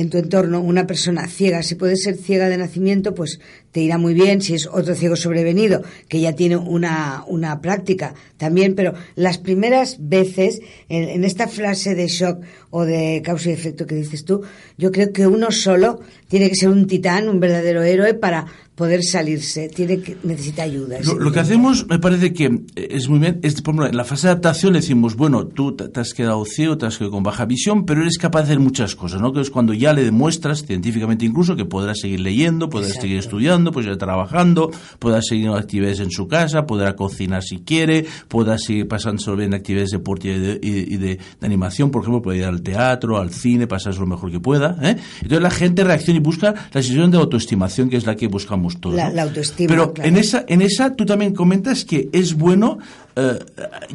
en 0.00 0.10
tu 0.10 0.18
entorno 0.18 0.60
una 0.60 0.86
persona 0.86 1.26
ciega. 1.28 1.62
Si 1.62 1.74
puede 1.74 1.96
ser 1.96 2.16
ciega 2.16 2.48
de 2.48 2.56
nacimiento, 2.56 3.14
pues 3.14 3.40
te 3.72 3.80
irá 3.80 3.98
muy 3.98 4.14
bien. 4.14 4.40
Si 4.40 4.54
es 4.54 4.66
otro 4.66 4.94
ciego 4.94 5.16
sobrevenido, 5.16 5.82
que 6.08 6.20
ya 6.20 6.34
tiene 6.34 6.56
una, 6.56 7.24
una 7.26 7.60
práctica 7.60 8.14
también. 8.36 8.74
Pero 8.74 8.94
las 9.14 9.38
primeras 9.38 9.96
veces, 10.00 10.60
en, 10.88 11.08
en 11.08 11.24
esta 11.24 11.48
frase 11.48 11.94
de 11.94 12.08
shock 12.08 12.40
o 12.70 12.84
de 12.84 13.20
causa 13.24 13.50
y 13.50 13.52
efecto 13.52 13.86
que 13.86 13.94
dices 13.94 14.24
tú, 14.24 14.42
yo 14.78 14.90
creo 14.90 15.12
que 15.12 15.26
uno 15.26 15.50
solo 15.50 16.00
tiene 16.28 16.48
que 16.48 16.56
ser 16.56 16.70
un 16.70 16.86
titán, 16.86 17.28
un 17.28 17.40
verdadero 17.40 17.82
héroe 17.82 18.14
para 18.14 18.46
poder 18.80 19.02
salirse. 19.04 19.68
Tiene 19.68 20.00
que, 20.00 20.16
necesita 20.22 20.62
ayuda. 20.62 20.98
Lo, 21.04 21.18
lo 21.18 21.30
que 21.32 21.40
hacemos 21.40 21.86
me 21.86 21.98
parece 21.98 22.32
que 22.32 22.62
es 22.74 23.08
muy 23.10 23.18
bien, 23.18 23.38
es, 23.42 23.60
por 23.60 23.74
ejemplo, 23.74 23.86
en 23.90 23.96
la 23.96 24.04
fase 24.04 24.26
de 24.26 24.32
adaptación 24.32 24.72
le 24.72 24.80
decimos, 24.80 25.16
bueno, 25.16 25.46
tú 25.46 25.76
te, 25.76 25.88
te 25.90 26.00
has 26.00 26.14
quedado 26.14 26.42
ciego, 26.46 26.78
te 26.78 26.86
has 26.86 26.96
quedado 26.96 27.10
con 27.12 27.22
baja 27.22 27.44
visión, 27.44 27.84
pero 27.84 28.00
eres 28.00 28.16
capaz 28.16 28.38
de 28.40 28.44
hacer 28.44 28.58
muchas 28.60 28.96
cosas, 28.96 29.20
¿no? 29.20 29.34
Que 29.34 29.42
es 29.42 29.50
cuando 29.50 29.74
ya 29.74 29.92
le 29.92 30.02
demuestras, 30.02 30.64
científicamente 30.64 31.26
incluso, 31.26 31.56
que 31.56 31.66
podrás 31.66 31.98
seguir 32.00 32.20
leyendo, 32.20 32.70
podrás 32.70 32.88
Exacto. 32.92 33.02
seguir 33.02 33.18
estudiando, 33.18 33.70
pues 33.70 33.84
ya 33.84 33.98
trabajando, 33.98 34.70
podrás 34.98 35.26
seguir 35.26 35.50
actividades 35.50 36.00
en 36.00 36.10
su 36.10 36.26
casa, 36.26 36.64
podrá 36.64 36.96
cocinar 36.96 37.42
si 37.42 37.58
quiere, 37.58 38.06
podrás 38.28 38.62
seguir 38.64 38.88
pasando 38.88 39.36
bien 39.36 39.50
en 39.52 39.54
actividades 39.60 39.90
deportivas 39.90 40.38
y 40.38 40.40
de, 40.40 40.58
y- 40.62 40.96
de- 40.96 41.10
de 41.40 41.46
animación, 41.46 41.90
por 41.90 42.02
ejemplo, 42.02 42.22
puede 42.22 42.38
ir 42.38 42.44
al 42.44 42.62
teatro, 42.62 43.18
al 43.18 43.30
cine, 43.30 43.66
pasarse 43.66 44.00
lo 44.00 44.06
mejor 44.06 44.30
que 44.30 44.40
pueda, 44.40 44.78
¿eh? 44.82 44.96
Entonces 45.16 45.42
la 45.42 45.50
gente 45.50 45.84
reacciona 45.84 46.18
y 46.18 46.22
busca 46.22 46.54
la 46.72 46.82
sensación 46.82 47.10
de 47.10 47.18
autoestimación, 47.18 47.90
que 47.90 47.96
es 47.98 48.06
la 48.06 48.16
que 48.16 48.28
buscamos 48.28 48.69
todos. 48.78 48.94
La- 48.96 49.08
¿no? 49.08 49.14
la 49.16 49.22
autoestima, 49.22 49.68
Pero 49.68 49.92
claro. 49.94 50.08
en 50.08 50.16
esa, 50.16 50.44
en 50.46 50.62
esa 50.62 50.94
tú 50.94 51.06
también 51.06 51.34
comentas 51.34 51.84
que 51.84 52.08
es 52.12 52.34
bueno 52.34 52.78
eh, 53.16 53.38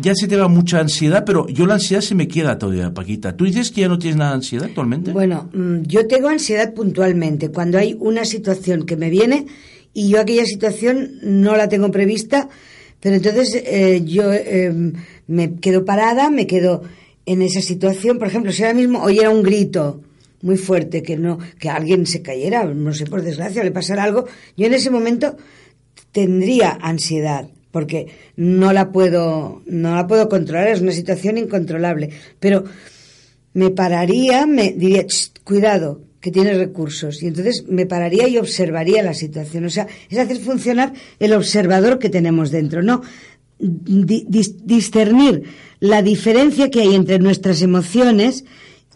ya 0.01 0.13
se 0.15 0.27
te 0.27 0.35
va 0.35 0.47
mucha 0.47 0.79
ansiedad, 0.79 1.23
pero 1.25 1.47
yo 1.47 1.65
la 1.65 1.75
ansiedad 1.75 2.01
se 2.01 2.15
me 2.15 2.27
queda 2.27 2.57
todavía, 2.57 2.93
Paquita. 2.93 3.35
¿Tú 3.37 3.45
dices 3.45 3.71
que 3.71 3.81
ya 3.81 3.87
no 3.87 3.97
tienes 3.97 4.17
nada 4.17 4.31
de 4.31 4.35
ansiedad 4.37 4.65
actualmente? 4.65 5.11
Bueno, 5.11 5.49
mm, 5.53 5.83
yo 5.83 6.07
tengo 6.07 6.27
ansiedad 6.27 6.73
puntualmente, 6.73 7.49
cuando 7.49 7.77
hay 7.77 7.95
una 7.99 8.25
situación 8.25 8.85
que 8.85 8.97
me 8.97 9.09
viene 9.09 9.45
y 9.93 10.09
yo 10.09 10.19
aquella 10.19 10.45
situación 10.45 11.11
no 11.23 11.55
la 11.55 11.69
tengo 11.69 11.89
prevista, 11.91 12.49
pero 12.99 13.15
entonces 13.15 13.55
eh, 13.65 14.01
yo 14.05 14.33
em, 14.33 14.93
me 15.27 15.55
quedo 15.55 15.85
parada, 15.85 16.29
me 16.29 16.45
quedo 16.47 16.83
en 17.25 17.41
esa 17.41 17.61
situación. 17.61 18.17
Por 18.19 18.27
ejemplo, 18.27 18.51
si 18.51 18.63
ahora 18.63 18.73
mismo 18.75 19.01
oyera 19.01 19.29
un 19.29 19.43
grito 19.43 20.01
muy 20.45 20.57
fuerte, 20.57 21.01
que 21.01 21.17
no, 21.17 21.39
que 21.59 21.69
alguien 21.69 22.05
se 22.05 22.21
cayera, 22.21 22.63
no 22.65 22.93
sé, 22.93 23.05
por 23.07 23.23
desgracia, 23.23 23.63
le 23.63 23.71
pasara 23.71 24.03
algo, 24.03 24.25
yo 24.55 24.67
en 24.67 24.75
ese 24.75 24.91
momento 24.91 25.35
tendría 26.11 26.77
ansiedad 26.79 27.49
porque 27.71 28.07
no 28.37 28.71
la 28.71 28.93
puedo 28.93 29.61
no 29.65 29.95
la 29.95 30.07
puedo 30.07 30.29
controlar 30.29 30.69
es 30.69 30.79
una 30.79 30.93
situación 30.93 31.37
incontrolable 31.37 32.09
pero 32.39 32.63
me 33.53 33.69
pararía 33.69 34.45
me 34.45 34.71
diría 34.71 35.05
cuidado 35.43 35.99
que 36.21 36.31
tiene 36.31 36.53
recursos 36.53 37.21
y 37.21 37.27
entonces 37.27 37.65
me 37.67 37.85
pararía 37.85 38.29
y 38.29 38.37
observaría 38.37 39.03
la 39.03 39.13
situación 39.13 39.65
o 39.65 39.69
sea 39.69 39.87
es 40.09 40.17
hacer 40.17 40.37
funcionar 40.37 40.93
el 41.19 41.33
observador 41.33 41.99
que 41.99 42.09
tenemos 42.09 42.49
dentro 42.49 42.81
no 42.81 43.01
discernir 43.59 45.43
la 45.81 46.01
diferencia 46.01 46.69
que 46.69 46.79
hay 46.81 46.95
entre 46.95 47.19
nuestras 47.19 47.61
emociones 47.61 48.45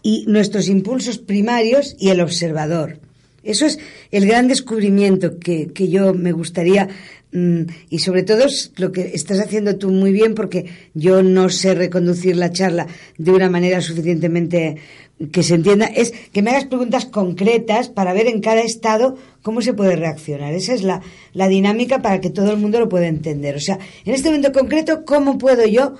y 0.02 0.24
nuestros 0.26 0.68
impulsos 0.68 1.18
primarios 1.18 1.96
y 1.98 2.08
el 2.10 2.20
observador 2.20 2.98
eso 3.42 3.66
es 3.66 3.78
el 4.10 4.26
gran 4.26 4.48
descubrimiento 4.48 5.38
que, 5.38 5.68
que 5.68 5.88
yo 5.88 6.12
me 6.12 6.32
gustaría 6.32 6.88
mm, 7.32 7.62
y 7.88 7.98
sobre 8.00 8.22
todo 8.22 8.44
lo 8.76 8.92
que 8.92 9.12
estás 9.14 9.40
haciendo 9.40 9.76
tú 9.76 9.90
muy 9.90 10.12
bien 10.12 10.34
porque 10.34 10.66
yo 10.94 11.22
no 11.22 11.48
sé 11.48 11.74
reconducir 11.74 12.36
la 12.36 12.52
charla 12.52 12.86
de 13.16 13.30
una 13.30 13.48
manera 13.48 13.80
suficientemente 13.80 14.76
que 15.32 15.42
se 15.42 15.54
entienda, 15.54 15.84
es 15.84 16.12
que 16.32 16.40
me 16.40 16.50
hagas 16.50 16.64
preguntas 16.64 17.04
concretas 17.04 17.90
para 17.90 18.14
ver 18.14 18.26
en 18.26 18.40
cada 18.40 18.62
estado 18.62 19.18
cómo 19.42 19.60
se 19.60 19.74
puede 19.74 19.94
reaccionar. 19.94 20.54
Esa 20.54 20.72
es 20.72 20.82
la, 20.82 21.02
la 21.34 21.46
dinámica 21.46 22.00
para 22.00 22.22
que 22.22 22.30
todo 22.30 22.50
el 22.52 22.56
mundo 22.56 22.80
lo 22.80 22.88
pueda 22.88 23.06
entender. 23.06 23.54
O 23.54 23.60
sea, 23.60 23.78
en 24.06 24.14
este 24.14 24.30
momento 24.30 24.52
concreto, 24.52 25.04
¿cómo 25.04 25.36
puedo 25.36 25.66
yo 25.66 25.96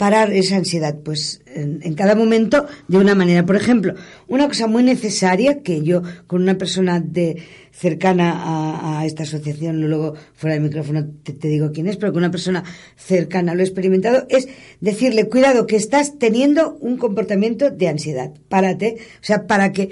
parar 0.00 0.32
esa 0.32 0.56
ansiedad? 0.56 0.96
Pues 1.04 1.42
en, 1.44 1.92
cada 1.92 2.14
momento 2.14 2.64
de 2.88 2.96
una 2.96 3.14
manera. 3.14 3.44
Por 3.44 3.56
ejemplo, 3.56 3.92
una 4.28 4.48
cosa 4.48 4.66
muy 4.66 4.82
necesaria 4.82 5.60
que 5.62 5.82
yo 5.82 6.00
con 6.26 6.40
una 6.40 6.56
persona 6.56 7.00
de 7.00 7.42
cercana 7.70 8.98
a, 8.98 9.04
esta 9.04 9.24
asociación, 9.24 9.78
luego 9.82 10.14
fuera 10.32 10.54
del 10.54 10.62
micrófono 10.62 11.06
te, 11.22 11.34
te, 11.34 11.48
digo 11.48 11.70
quién 11.70 11.86
es, 11.86 11.98
pero 11.98 12.14
con 12.14 12.22
una 12.22 12.30
persona 12.30 12.64
cercana 12.96 13.54
lo 13.54 13.60
he 13.60 13.64
experimentado, 13.64 14.24
es 14.30 14.48
decirle, 14.80 15.28
cuidado, 15.28 15.66
que 15.66 15.76
estás 15.76 16.18
teniendo 16.18 16.78
un 16.80 16.96
comportamiento 16.96 17.70
de 17.70 17.88
ansiedad. 17.88 18.32
Párate. 18.48 18.96
O 19.16 19.24
sea, 19.24 19.46
para 19.46 19.70
que 19.72 19.90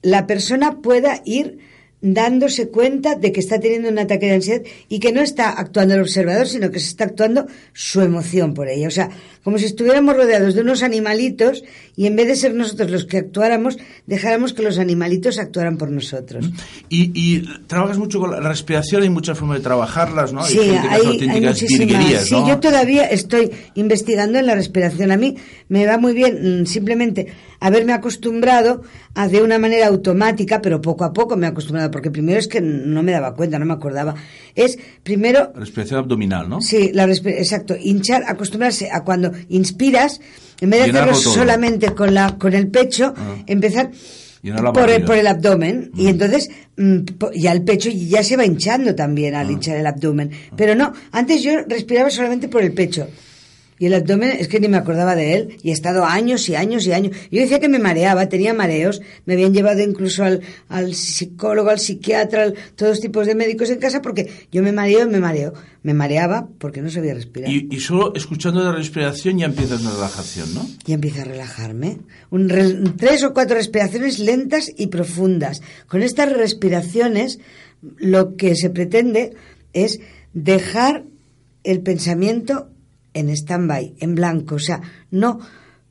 la 0.00 0.28
persona 0.28 0.80
pueda 0.80 1.22
ir 1.24 1.58
dándose 2.12 2.68
cuenta 2.68 3.14
de 3.14 3.32
que 3.32 3.40
está 3.40 3.58
teniendo 3.58 3.88
un 3.88 3.98
ataque 3.98 4.26
de 4.26 4.34
ansiedad 4.34 4.62
y 4.90 4.98
que 4.98 5.10
no 5.10 5.22
está 5.22 5.48
actuando 5.48 5.94
el 5.94 6.02
observador, 6.02 6.46
sino 6.46 6.70
que 6.70 6.78
se 6.78 6.88
está 6.88 7.04
actuando 7.04 7.46
su 7.72 8.02
emoción 8.02 8.52
por 8.52 8.68
ella. 8.68 8.88
O 8.88 8.90
sea, 8.90 9.08
como 9.42 9.56
si 9.56 9.64
estuviéramos 9.64 10.14
rodeados 10.14 10.54
de 10.54 10.60
unos 10.60 10.82
animalitos 10.82 11.64
y 11.96 12.06
en 12.06 12.14
vez 12.14 12.28
de 12.28 12.36
ser 12.36 12.54
nosotros 12.54 12.90
los 12.90 13.06
que 13.06 13.18
actuáramos, 13.18 13.78
dejáramos 14.06 14.52
que 14.52 14.62
los 14.62 14.78
animalitos 14.78 15.38
actuaran 15.38 15.78
por 15.78 15.90
nosotros. 15.90 16.50
Y, 16.90 17.42
trabajas 17.66 17.96
mucho 17.96 18.20
con 18.20 18.30
la 18.30 18.40
respiración, 18.40 19.02
hay 19.02 19.10
muchas 19.10 19.38
formas 19.38 19.58
de 19.58 19.64
trabajarlas, 19.64 20.32
¿no? 20.34 20.44
Sí, 20.44 20.58
hay, 20.58 21.20
hay, 21.28 21.40
muchísimas. 21.40 22.24
Sí, 22.24 22.34
yo 22.46 22.60
todavía 22.60 23.06
estoy 23.06 23.50
investigando 23.76 24.38
en 24.38 24.46
la 24.46 24.54
respiración. 24.54 25.10
A 25.10 25.16
mí 25.16 25.36
me 25.68 25.86
va 25.86 25.96
muy 25.96 26.12
bien 26.12 26.62
mm, 26.62 26.66
simplemente 26.66 27.28
haberme 27.60 27.94
acostumbrado 27.94 28.82
a 29.14 29.28
de 29.28 29.42
una 29.42 29.58
manera 29.58 29.86
automática, 29.86 30.60
pero 30.60 30.82
poco 30.82 31.04
a 31.04 31.12
poco 31.12 31.36
me 31.36 31.46
he 31.46 31.50
acostumbrado 31.50 31.90
porque 31.94 32.10
primero 32.10 32.40
es 32.40 32.48
que 32.48 32.60
no 32.60 33.04
me 33.04 33.12
daba 33.12 33.36
cuenta, 33.36 33.56
no 33.56 33.66
me 33.66 33.72
acordaba. 33.72 34.16
Es 34.56 34.76
primero... 35.04 35.52
Respiración 35.54 36.00
abdominal, 36.00 36.48
¿no? 36.48 36.60
Sí, 36.60 36.90
la 36.92 37.04
exacto. 37.04 37.76
Hinchar, 37.80 38.24
acostumbrarse 38.26 38.90
a 38.90 39.04
cuando 39.04 39.30
inspiras, 39.48 40.20
en 40.60 40.70
vez 40.70 40.86
de 40.86 40.90
hacerlo 40.90 41.14
solamente 41.14 41.94
con, 41.94 42.12
la, 42.12 42.36
con 42.36 42.52
el 42.52 42.66
pecho, 42.66 43.14
ah. 43.16 43.36
empezar 43.46 43.92
por 44.74 44.90
el, 44.90 45.04
por 45.04 45.16
el, 45.16 45.28
abdomen 45.28 45.92
y 45.94 46.06
mm. 46.06 46.08
entonces 46.08 46.50
mm, 46.76 46.98
ya 47.36 47.52
el 47.52 47.62
pecho 47.62 47.90
ya 47.90 48.24
se 48.24 48.36
va 48.36 48.44
hinchando 48.44 48.96
también 48.96 49.36
al 49.36 49.46
ah. 49.46 49.52
hinchar 49.52 49.76
el 49.76 49.86
abdomen. 49.86 50.32
Pero 50.56 50.74
no, 50.74 50.92
antes 51.12 51.44
yo 51.44 51.62
respiraba 51.68 52.10
solamente 52.10 52.48
por 52.48 52.62
el 52.62 52.72
pecho. 52.72 53.06
Y 53.78 53.86
el 53.86 53.94
abdomen 53.94 54.36
es 54.38 54.48
que 54.48 54.60
ni 54.60 54.68
me 54.68 54.76
acordaba 54.76 55.16
de 55.16 55.34
él 55.34 55.56
y 55.62 55.70
he 55.70 55.72
estado 55.72 56.04
años 56.04 56.48
y 56.48 56.54
años 56.54 56.86
y 56.86 56.92
años. 56.92 57.16
Yo 57.30 57.40
decía 57.40 57.58
que 57.58 57.68
me 57.68 57.78
mareaba, 57.78 58.28
tenía 58.28 58.54
mareos, 58.54 59.02
me 59.26 59.34
habían 59.34 59.52
llevado 59.52 59.82
incluso 59.82 60.22
al, 60.22 60.42
al 60.68 60.94
psicólogo, 60.94 61.70
al 61.70 61.80
psiquiatra, 61.80 62.44
al, 62.44 62.54
todos 62.76 63.00
tipos 63.00 63.26
de 63.26 63.34
médicos 63.34 63.70
en 63.70 63.78
casa 63.78 64.00
porque 64.00 64.30
yo 64.52 64.62
me 64.62 64.72
mareo 64.72 65.02
y 65.02 65.10
me 65.10 65.20
mareo. 65.20 65.54
Me 65.82 65.92
mareaba 65.92 66.48
porque 66.58 66.80
no 66.80 66.88
sabía 66.88 67.12
respirar. 67.12 67.50
Y, 67.50 67.68
y 67.70 67.80
solo 67.80 68.14
escuchando 68.14 68.62
la 68.62 68.72
respiración 68.72 69.38
ya 69.38 69.46
empiezas 69.46 69.82
una 69.82 69.90
relajación, 69.90 70.54
¿no? 70.54 70.66
Ya 70.86 70.94
empiezo 70.94 71.20
a 71.20 71.24
relajarme. 71.24 71.98
Un 72.30 72.48
tres 72.96 73.22
o 73.22 73.34
cuatro 73.34 73.56
respiraciones 73.56 74.18
lentas 74.18 74.72
y 74.74 74.86
profundas. 74.86 75.60
Con 75.86 76.02
estas 76.02 76.32
respiraciones 76.32 77.38
lo 77.98 78.36
que 78.36 78.54
se 78.54 78.70
pretende 78.70 79.34
es 79.74 80.00
dejar 80.32 81.04
el 81.64 81.80
pensamiento 81.80 82.70
en 83.14 83.30
stand-by, 83.30 83.94
en 84.00 84.14
blanco. 84.14 84.56
O 84.56 84.58
sea, 84.58 84.80
no 85.10 85.40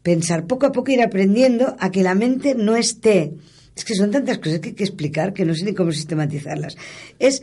pensar 0.04 0.46
poco 0.46 0.68
a 0.68 0.72
poco, 0.72 0.92
ir 0.92 1.02
aprendiendo 1.02 1.76
a 1.80 1.90
que 1.90 2.04
la 2.04 2.14
mente 2.14 2.54
no 2.56 2.76
esté. 2.76 3.34
Es 3.76 3.86
que 3.86 3.96
son 3.96 4.12
tantas 4.12 4.38
cosas 4.38 4.60
que 4.60 4.70
hay 4.70 4.76
que 4.76 4.84
explicar 4.84 5.34
que 5.34 5.46
no 5.46 5.56
sé 5.56 5.66
ni 5.66 5.74
cómo 5.74 5.92
sistematizarlas. 5.92 6.78
Es 7.18 7.42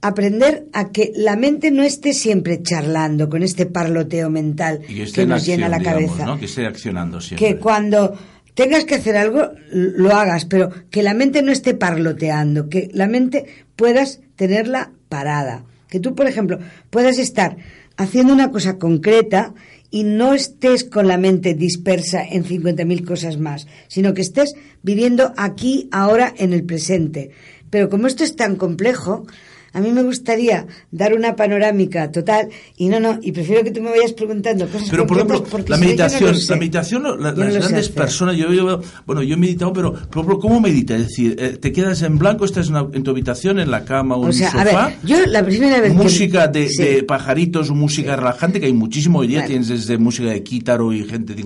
aprender 0.00 0.66
a 0.72 0.90
que 0.90 1.12
la 1.16 1.36
mente 1.36 1.70
no 1.70 1.82
esté 1.82 2.14
siempre 2.14 2.62
charlando 2.62 3.28
con 3.28 3.42
este 3.42 3.66
parloteo 3.66 4.30
mental 4.30 4.80
que, 4.80 5.26
nos 5.26 5.44
llena 5.44 5.68
la 5.68 5.80
cabeza. 5.80 6.36
Que 6.38 6.46
esté 6.46 6.66
accionando 6.66 7.20
siempre. 7.20 7.46
Que 7.46 7.56
cuando 7.56 8.16
tengas 8.54 8.84
que 8.84 8.94
hacer 8.94 9.16
algo, 9.16 9.50
lo 9.72 10.14
hagas, 10.14 10.44
pero 10.44 10.70
que 10.90 11.02
la 11.02 11.14
mente 11.14 11.42
no 11.42 11.52
esté 11.52 11.74
parloteando, 11.74 12.68
que 12.68 12.88
la 12.92 13.08
mente 13.08 13.46
puedas 13.76 14.20
tenerla 14.36 14.92
parada. 15.08 15.64
Que 15.88 16.00
tú, 16.00 16.14
por 16.14 16.26
ejemplo, 16.26 16.58
puedas 16.90 17.18
estar 17.18 17.56
haciendo 17.98 18.32
una 18.32 18.50
cosa 18.50 18.78
concreta 18.78 19.52
y 19.90 20.04
no 20.04 20.32
estés 20.32 20.84
con 20.84 21.08
la 21.08 21.18
mente 21.18 21.54
dispersa 21.54 22.24
en 22.24 22.44
50.000 22.44 23.04
cosas 23.04 23.38
más, 23.38 23.66
sino 23.88 24.14
que 24.14 24.22
estés 24.22 24.54
viviendo 24.82 25.34
aquí, 25.36 25.88
ahora, 25.92 26.32
en 26.38 26.52
el 26.52 26.64
presente. 26.64 27.32
Pero 27.70 27.90
como 27.90 28.06
esto 28.06 28.24
es 28.24 28.36
tan 28.36 28.56
complejo, 28.56 29.26
a 29.72 29.80
mí 29.80 29.90
me 29.90 30.02
gustaría 30.02 30.66
dar 30.90 31.14
una 31.14 31.36
panorámica 31.36 32.10
total 32.10 32.48
y 32.76 32.88
no, 32.88 33.00
no, 33.00 33.18
y 33.22 33.32
prefiero 33.32 33.62
que 33.64 33.70
tú 33.70 33.82
me 33.82 33.90
vayas 33.90 34.12
preguntando 34.12 34.66
cosas 34.66 34.88
Pero 34.90 35.06
por 35.06 35.18
ejemplo, 35.18 35.44
la 35.66 35.76
meditación, 35.76 36.34
la 36.48 36.56
meditación, 36.56 37.22
las 37.22 37.34
grandes 37.34 37.88
personas, 37.88 38.36
yo, 38.36 38.52
yo, 38.52 38.80
bueno, 39.06 39.22
yo 39.22 39.34
he 39.34 39.38
meditado, 39.38 39.72
pero 39.72 39.92
por 39.92 40.24
ejemplo, 40.24 40.38
¿cómo 40.38 40.60
meditas? 40.60 41.00
Es 41.00 41.08
decir, 41.08 41.36
eh, 41.38 41.58
¿te 41.60 41.72
quedas 41.72 42.02
en 42.02 42.18
blanco, 42.18 42.44
estás 42.44 42.68
en, 42.68 43.02
tu 43.02 43.10
habitación, 43.10 43.58
en 43.58 43.70
la 43.70 43.84
cama 43.84 44.16
o, 44.16 44.26
en 44.26 44.32
sea, 44.32 44.50
sofá? 44.50 44.84
A 44.84 44.88
ver, 44.88 44.98
yo 45.04 45.26
la 45.26 45.44
primera 45.44 45.80
vez 45.80 45.94
Música 45.94 46.46
de, 46.46 46.68
de, 46.68 47.02
pajaritos 47.02 47.70
o 47.70 47.74
música 47.74 48.16
relajante, 48.16 48.60
que 48.60 48.66
hay 48.66 48.72
muchísimo 48.72 49.20
hoy 49.20 49.28
día, 49.28 49.44
tienes 49.44 49.68
desde 49.68 49.98
música 49.98 50.30
de 50.30 50.42
quítaro 50.42 50.92
y 50.92 51.04
gente 51.04 51.34
de 51.34 51.42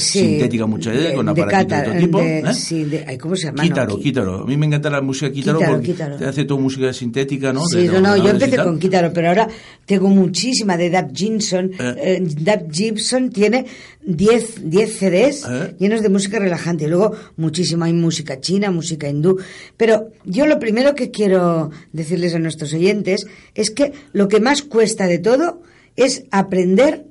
sintética 0.00 0.66
muchas 0.66 0.94
veces, 0.94 1.14
con 1.14 1.28
aparatos 1.28 1.78
de, 1.78 1.84
todo 1.84 1.98
tipo. 1.98 2.20
¿eh? 2.20 2.54
Sí, 2.54 2.84
de, 2.84 3.18
¿cómo 3.18 3.36
se 3.36 3.46
llama? 3.46 3.62
Quítaro, 3.62 3.98
quítaro. 3.98 4.42
A 4.42 4.46
mí 4.46 4.56
me 4.56 4.66
encanta 4.66 4.90
la 4.90 5.00
música 5.00 5.30
quítaro, 5.30 5.60
porque 5.60 5.94
te 5.94 6.24
hace 6.24 6.44
toda 6.44 6.60
música 6.60 6.92
sintética, 6.92 7.52
¿no? 7.58 7.66
Sí, 7.66 7.86
no, 7.88 8.00
no, 8.00 8.16
yo 8.16 8.30
empecé 8.30 8.56
con 8.56 8.78
Kitaro, 8.78 9.12
pero 9.12 9.28
ahora 9.28 9.48
tengo 9.86 10.08
muchísima 10.08 10.76
de 10.76 10.90
Dab 10.90 11.14
Gibson. 11.14 11.72
Eh. 11.78 11.94
eh 11.98 12.22
Dab 12.40 12.70
Gibson 12.70 13.30
tiene 13.30 13.66
10 14.04 14.54
CDs 14.98 15.44
eh. 15.48 15.74
llenos 15.78 16.02
de 16.02 16.08
música 16.08 16.38
relajante. 16.38 16.84
Y 16.84 16.88
luego 16.88 17.14
muchísima, 17.36 17.86
hay 17.86 17.92
música 17.92 18.40
china, 18.40 18.70
música 18.70 19.08
hindú. 19.08 19.38
Pero 19.76 20.12
yo 20.24 20.46
lo 20.46 20.58
primero 20.58 20.94
que 20.94 21.10
quiero 21.10 21.70
decirles 21.92 22.34
a 22.34 22.38
nuestros 22.38 22.72
oyentes 22.72 23.26
es 23.54 23.70
que 23.70 23.92
lo 24.12 24.28
que 24.28 24.40
más 24.40 24.62
cuesta 24.62 25.06
de 25.06 25.18
todo 25.18 25.62
es 25.96 26.24
aprender 26.30 27.04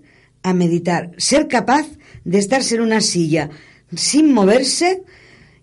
a 0.44 0.54
meditar, 0.54 1.12
ser 1.18 1.48
capaz 1.48 1.86
de 2.24 2.40
estarse 2.40 2.76
en 2.76 2.82
una 2.82 3.02
silla 3.02 3.50
sin 3.96 4.34
moverse, 4.34 5.04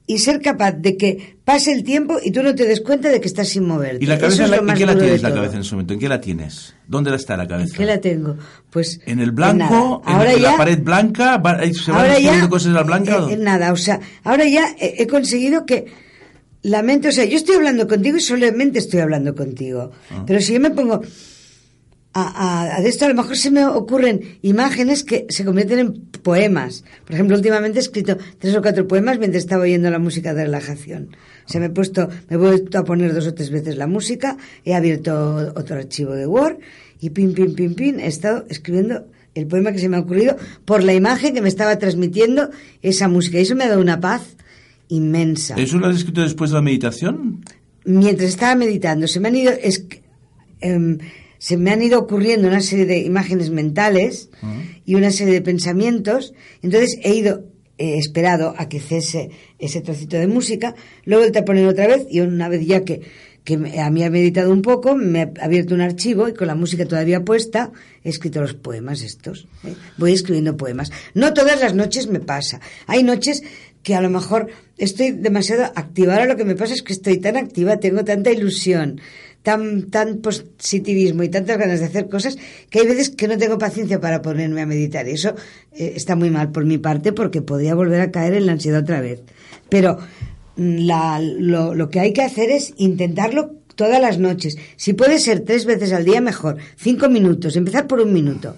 y 0.07 0.19
ser 0.19 0.41
capaz 0.41 0.73
de 0.73 0.97
que 0.97 1.39
pase 1.45 1.73
el 1.73 1.83
tiempo 1.83 2.19
y 2.23 2.31
tú 2.31 2.43
no 2.43 2.55
te 2.55 2.67
des 2.67 2.81
cuenta 2.81 3.09
de 3.09 3.21
que 3.21 3.29
estás 3.29 3.49
sin 3.49 3.67
moverte. 3.67 4.05
¿Y 4.05 4.07
la 4.07 4.19
cabeza, 4.19 4.45
¿en 4.45 4.75
qué 4.75 4.87
la 4.87 4.99
tienes 4.99 5.23
la 5.23 5.33
cabeza 5.33 5.55
en 5.55 5.61
ese 5.63 5.75
momento? 5.75 5.95
¿En 5.95 6.01
qué 6.01 6.09
la 6.09 6.21
tienes? 6.21 6.75
¿Dónde 6.87 7.15
está 7.15 7.37
la 7.37 7.49
cabeza? 7.49 7.71
¿En 7.71 7.79
qué 7.79 7.85
la 7.87 8.01
tengo? 8.01 8.37
Pues 8.71 9.01
en 9.07 9.21
el 9.21 9.33
blanco, 9.33 10.03
en, 10.07 10.13
ahora 10.13 10.35
ya, 10.35 10.51
la 10.53 10.57
pared 10.57 10.83
blanca, 10.83 11.43
se 11.73 11.91
van 11.91 12.11
ahora 12.11 12.49
cosas 12.49 12.69
en 12.69 12.75
la 12.75 12.83
blanca. 12.83 13.27
En, 13.31 13.43
nada, 13.43 13.73
o 13.73 13.77
sea, 13.77 14.01
ahora 14.25 14.45
ya 14.47 14.75
he, 14.79 15.07
conseguido 15.07 15.65
que 15.65 15.87
la 16.63 16.83
mente, 16.83 17.09
o 17.09 17.13
sea, 17.13 17.25
yo 17.25 17.37
estoy 17.37 17.57
hablando 17.57 17.89
contigo 17.89 18.19
y 18.19 18.21
solamente 18.21 18.79
estoy 18.79 19.01
hablando 19.01 19.35
contigo. 19.35 19.91
Ah. 20.11 20.25
Pero 20.27 20.41
si 20.41 20.53
yo 20.53 20.61
me 20.61 20.71
pongo 20.71 21.01
a, 22.15 22.81
de 22.81 22.89
esto 22.89 23.05
a 23.05 23.09
lo 23.09 23.15
mejor 23.15 23.37
se 23.37 23.51
me 23.51 23.67
ocurren 23.67 24.39
imágenes 24.43 25.03
que 25.03 25.27
se 25.29 25.45
convierten 25.45 25.79
en 25.81 25.93
poemas. 26.23 26.85
Por 27.05 27.15
ejemplo, 27.15 27.37
últimamente 27.37 27.79
he 27.79 27.83
escrito 27.83 28.17
tres 28.39 28.55
o 28.55 28.63
cuatro 28.63 28.87
poemas 28.87 29.19
mientras 29.19 29.43
estaba 29.43 29.65
oyendo 29.65 29.91
la 29.91 29.99
música 29.99 30.33
de 30.33 30.45
relajación. 30.45 31.17
Se 31.47 31.59
me 31.59 31.67
he 31.67 31.71
puesto, 31.71 32.09
me 32.29 32.37
he 32.37 32.39
vuelto 32.39 32.79
a 32.79 32.85
poner 32.85 33.13
dos 33.13 33.27
o 33.27 33.35
tres 33.35 33.51
veces 33.51 33.77
la 33.77 33.89
música, 33.89 34.37
he 34.65 34.75
abierto 34.75 35.53
otro 35.57 35.77
archivo 35.77 36.13
de 36.15 36.27
Word 36.27 36.59
y 37.01 37.11
pim, 37.11 37.35
pim, 37.35 37.55
pim, 37.55 37.75
pim, 37.75 37.99
he 37.99 38.07
estado 38.07 38.47
escribiendo 38.49 39.07
el 39.35 39.49
poema 39.49 39.73
que 39.73 39.81
se 39.81 39.89
me 39.89 39.97
ha 39.97 40.01
ocurrido 40.01 40.37
por 40.65 40.85
la 40.85 40.95
imagen 40.95 41.35
que 41.35 41.43
me 41.43 41.49
estaba 41.49 41.77
transmitiendo 41.79 42.51
esa 42.81 43.09
música. 43.09 43.39
Y 43.39 43.43
eso 43.43 43.57
me 43.57 43.65
ha 43.65 43.69
dado 43.69 43.81
una 43.81 43.99
paz 44.01 44.23
inmensa. 44.89 45.57
¿Eso 45.57 45.79
lo 45.79 45.89
has 45.89 45.97
escrito 45.97 46.21
después 46.21 46.51
de 46.51 46.55
la 46.55 46.63
meditación? 46.63 47.45
Mientras 47.85 48.29
estaba 48.31 48.55
meditando, 48.55 49.09
se 49.09 49.19
me 49.19 49.29
han 49.29 49.37
ido... 49.37 49.53
Es, 49.53 49.85
em, 50.61 50.99
se 51.39 51.57
me 51.57 51.71
han 51.71 51.83
ido 51.83 51.99
ocurriendo 51.99 52.49
una 52.49 52.61
serie 52.61 52.87
de 52.87 52.99
imágenes 52.99 53.51
mentales 53.51 54.31
y 54.85 54.95
una 54.95 55.11
serie 55.11 55.35
de 55.35 55.43
pensamientos. 55.43 56.35
Entonces 56.63 56.99
he 57.03 57.15
ido, 57.15 57.45
he 57.79 57.99
esperado 57.99 58.55
a 58.57 58.69
que 58.69 58.81
cese 58.81 59.31
ese 59.59 59.81
trocito 59.81 60.17
de 60.17 60.27
música, 60.27 60.75
luego 61.05 61.31
te 61.33 61.43
ponen 61.43 61.67
otra 61.67 61.87
vez 61.87 62.07
y 62.11 62.21
una 62.21 62.49
vez 62.49 62.67
ya 62.67 62.85
que, 62.85 63.03
que 63.45 63.55
a 63.79 63.91
mí 63.91 64.03
ha 64.03 64.11
meditado 64.11 64.53
un 64.53 64.63
poco, 64.63 64.95
me 64.95 65.23
ha 65.23 65.33
abierto 65.41 65.75
un 65.75 65.81
archivo 65.81 66.29
y 66.29 66.35
con 66.35 66.47
la 66.47 66.55
música 66.55 66.87
todavía 66.87 67.25
puesta 67.25 67.73
he 68.03 68.09
escrito 68.09 68.41
los 68.41 68.55
poemas 68.55 69.03
estos. 69.03 69.47
¿eh? 69.65 69.75
Voy 69.99 70.13
escribiendo 70.13 70.57
poemas. 70.57 70.91
No 71.13 71.35
todas 71.35 71.61
las 71.61 71.75
noches 71.75 72.07
me 72.07 72.21
pasa. 72.21 72.61
Hay 72.87 73.03
noches 73.03 73.43
que 73.83 73.95
a 73.95 74.01
lo 74.01 74.09
mejor 74.09 74.49
estoy 74.79 75.13
demasiado 75.13 75.65
activa. 75.77 76.15
Ahora 76.15 76.27
lo 76.27 76.37
que 76.37 76.45
me 76.45 76.57
pasa 76.57 76.73
es 76.73 76.83
que 76.83 76.95
estoy 76.95 77.19
tan 77.19 77.37
activa, 77.37 77.77
tengo 77.77 78.03
tanta 78.03 78.33
ilusión, 78.33 79.01
tan, 79.45 80.21
positivismo 80.23 81.23
y 81.23 81.29
tantas 81.29 81.59
ganas 81.59 81.79
de 81.79 81.87
hacer 81.87 82.09
cosas 82.09 82.39
que 82.71 82.81
hay 82.81 82.87
veces 82.87 83.11
que 83.11 83.29
no 83.29 83.37
tengo 83.37 83.59
paciencia 83.59 84.01
para 84.01 84.23
ponerme 84.23 84.63
a 84.63 84.67
meditar. 84.67 85.07
Y 85.07 85.13
eso 85.13 85.35
eh, 85.73 85.93
está 85.95 86.17
muy 86.17 86.31
mal 86.31 86.51
por 86.51 86.65
mi 86.65 86.79
parte 86.79 87.13
porque 87.13 87.43
podría 87.43 87.75
volver 87.75 88.01
a 88.01 88.11
caer 88.11 88.35
en 88.35 88.47
la 88.47 88.53
ansiedad 88.53 88.81
otra 88.81 89.03
vez. 89.03 89.23
Pero 89.69 89.99
mm, 90.57 90.89
lo 91.47 91.91
que 91.91 92.01
hay 92.01 92.13
que 92.15 92.23
hacer 92.23 92.51
es 92.51 92.73
intentarlo 92.79 93.53
todas 93.75 94.01
las 94.01 94.19
noches. 94.19 94.57
Si 94.77 94.95
puede 94.95 95.19
ser 95.19 95.41
tres 95.41 95.67
veces 95.67 95.93
al 95.93 96.07
día, 96.07 96.23
mejor. 96.23 96.57
Cinco 96.77 97.11
minutos, 97.11 97.55
empezar 97.57 97.87
por 97.87 98.01
un 98.01 98.15
minuto. 98.15 98.57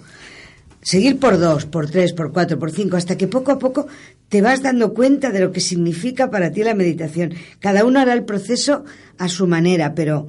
Seguir 0.81 1.19
por 1.19 1.37
dos, 1.37 1.65
por 1.65 1.89
tres, 1.89 2.13
por 2.13 2.31
cuatro, 2.31 2.57
por 2.57 2.71
cinco, 2.71 2.95
hasta 2.95 3.17
que 3.17 3.27
poco 3.27 3.51
a 3.51 3.59
poco 3.59 3.87
te 4.29 4.41
vas 4.41 4.61
dando 4.61 4.93
cuenta 4.93 5.31
de 5.31 5.41
lo 5.41 5.51
que 5.51 5.59
significa 5.59 6.31
para 6.31 6.51
ti 6.51 6.63
la 6.63 6.75
meditación. 6.75 7.33
Cada 7.59 7.83
uno 7.83 7.99
hará 7.99 8.13
el 8.13 8.23
proceso 8.23 8.85
a 9.17 9.27
su 9.27 9.47
manera, 9.47 9.93
pero 9.93 10.27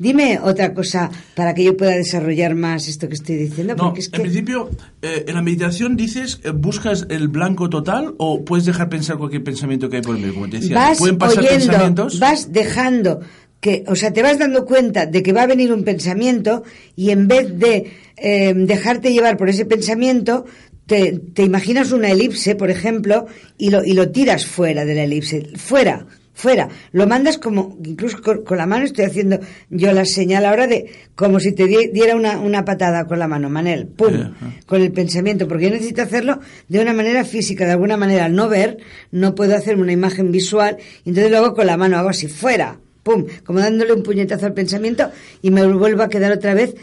Dime 0.00 0.40
otra 0.42 0.72
cosa 0.72 1.10
para 1.34 1.52
que 1.52 1.62
yo 1.62 1.76
pueda 1.76 1.94
desarrollar 1.94 2.54
más 2.54 2.88
esto 2.88 3.06
que 3.06 3.16
estoy 3.16 3.36
diciendo. 3.36 3.74
No, 3.76 3.92
en 3.94 4.22
principio, 4.22 4.70
eh, 5.02 5.26
en 5.28 5.34
la 5.34 5.42
meditación 5.42 5.94
dices, 5.94 6.40
eh, 6.42 6.52
¿buscas 6.52 7.06
el 7.10 7.28
blanco 7.28 7.68
total 7.68 8.14
o 8.16 8.42
puedes 8.42 8.64
dejar 8.64 8.88
pensar 8.88 9.18
cualquier 9.18 9.44
pensamiento 9.44 9.90
que 9.90 9.96
hay 9.96 10.02
por 10.02 10.16
medio? 10.16 10.32
Como 10.32 10.48
te 10.48 10.58
decía, 10.58 10.74
vas 10.74 10.98
pueden 10.98 11.18
pasar 11.18 11.46
pensamientos. 11.46 12.18
Vas 12.18 12.50
dejando 12.50 13.20
que, 13.60 13.84
o 13.88 13.94
sea, 13.94 14.10
te 14.10 14.22
vas 14.22 14.38
dando 14.38 14.64
cuenta 14.64 15.04
de 15.04 15.22
que 15.22 15.34
va 15.34 15.42
a 15.42 15.46
venir 15.46 15.70
un 15.70 15.84
pensamiento 15.84 16.64
y 16.96 17.10
en 17.10 17.28
vez 17.28 17.58
de 17.58 17.92
eh, 18.16 18.54
dejarte 18.56 19.12
llevar 19.12 19.36
por 19.36 19.50
ese 19.50 19.66
pensamiento, 19.66 20.46
te, 20.86 21.20
te, 21.34 21.42
imaginas 21.42 21.92
una 21.92 22.10
elipse, 22.10 22.54
por 22.54 22.70
ejemplo, 22.70 23.26
y 23.58 23.68
lo, 23.68 23.84
y 23.84 23.92
lo 23.92 24.08
tiras 24.08 24.46
fuera 24.46 24.86
de 24.86 24.94
la 24.94 25.04
elipse, 25.04 25.50
fuera, 25.56 26.06
fuera. 26.40 26.68
Lo 26.92 27.06
mandas 27.06 27.38
como, 27.38 27.78
incluso 27.84 28.22
con, 28.22 28.56
la 28.56 28.66
mano 28.66 28.84
estoy 28.84 29.04
haciendo 29.04 29.38
yo 29.68 29.92
la 29.92 30.06
señal 30.06 30.46
ahora 30.46 30.66
de 30.66 30.90
como 31.14 31.38
si 31.38 31.52
te 31.52 31.66
diera 31.66 32.16
una, 32.16 32.38
una 32.38 32.64
patada 32.64 33.06
con 33.06 33.18
la 33.18 33.28
mano, 33.28 33.50
Manel, 33.50 33.86
pum, 33.86 34.32
con 34.66 34.80
el 34.80 34.90
pensamiento, 34.90 35.46
porque 35.46 35.64
yo 35.64 35.70
necesito 35.70 36.02
hacerlo 36.02 36.40
de 36.68 36.80
una 36.80 36.94
manera 36.94 37.24
física, 37.24 37.66
de 37.66 37.72
alguna 37.72 37.98
manera, 37.98 38.24
al 38.24 38.34
no 38.34 38.48
ver, 38.48 38.78
no 39.10 39.34
puedo 39.34 39.54
hacerme 39.54 39.82
una 39.82 39.92
imagen 39.92 40.32
visual, 40.32 40.78
y 41.04 41.10
entonces 41.10 41.30
lo 41.30 41.38
hago 41.38 41.54
con 41.54 41.66
la 41.66 41.76
mano, 41.76 41.98
hago 41.98 42.08
así, 42.08 42.26
fuera, 42.26 42.78
pum, 43.02 43.26
como 43.44 43.60
dándole 43.60 43.92
un 43.92 44.02
puñetazo 44.02 44.46
al 44.46 44.54
pensamiento 44.54 45.10
y 45.42 45.50
me 45.50 45.66
vuelvo 45.66 46.02
a 46.02 46.08
quedar 46.08 46.32
otra 46.32 46.54
vez 46.54 46.74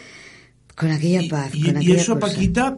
con 0.78 0.91
aquella 0.91 1.21
paz. 1.28 1.55
Y, 1.55 1.63
con 1.63 1.82
y 1.82 1.91
eso, 1.91 2.19
Paquita, 2.19 2.78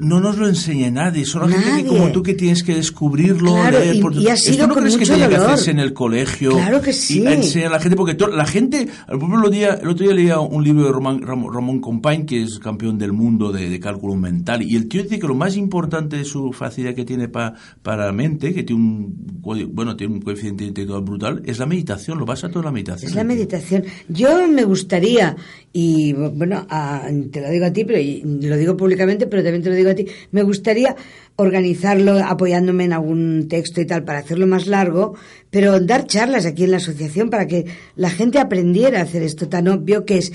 no 0.00 0.20
nos 0.20 0.38
lo 0.38 0.46
enseña 0.46 0.92
nadie. 0.92 1.24
Solo 1.24 1.48
gente 1.48 1.82
que 1.82 1.88
como 1.88 2.12
tú 2.12 2.22
que 2.22 2.34
tienes 2.34 2.62
que 2.62 2.76
descubrirlo. 2.76 3.54
Claro, 3.54 3.80
leer, 3.80 3.96
y, 4.12 4.28
ha 4.28 4.36
sido 4.36 4.68
no 4.68 4.76
crees 4.76 4.96
que 4.96 5.04
tiene 5.04 5.28
que 5.28 5.36
hacerse 5.36 5.72
en 5.72 5.80
el 5.80 5.92
colegio? 5.92 6.52
Claro 6.52 6.80
que 6.80 6.92
sí. 6.92 7.20
Y 7.20 7.26
enseñar 7.26 7.68
a 7.68 7.76
la 7.76 7.80
gente, 7.80 7.96
porque 7.96 8.16
la 8.32 8.46
gente, 8.46 8.86
el 9.08 9.16
otro, 9.16 9.50
día, 9.50 9.74
el 9.74 9.88
otro 9.88 10.06
día 10.06 10.14
leía 10.14 10.38
un 10.38 10.62
libro 10.62 10.84
de 10.84 10.92
Ramón, 10.92 11.22
Ramón 11.22 11.80
Compañ, 11.80 12.26
que 12.26 12.42
es 12.42 12.60
campeón 12.60 12.96
del 12.96 13.12
mundo 13.12 13.50
de, 13.50 13.80
cálculo 13.80 14.14
mental, 14.14 14.62
y 14.62 14.76
el 14.76 14.86
tío 14.86 15.02
dice 15.02 15.18
que 15.18 15.26
lo 15.26 15.34
más 15.34 15.56
importante 15.56 16.18
de 16.18 16.24
su 16.24 16.52
facilidad 16.52 16.94
que 16.94 17.04
tiene 17.04 17.26
para 17.26 17.54
para 17.82 18.06
la 18.06 18.12
mente, 18.12 18.54
que 18.54 18.62
tiene 18.62 18.80
un, 18.80 19.40
bueno, 19.42 19.96
tiene 19.96 20.14
un 20.14 20.20
coeficiente 20.20 20.64
intelectual 20.64 21.02
brutal, 21.02 21.42
es 21.44 21.58
la 21.58 21.66
meditación, 21.66 22.18
lo 22.18 22.24
basa 22.24 22.48
todo 22.48 22.60
en 22.60 22.66
la 22.66 22.72
meditación. 22.72 23.10
Es 23.10 23.16
la 23.16 23.24
meditación. 23.24 23.84
Yo 24.08 24.46
me 24.46 24.62
gustaría, 24.62 25.34
y 25.72 26.12
bueno, 26.12 26.66
te 27.32 27.40
lo 27.40 27.50
digo 27.50 27.66
a 27.66 27.72
ti, 27.72 27.84
pero 27.84 27.98
lo 28.24 28.56
digo 28.56 28.76
públicamente, 28.76 29.26
pero 29.26 29.42
también 29.42 29.62
te 29.62 29.70
lo 29.70 29.74
digo 29.74 29.90
a 29.90 29.94
ti, 29.94 30.06
me 30.30 30.42
gustaría 30.42 30.94
organizarlo 31.36 32.18
apoyándome 32.18 32.84
en 32.84 32.92
algún 32.92 33.48
texto 33.48 33.80
y 33.80 33.86
tal 33.86 34.04
para 34.04 34.20
hacerlo 34.20 34.46
más 34.46 34.66
largo, 34.66 35.14
pero 35.50 35.80
dar 35.80 36.06
charlas 36.06 36.46
aquí 36.46 36.64
en 36.64 36.70
la 36.70 36.76
asociación 36.76 37.30
para 37.30 37.46
que 37.46 37.66
la 37.96 38.10
gente 38.10 38.38
aprendiera 38.38 39.00
a 39.00 39.02
hacer 39.02 39.22
esto 39.22 39.48
tan 39.48 39.66
obvio 39.68 40.04
que 40.04 40.18
es 40.18 40.32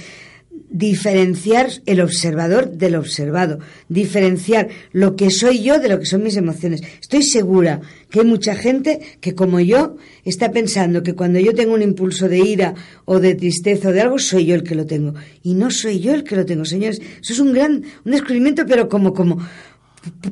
diferenciar 0.70 1.70
el 1.86 2.01
observador 2.01 2.72
del 2.72 2.95
observado, 2.95 3.59
diferenciar 3.88 4.68
lo 4.91 5.15
que 5.15 5.32
soy 5.32 5.63
yo 5.63 5.80
de 5.80 5.89
lo 5.89 5.99
que 5.99 6.05
son 6.05 6.24
mis 6.24 6.36
emociones. 6.36 6.82
Estoy 7.01 7.24
segura 7.24 7.82
que 8.09 8.20
hay 8.20 8.26
mucha 8.26 8.55
gente 8.55 8.99
que 9.22 9.34
como 9.34 9.59
yo 9.59 9.95
está 10.26 10.51
pensando 10.51 11.03
que 11.03 11.15
cuando 11.15 11.39
yo 11.39 11.53
tengo 11.53 11.74
un 11.74 11.82
impulso 11.82 12.28
de 12.28 12.39
ira 12.39 12.76
o 13.05 13.20
de 13.20 13.36
tristeza 13.36 13.89
o 13.89 13.91
de 13.91 14.01
algo 14.01 14.20
soy 14.20 14.45
yo 14.45 14.55
el 14.55 14.63
que 14.63 14.76
lo 14.76 14.86
tengo 14.86 15.13
y 15.41 15.53
no 15.53 15.72
soy 15.72 15.99
yo 15.99 16.13
el 16.13 16.24
que 16.24 16.36
lo 16.36 16.45
tengo, 16.45 16.65
señores. 16.65 17.01
Eso 17.22 17.34
es 17.34 17.39
un 17.39 17.53
gran 17.53 17.84
un 18.03 18.11
descubrimiento, 18.11 18.65
pero 18.68 18.89
como 18.89 19.13
como 19.13 19.39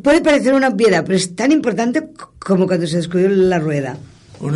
puede 0.01 0.21
parecer 0.21 0.53
una 0.53 0.69
obviedad, 0.69 1.03
pero 1.05 1.17
es 1.17 1.35
tan 1.35 1.51
importante 1.51 2.09
como 2.39 2.67
cuando 2.67 2.87
se 2.87 2.97
descubrió 2.97 3.29
la 3.29 3.59
rueda. 3.59 3.97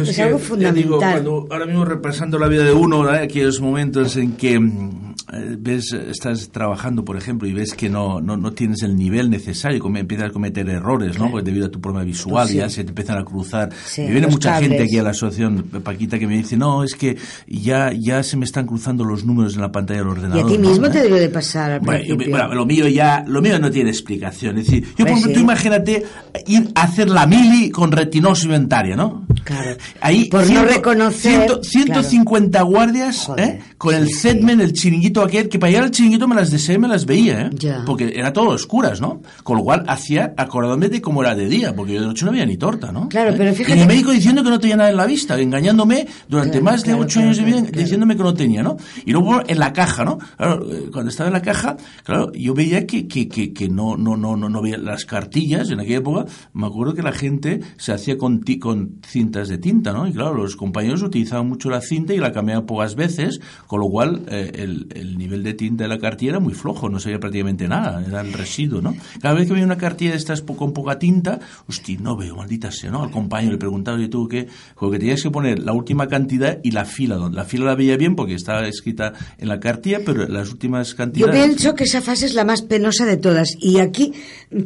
es, 0.02 0.20
algo 0.20 0.40
fundamental. 0.40 1.26
ahora 1.50 1.66
mismo 1.66 1.86
repasando 1.86 2.38
la 2.38 2.48
vida 2.48 2.64
de 2.64 2.74
uno, 2.74 3.14
¿eh? 3.14 3.20
aquellos 3.20 3.62
momentos 3.62 4.18
en 4.18 4.34
que 4.34 4.60
mm, 4.60 5.09
ves, 5.32 5.94
estás 5.94 6.50
trabajando, 6.50 7.06
por 7.06 7.18
ejemplo, 7.18 7.48
y 7.48 7.54
ves 7.54 7.74
que 7.74 7.90
no, 7.90 8.22
no, 8.22 8.38
no 8.38 8.54
tienes 8.54 8.84
el 8.84 8.96
nivel 8.96 9.30
necesario, 9.30 9.80
como 9.80 9.98
empiezas 9.98 10.30
a 10.30 10.34
cometer 10.34 10.70
errores, 10.70 11.18
¿no? 11.20 11.30
Porque 11.30 11.46
debido 11.46 11.68
a 11.68 11.70
tu 11.70 11.80
problema 11.80 12.04
visual 12.04 12.48
pues 12.48 12.56
ya 12.56 12.70
se 12.70 12.84
te 12.84 12.90
empiezan 12.90 13.18
a 13.18 13.24
cruzar. 13.24 13.70
y 13.98 14.08
viene 14.08 14.28
mucha 14.28 14.60
gente 14.60 14.84
aquí 14.84 14.98
a 14.98 15.04
la 15.04 15.12
asociación, 15.12 15.64
Paquita, 15.84 16.18
que 16.18 16.28
me 16.28 16.38
dice, 16.38 16.58
no, 16.58 16.84
es 16.84 16.96
que 16.96 17.18
ya, 17.48 17.92
ya 17.94 18.24
se 18.24 18.38
me 18.38 18.46
están 18.46 18.66
cruzando 18.66 19.04
los 19.04 19.26
números 19.26 19.56
en 19.56 19.62
la 19.62 19.72
pantalla 19.72 20.00
del 20.00 20.10
ordenador. 20.10 20.52
Y 20.52 20.54
a 20.54 20.58
ti 20.58 20.58
mismo 20.58 20.90
te 20.90 21.02
debe 21.02 21.20
de 21.20 21.30
pasar 21.30 21.72
al 21.72 21.80
bueno, 21.80 22.16
bueno, 22.30 22.54
lo 22.54 22.66
mío 22.66 22.88
ya, 22.88 23.24
lo 23.28 23.42
mío 23.42 23.60
no 23.60 23.72
tiene 23.72 23.90
explicación. 23.90 24.58
Es 24.58 24.66
decir, 24.66 24.84
yo, 24.98 25.06
por 25.06 25.10
ejemplo, 25.10 25.34
tú 25.34 25.40
imagínate 25.40 26.06
ir 26.48 26.72
a 26.76 26.84
hacer 26.84 27.10
la 27.10 27.26
mili 27.26 27.70
con 27.70 27.92
retinosis 27.92 28.46
inventaria, 28.46 28.96
¿no? 28.96 29.26
Claro. 29.44 29.78
Ahí, 30.02 30.26
por 30.26 30.50
no 30.50 30.64
reconocer. 30.66 31.60
150 31.62 32.62
guardias, 32.64 33.30
¿eh? 33.38 33.60
Con 33.78 33.96
el 33.96 34.10
setmen, 34.10 34.62
el 34.62 34.74
chiringuito 34.74 35.19
aquel 35.24 35.50
que 35.50 35.60
para 35.60 35.70
llegar 35.70 35.86
al 35.86 35.92
chiringuito 35.92 36.28
me 36.28 36.36
las 36.36 36.52
deseé, 36.52 36.78
me 36.78 36.88
las 36.88 37.06
veía, 37.06 37.42
¿eh? 37.42 37.50
Porque 37.86 38.14
era 38.16 38.34
todo 38.34 38.50
oscuras, 38.50 39.02
¿no? 39.02 39.22
Con 39.44 39.58
lo 39.58 39.64
cual 39.64 39.84
hacía 39.88 40.34
acordándome 40.38 40.90
de 40.90 41.02
cómo 41.02 41.22
era 41.22 41.36
de 41.36 41.48
día, 41.48 41.76
porque 41.76 41.94
yo 41.94 42.02
de 42.02 42.08
noche 42.08 42.26
no 42.26 42.32
había 42.32 42.46
ni 42.46 42.58
torta, 42.58 42.92
¿no? 42.92 43.10
Claro, 43.10 43.32
¿Eh? 43.32 43.36
pero 43.38 43.54
fíjate. 43.54 43.78
Y 43.78 43.82
el 43.82 43.88
médico 43.88 44.12
diciendo 44.12 44.44
que 44.44 44.50
no 44.50 44.60
tenía 44.60 44.78
nada 44.78 44.90
en 44.90 44.98
la 44.98 45.06
vista, 45.06 45.40
engañándome 45.40 46.08
durante 46.28 46.62
más 46.62 46.84
de 46.84 46.94
ocho 46.94 47.20
años 47.20 47.38
de 47.38 47.44
vida, 47.44 47.62
diciéndome 47.62 48.16
que 48.16 48.24
no 48.24 48.34
tenía, 48.34 48.64
¿no? 48.64 48.78
Y 49.06 49.12
luego 49.12 49.42
en 49.46 49.60
la 49.60 49.74
caja, 49.74 50.04
¿no? 50.04 50.18
Claro, 50.38 50.66
eh, 50.72 50.90
cuando 50.92 51.10
estaba 51.10 51.28
en 51.28 51.34
la 51.34 51.42
caja, 51.42 51.78
claro, 52.04 52.32
yo 52.34 52.54
veía 52.54 52.86
que, 52.86 53.08
que, 53.08 53.28
que, 53.28 53.54
que 53.54 53.70
no, 53.70 53.98
no, 53.98 54.18
no, 54.18 54.36
no, 54.36 54.50
no 54.50 54.62
veía 54.62 54.78
las 54.78 55.06
cartillas, 55.06 55.70
en 55.70 55.80
aquella 55.80 55.98
época, 55.98 56.26
me 56.54 56.68
acuerdo 56.68 56.94
que 56.94 57.02
la 57.02 57.12
gente 57.12 57.62
se 57.78 57.92
hacía 57.94 58.18
con, 58.18 58.44
con 58.60 59.00
cintas 59.06 59.48
de 59.48 59.58
tinta, 59.58 59.94
¿no? 59.94 60.08
Y 60.08 60.14
claro, 60.14 60.34
los 60.34 60.56
compañeros 60.56 61.02
utilizaban 61.02 61.48
mucho 61.48 61.70
la 61.70 61.82
cinta 61.82 62.14
y 62.14 62.18
la 62.18 62.32
cambiaban 62.32 62.66
pocas 62.66 62.96
veces, 62.96 63.40
con 63.68 63.80
lo 63.80 63.90
cual 63.90 64.24
eh, 64.30 64.52
el, 64.56 64.88
el 64.96 65.09
nivel 65.18 65.44
de 65.44 65.54
tinta 65.54 65.84
de 65.84 65.90
la 65.90 66.00
cartilla 66.00 66.32
era 66.32 66.40
muy 66.40 66.54
flojo, 66.54 66.90
no 66.90 67.00
se 67.00 67.10
veía 67.10 67.20
prácticamente 67.20 67.68
nada, 67.68 68.04
era 68.06 68.22
el 68.22 68.34
residuo, 68.34 68.82
¿no? 68.82 68.96
Cada 69.22 69.36
vez 69.36 69.48
que 69.48 69.54
veía 69.54 69.66
una 69.66 69.78
cartilla 69.78 70.12
de 70.12 70.18
estas 70.18 70.42
con 70.42 70.74
poca 70.74 71.00
tinta, 71.00 71.40
hostia, 71.68 71.98
no 72.02 72.16
veo, 72.18 72.36
maldita 72.36 72.72
sea, 72.72 72.92
¿no? 72.92 73.04
Al 73.04 73.12
compañero 73.12 73.54
le 73.54 73.58
preguntaba, 73.58 74.00
yo 74.00 74.10
tuve 74.10 74.30
que, 74.30 74.48
porque 74.76 75.00
tenías 75.00 75.24
que 75.24 75.32
poner 75.32 75.60
la 75.60 75.74
última 75.74 76.08
cantidad 76.08 76.60
y 76.64 76.72
la 76.72 76.86
fila, 76.86 77.16
donde 77.16 77.38
la 77.38 77.46
fila 77.46 77.66
la 77.66 77.76
veía 77.76 77.98
bien 77.98 78.16
porque 78.16 78.34
estaba 78.34 78.68
escrita 78.68 79.14
en 79.38 79.48
la 79.48 79.60
cartilla, 79.60 80.00
pero 80.06 80.28
las 80.28 80.52
últimas 80.52 80.94
cantidades... 80.96 81.36
Yo 81.36 81.46
pienso 81.46 81.76
que 81.76 81.84
esa 81.86 82.02
fase 82.02 82.26
es 82.26 82.34
la 82.34 82.46
más 82.46 82.62
penosa 82.62 83.06
de 83.06 83.18
todas 83.18 83.56
y 83.60 83.80
aquí 83.80 84.14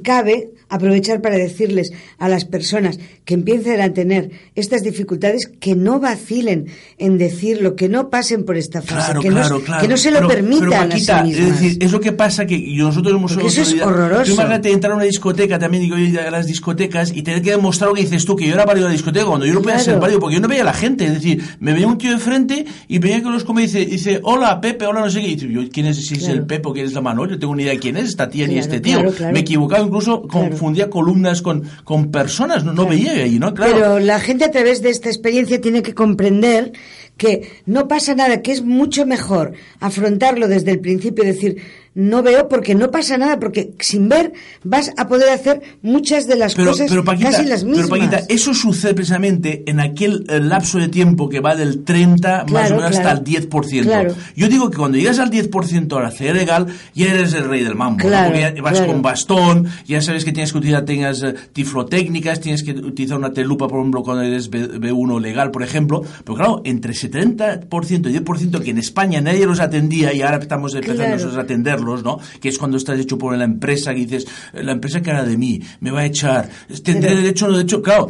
cabe 0.03 0.53
aprovechar 0.75 1.21
para 1.21 1.35
decirles 1.37 1.91
a 2.17 2.29
las 2.29 2.45
personas 2.45 2.99
que 3.25 3.33
empiecen 3.33 3.81
a 3.81 3.93
tener 3.93 4.31
estas 4.55 4.83
dificultades 4.83 5.47
que 5.59 5.75
no 5.75 5.99
vacilen 5.99 6.67
en 6.97 7.17
decirlo, 7.17 7.75
que 7.75 7.89
no 7.89 8.09
pasen 8.09 8.43
por 8.43 8.57
esta 8.57 8.81
fase, 8.81 8.93
Claro, 9.13 9.21
que, 9.21 9.29
claro, 9.29 9.49
no, 9.59 9.63
claro. 9.63 9.81
que 9.81 9.87
no 9.87 9.97
se 9.97 10.11
lo 10.11 10.17
Pero- 10.17 10.27
permitan 10.29 10.69
pero, 10.69 10.75
a 10.75 10.83
sí 10.83 10.89
mismas. 10.97 11.29
Es 11.29 11.61
decir, 11.61 11.77
es 11.83 11.91
lo 11.91 11.99
que 11.99 12.11
pasa 12.11 12.45
que 12.45 12.57
nosotros 12.77 13.13
hemos 13.15 13.31
eso 13.33 13.61
es 13.61 13.81
horroroso. 13.81 14.23
Tú 14.25 14.31
imagínate 14.33 14.71
entrar 14.71 14.93
a 14.93 14.95
una 14.95 15.03
discoteca 15.05 15.59
también, 15.59 15.83
digo, 15.83 15.97
ir 15.97 16.19
a 16.19 16.31
las 16.31 16.45
discotecas 16.47 17.11
y 17.15 17.21
tener 17.23 17.41
que 17.41 17.51
demostrar 17.51 17.89
lo 17.89 17.95
que 17.95 18.01
dices 18.01 18.25
tú, 18.25 18.35
que 18.35 18.47
yo 18.47 18.53
era 18.53 18.65
válido 18.65 18.85
de 18.87 18.91
la 18.93 18.97
discoteca 18.97 19.25
cuando 19.25 19.45
yo 19.45 19.53
no 19.53 19.61
podía 19.61 19.79
ser 19.79 19.99
válido 19.99 20.19
porque 20.19 20.35
yo 20.35 20.41
no 20.41 20.47
veía 20.47 20.61
a 20.63 20.65
la 20.65 20.73
gente. 20.73 21.05
Es 21.05 21.13
decir, 21.13 21.43
me 21.59 21.73
veía 21.73 21.87
un 21.87 21.97
tío 21.97 22.11
de 22.11 22.17
frente 22.19 22.65
y 22.87 22.99
venía 22.99 23.21
que 23.21 23.29
los 23.29 23.43
come 23.43 23.61
y 23.63 23.65
dice, 23.65 23.85
dice, 23.85 24.19
hola 24.23 24.59
Pepe, 24.61 24.85
hola 24.85 25.01
no 25.01 25.09
sé 25.09 25.21
qué. 25.21 25.27
Y 25.27 25.35
dice, 25.35 25.49
yo, 25.51 25.61
¿quién 25.71 25.87
es? 25.87 25.97
Si 26.05 26.15
es 26.15 26.27
el 26.27 26.45
Pepe 26.45 26.67
o 26.69 26.73
quién 26.73 26.85
es 26.85 26.93
la 26.93 27.01
Manol, 27.01 27.29
yo 27.29 27.39
tengo 27.39 27.55
ni 27.55 27.63
idea 27.63 27.73
de 27.73 27.79
quién 27.79 27.97
es 27.97 28.05
esta 28.09 28.29
tía 28.29 28.47
ni 28.47 28.57
este 28.57 28.79
tío. 28.79 28.99
Me 29.31 29.39
equivocaba, 29.39 29.83
incluso 29.85 30.23
Claro. 30.23 30.55
Confundía 30.63 30.89
columnas 30.89 31.41
con, 31.41 31.63
con 31.83 32.09
personas, 32.09 32.63
no, 32.63 32.71
no 32.71 32.85
Claro. 32.87 32.89
veía 32.89 33.11
ahí, 33.23 33.37
¿no? 33.37 33.53
Claro. 33.53 33.73
Pero 33.73 33.99
la 33.99 34.19
gente 34.19 34.45
a 34.45 34.51
través 34.51 34.81
de 34.81 34.89
esta 34.91 35.09
experiencia 35.09 35.59
tiene 35.59 35.81
que 35.81 35.93
comprender 35.93 36.71
que 37.17 37.61
no 37.65 37.87
pasa 37.87 38.15
nada, 38.15 38.41
que 38.41 38.53
es 38.53 38.63
mucho 38.63 39.05
mejor 39.05 39.53
afrontarlo 39.79 40.47
desde 40.47 40.71
el 40.71 40.79
principio 40.79 41.23
y 41.23 41.27
decir, 41.27 41.57
no 41.95 42.23
veo 42.23 42.47
porque 42.47 42.75
no 42.75 42.91
pasa 42.91 43.17
nada, 43.17 43.39
porque 43.39 43.73
sin 43.79 44.09
ver 44.09 44.33
vas 44.63 44.91
a 44.97 45.07
poder 45.07 45.29
hacer 45.29 45.61
muchas 45.81 46.27
de 46.27 46.35
las 46.35 46.55
pero, 46.55 46.71
cosas 46.71 46.89
pero, 46.89 47.03
Paquita, 47.03 47.31
casi 47.31 47.45
las 47.45 47.63
mismas. 47.63 47.87
pero 47.87 47.99
Paquita, 47.99 48.23
eso 48.29 48.53
sucede 48.53 48.93
precisamente 48.93 49.63
en 49.67 49.79
aquel 49.79 50.25
lapso 50.27 50.79
de 50.79 50.87
tiempo 50.87 51.29
que 51.29 51.39
va 51.39 51.55
del 51.55 51.83
30 51.83 52.45
más 52.49 52.71
o 52.71 52.75
menos 52.75 52.91
claro. 52.91 53.09
hasta 53.09 53.11
el 53.11 53.23
10%. 53.23 53.83
Claro. 53.83 54.15
Yo 54.35 54.47
digo 54.47 54.69
que 54.69 54.77
cuando 54.77 54.97
llegas 54.97 55.19
al 55.19 55.29
10% 55.29 55.97
a 55.97 56.01
la 56.01 56.33
legal, 56.33 56.67
ya 56.93 57.07
eres 57.07 57.33
el 57.33 57.45
rey 57.45 57.63
del 57.63 57.75
mambo. 57.75 58.09
¿no? 58.09 58.23
Porque 58.25 58.53
ya 58.55 58.61
vas 58.61 58.81
con 58.81 59.01
bastón, 59.01 59.67
ya 59.85 60.01
sabes 60.01 60.25
que 60.25 60.31
tienes 60.31 60.51
que 60.51 60.57
utilizar 60.57 60.85
tengas, 60.85 61.21
eh, 61.23 61.33
tiflotécnicas, 61.53 62.39
tienes 62.39 62.63
que 62.63 62.71
utilizar 62.71 63.17
una 63.17 63.33
telupa, 63.33 63.67
por 63.67 63.79
ejemplo, 63.79 64.03
cuando 64.03 64.23
eres 64.23 64.49
B, 64.49 64.79
B1 64.79 65.21
legal, 65.21 65.51
por 65.51 65.63
ejemplo. 65.63 66.01
Pero 66.23 66.35
claro, 66.35 66.61
entre 66.65 66.93
70% 66.93 68.09
y 68.09 68.19
10% 68.19 68.61
que 68.61 68.71
en 68.71 68.77
España 68.77 69.21
nadie 69.21 69.45
los 69.45 69.59
atendía 69.59 70.13
y 70.13 70.21
ahora 70.21 70.37
estamos 70.37 70.73
empezando 70.75 71.37
a 71.37 71.41
atenderlos, 71.41 71.82
¿no? 72.03 72.19
Que 72.39 72.49
es 72.49 72.57
cuando 72.57 72.77
estás 72.77 72.99
hecho 72.99 73.17
por 73.17 73.35
la 73.37 73.43
empresa 73.43 73.93
que 73.93 74.01
dices, 74.01 74.25
"Eh, 74.53 74.63
la 74.63 74.71
empresa 74.73 75.01
que 75.01 75.09
hará 75.11 75.23
de 75.23 75.37
mí, 75.37 75.61
me 75.79 75.91
va 75.91 76.01
a 76.01 76.05
echar, 76.05 76.49
tendré 76.83 77.09
Pero- 77.09 77.21
derecho 77.21 77.45
o 77.45 77.49
no 77.49 77.57
derecho. 77.57 77.81
Claro, 77.81 78.09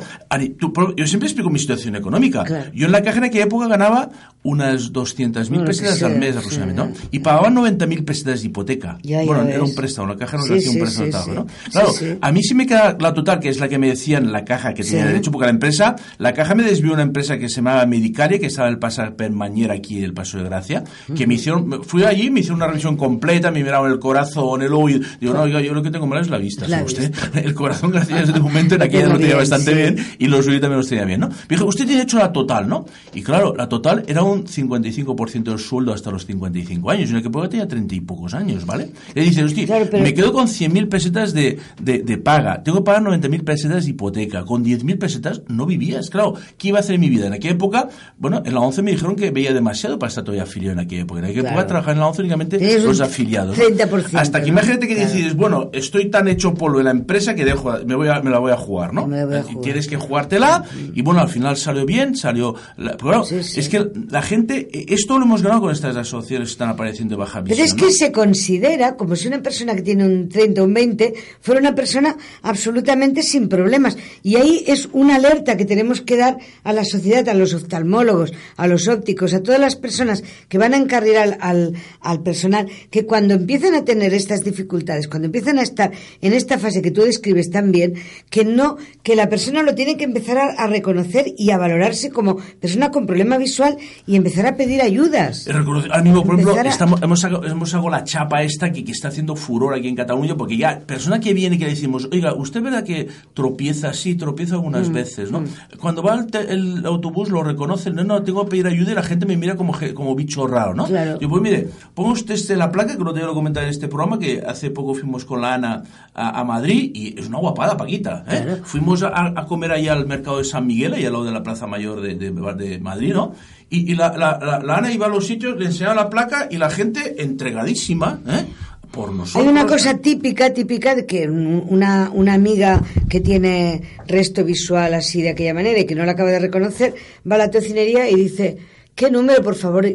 yo 0.97 1.07
siempre 1.07 1.28
explico 1.28 1.49
mi 1.49 1.59
situación 1.59 1.95
económica. 1.95 2.43
Claro. 2.43 2.71
Yo 2.74 2.86
en 2.86 2.91
la 2.91 3.01
caja 3.01 3.17
en 3.19 3.24
aquella 3.26 3.45
época 3.45 3.67
ganaba 3.67 4.09
unas 4.43 4.91
200.000 4.91 5.59
Bueno, 5.59 5.65
pesetas 5.65 6.03
al 6.03 6.17
mes 6.19 6.36
aproximadamente, 6.36 6.82
¿no? 7.03 7.09
Y 7.11 7.19
pagaban 7.19 7.53
90.000 7.53 8.03
pesetas 8.03 8.41
de 8.41 8.47
hipoteca. 8.47 8.97
Ya, 9.01 9.21
ya 9.21 9.26
bueno, 9.26 9.43
era 9.43 9.59
ves. 9.61 9.69
un 9.69 9.76
préstamo, 9.76 10.07
la 10.09 10.17
caja 10.17 10.38
no 10.38 10.43
Sí, 10.43 10.53
hacía 10.55 10.71
un 10.71 10.80
préstamo, 10.80 11.11
sí, 11.11 11.17
sí. 11.26 11.32
¿no? 11.32 11.47
Claro, 11.71 11.89
a 12.21 12.32
mí 12.32 12.43
sí 12.43 12.53
me 12.53 12.67
queda 12.67 12.97
la 12.99 13.13
total, 13.13 13.39
que 13.39 13.49
es 13.49 13.59
la 13.59 13.69
que 13.69 13.78
me 13.78 13.88
decían 13.88 14.32
la 14.34 14.43
caja 14.43 14.74
que 14.74 14.84
tenía 14.84 15.05
derecho, 15.05 15.32
porque 15.32 15.45
la 15.45 15.51
empresa, 15.51 15.95
la 16.17 16.34
caja 16.34 16.55
me 16.55 16.63
desvió 16.63 16.93
una 16.93 17.03
empresa 17.03 17.38
que 17.38 17.47
se 17.47 17.57
llamaba 17.57 17.86
Medicaria, 17.86 18.38
que 18.39 18.47
estaba 18.47 18.67
en 18.67 18.74
el 18.74 18.80
Pasar 18.80 19.15
Permañera 19.15 19.76
aquí 19.76 19.97
en 19.99 20.03
el 20.03 20.13
Paso 20.13 20.38
de 20.38 20.43
Gracia, 20.43 20.84
que 21.15 21.26
me 21.26 21.36
hicieron, 21.36 21.84
fui 21.84 22.03
allí, 22.03 22.30
me 22.30 22.41
hicieron 22.41 22.57
una 22.57 22.67
revisión 22.67 22.97
completa, 22.97 23.49
me 23.49 23.62
miraron 23.64 23.91
el 23.91 23.99
corazón, 23.99 24.61
el 24.61 24.74
oído, 24.74 25.01
digo, 25.20 25.34
no, 25.34 25.41
oiga, 25.41 25.61
yo 25.61 25.74
lo 25.74 25.82
que 25.84 25.91
tengo 25.91 26.05
mal 26.07 26.22
es 26.22 26.30
la 26.30 26.38
vista, 26.38 26.68
La 26.68 26.78
¿sabe 26.78 26.86
usted? 26.86 27.11
vista. 27.11 27.39
El 27.43 27.53
corazón, 27.55 27.91
gracias 27.91 28.20
a 28.20 28.24
este 28.24 28.39
momento, 28.39 28.76
en 28.76 28.82
aquella 28.84 29.07
lo 29.07 29.18
tenía 29.20 29.36
bastante 29.36 29.72
sí. 29.72 29.78
bien, 29.78 30.07
y 30.20 30.28
los 30.28 30.45
oídos 30.47 30.61
también 30.61 30.78
los 30.78 30.88
tenía 30.89 31.05
bien, 31.05 31.20
¿no? 31.22 31.30
Me 31.30 31.36
dijo, 31.49 31.66
usted 31.66 31.86
tiene 31.86 32.03
hecho 32.03 32.18
la 32.20 32.32
total, 32.32 32.68
¿no? 32.68 32.86
Y 33.14 33.22
claro, 33.22 33.55
la 33.55 33.68
total 33.70 34.03
era 34.07 34.24
un 34.24 34.45
55% 34.45 35.43
del 35.43 35.59
sueldo 35.59 35.93
hasta 35.93 36.11
los 36.11 36.26
55 36.26 36.89
años, 36.91 37.09
en 37.09 37.18
el 37.18 37.24
que 37.24 37.30
puedo 37.30 37.49
tenía 37.49 37.68
30 37.68 37.95
y 37.95 38.01
pocos 38.01 38.34
años, 38.34 38.66
¿vale? 38.66 38.91
Le 39.14 39.22
dice, 39.24 39.43
hostia, 39.43 39.66
Claro, 39.66 39.86
me 39.93 40.14
quedo 40.14 40.34
con 40.34 40.47
100.000 40.47 40.89
pesetas 40.89 41.34
de, 41.34 41.57
de, 41.82 41.99
de 41.99 42.18
paga, 42.18 42.61
tengo 42.64 42.80
que 42.80 42.84
pagar 42.84 43.01
90.000 43.03 43.43
pesetas 43.43 43.86
de 43.86 43.91
hipoteca, 43.91 44.43
con 44.45 44.64
10.000 44.64 44.97
pesetas 44.99 45.41
no 45.47 45.66
vivías, 45.66 46.09
claro, 46.09 46.34
¿qué 46.57 46.70
iba 46.70 46.78
a 46.78 46.82
hacer 46.82 46.95
en 46.95 47.01
mi 47.01 47.09
vida? 47.09 47.28
En 47.28 47.34
aquella 47.34 47.53
época, 47.53 47.89
bueno, 48.18 48.41
en 48.45 48.53
la 48.53 48.59
11 48.61 48.82
me 48.82 48.91
dijeron 48.91 49.16
que 49.16 49.32
veía 49.32 49.53
demasiado 49.53 49.97
para 49.99 50.09
estar 50.09 50.24
todavía 50.24 50.43
afiliado 50.43 50.74
en 50.74 50.86
aquella 50.86 51.03
época, 51.03 51.20
en 51.20 51.26
aquella 51.26 51.41
Claro. 51.41 51.55
época 51.55 51.68
trabajaba 51.68 51.93
en 51.93 51.99
la 51.99 52.07
11 52.07 52.22
únicamente 52.22 52.80
los 52.84 52.99
afiliados. 53.01 53.53
¿No? 53.58 53.64
30%, 53.64 54.20
Hasta 54.20 54.39
que 54.39 54.45
¿no? 54.47 54.54
imagínate 54.54 54.88
que 54.88 54.95
Claro. 54.95 55.10
decides, 55.10 55.36
bueno, 55.36 55.70
estoy 55.74 56.10
tan 56.10 56.28
hecho 56.28 56.54
polvo 56.54 56.80
en 56.80 56.86
la 56.86 56.91
empresa 56.91 57.36
que 57.36 57.45
dejo, 57.45 57.74
me, 57.86 57.95
voy 57.95 58.08
a, 58.10 58.22
me 58.22 58.30
la 58.30 58.39
voy 58.39 58.51
a 58.51 58.58
jugar, 58.58 58.93
¿no? 58.93 59.08
Me 59.08 59.26
voy 59.26 59.36
a 59.36 59.43
jugar. 59.43 59.62
Tienes 59.64 59.88
que 59.88 59.97
jugártela 59.97 60.64
y 60.93 61.01
bueno, 61.01 61.22
al 61.22 61.30
final 61.30 61.58
salió 61.58 61.86
bien, 61.86 62.16
salió... 62.16 62.56
la- 62.78 62.91
pero 62.97 63.10
claro, 63.10 63.24
Sí, 63.26 63.43
sí. 63.43 63.60
es 63.60 63.70
que 63.70 63.86
la 64.10 64.22
gente, 64.22 64.68
esto 64.93 65.18
lo 65.20 65.26
hemos 65.26 65.41
ganado 65.41 65.62
con 65.62 65.72
estas 65.72 65.95
asociaciones 65.95 66.49
que 66.49 66.51
están 66.54 66.70
apareciendo 66.70 67.16
de 67.16 67.20
baja 67.20 67.41
visión. 67.41 67.58
Pero 67.58 67.66
es 67.68 67.74
que 67.74 67.86
¿no? 67.86 67.91
se 67.91 68.12
considera 68.12 68.95
como 68.95 69.16
si 69.16 69.28
una 69.28 69.41
persona 69.41 69.76
que 69.76 69.82
tiene 69.82 70.06
un 70.06 70.30
30 70.30 70.62
o 70.62 70.66
un 70.66 70.74
20 70.74 71.14
fuera 71.41 71.60
una 71.60 71.76
persona 71.76 72.16
absolutamente 72.41 73.24
sin 73.24 73.49
problemas. 73.49 73.97
Y 74.22 74.36
ahí 74.36 74.64
es 74.68 74.89
una 74.93 75.16
alerta 75.16 75.58
que 75.58 75.66
tenemos 75.66 76.01
que 76.01 76.18
dar 76.18 76.38
a 76.64 76.74
la 76.74 76.86
sociedad, 76.86 77.28
a 77.30 77.34
los 77.34 77.54
oftalmólogos, 77.54 78.32
a 78.58 78.68
los 78.68 78.88
ópticos, 78.88 79.34
a 79.34 79.41
todas 79.41 79.60
las 79.60 79.76
personas 79.76 80.24
que 80.49 80.58
van 80.58 80.74
a 80.74 80.78
encargar 80.78 81.18
al, 81.18 81.38
al, 81.41 81.74
al 82.01 82.22
personal, 82.24 82.68
que 82.89 83.06
cuando 83.06 83.34
empiezan 83.43 83.75
a 83.75 83.83
tener 83.85 84.13
estas 84.13 84.43
dificultades, 84.43 85.07
cuando 85.07 85.25
empiezan 85.27 85.59
a 85.59 85.61
estar 85.61 85.91
en 86.21 86.33
esta 86.33 86.57
fase 86.57 86.81
que 86.81 86.91
tú 86.91 87.01
describes 87.03 87.49
tan 87.51 87.71
bien, 87.71 87.93
que 88.29 88.45
no, 88.45 88.77
que 89.03 89.15
la 89.15 89.27
persona 89.29 89.61
lo 89.63 89.75
tiene 89.75 89.97
que 89.97 90.05
empezar 90.05 90.37
a, 90.37 90.45
a 90.63 90.67
reconocer 90.67 91.25
y 91.37 91.51
a 91.51 91.57
valorarse 91.57 92.09
como 92.09 92.37
persona 92.59 92.89
con 92.91 93.05
problema 93.05 93.37
visual 93.37 93.77
y 94.07 94.15
empezar 94.15 94.45
a 94.47 94.55
pedir 94.55 94.81
ayudas. 94.81 95.47
Ahora 95.47 96.01
mismo, 96.01 96.23
por 96.23 96.35
ejemplo, 96.39 96.55
a- 96.59 96.61
estamos, 96.69 97.01
hemos, 97.01 97.19
sacado, 97.19 97.45
hemos 97.45 97.69
sacado 97.69 97.89
la 97.89 98.03
chapa 98.03 98.43
esta 98.43 98.71
que, 98.71 98.83
que 98.83 98.91
está 98.93 99.09
haciendo 99.09 99.35
furor 99.35 99.73
aquí 99.75 99.87
en 99.89 99.95
Cataluña, 99.95 100.35
porque 100.37 100.57
ya, 100.57 100.79
persona 100.79 101.19
que 101.19 101.33
viene 101.33 101.55
y 101.57 101.59
que 101.59 101.65
le 101.65 101.71
decimos, 101.71 102.07
oiga, 102.11 102.33
¿usted 102.33 102.61
verdad 102.61 102.83
que 102.83 103.07
tropieza? 103.33 103.93
Sí, 103.93 104.15
tropieza 104.15 104.55
algunas 104.55 104.89
Mm, 104.89 104.93
veces, 104.93 105.31
¿no? 105.31 105.43
Cuando 105.79 106.01
va 106.03 106.15
el, 106.15 106.27
te- 106.27 106.51
el 106.51 106.85
autobús 106.85 107.29
lo 107.29 107.43
reconoce, 107.43 107.89
no, 107.91 108.03
no, 108.03 108.23
tengo 108.23 108.43
que 108.45 108.51
pedir 108.51 108.67
ayuda 108.67 108.91
y 108.91 108.95
la 108.95 109.03
gente 109.03 109.25
me 109.25 109.35
mira 109.37 109.55
como, 109.55 109.73
como 109.93 110.15
bicho 110.15 110.47
raro, 110.47 110.73
¿no? 110.73 110.85
Claro. 110.85 111.19
Yo, 111.19 111.29
pues 111.29 111.41
mire, 111.41 111.67
ponga 111.93 112.11
usted 112.11 112.35
la 112.57 112.71
placa, 112.71 112.97
que 112.97 113.03
no 113.03 113.13
te 113.13 113.19
comentar 113.34 113.63
en 113.63 113.69
este 113.69 113.88
programa, 113.88 114.19
que 114.19 114.41
hace 114.45 114.69
poco 114.71 114.93
fuimos 114.93 115.25
con 115.25 115.41
la 115.41 115.53
Ana 115.55 115.84
a, 116.13 116.39
a 116.39 116.43
Madrid 116.43 116.91
y 116.93 117.19
es 117.19 117.27
una 117.27 117.39
guapada, 117.39 117.75
Paquita, 117.77 118.23
¿eh? 118.27 118.41
Claro. 118.43 118.63
Fuimos 118.63 119.03
a, 119.03 119.34
a 119.36 119.45
comer 119.45 119.71
ahí 119.71 119.88
al 119.88 120.05
mercado 120.07 120.38
de 120.39 120.43
San 120.45 120.65
Miguel, 120.67 120.93
ahí 120.93 121.05
al 121.05 121.13
lado 121.13 121.25
de 121.25 121.31
la 121.31 121.43
Plaza 121.43 121.67
Mayor 121.67 122.01
de, 122.01 122.15
de- 122.15 122.31
de 122.31 122.79
Madrid, 122.79 123.13
¿no? 123.13 123.34
Y, 123.69 123.91
y 123.91 123.95
la, 123.95 124.09
la, 124.17 124.39
la- 124.41 124.59
la 124.59 124.75
Ana 124.77 124.91
iba 124.91 125.05
a 125.05 125.09
los 125.09 125.25
sitios, 125.25 125.57
le 125.57 125.65
enseñaba 125.65 125.95
la 125.95 126.09
placa 126.09 126.47
y 126.51 126.57
la 126.57 126.69
gente 126.69 127.21
entregadísima, 127.23 128.19
¿eh? 128.27 128.45
Por 128.91 129.11
nosotros. 129.11 129.43
Hay 129.43 129.49
una 129.51 129.65
cosa 129.65 129.97
típica, 129.97 130.53
típica 130.53 130.93
de 130.93 131.07
que 131.07 131.27
un- 131.27 131.65
una, 131.67 132.11
una 132.13 132.36
amiga 132.36 132.79
que 133.09 133.21
tiene 133.21 133.81
resto 134.07 134.43
visual 134.43 134.93
así 134.93 135.21
de 135.23 135.29
aquella 135.29 135.55
manera 135.55 135.79
y 135.79 135.86
que 135.86 135.95
no 135.95 136.05
la 136.05 136.11
acaba 136.11 136.29
de 136.29 136.38
reconocer, 136.38 136.93
va 137.29 137.36
a 137.36 137.39
la 137.39 137.49
tocinería 137.49 138.07
y 138.07 138.15
dice, 138.15 138.57
¿qué 138.93 139.09
número, 139.09 139.41
por 139.41 139.55
favor? 139.55 139.88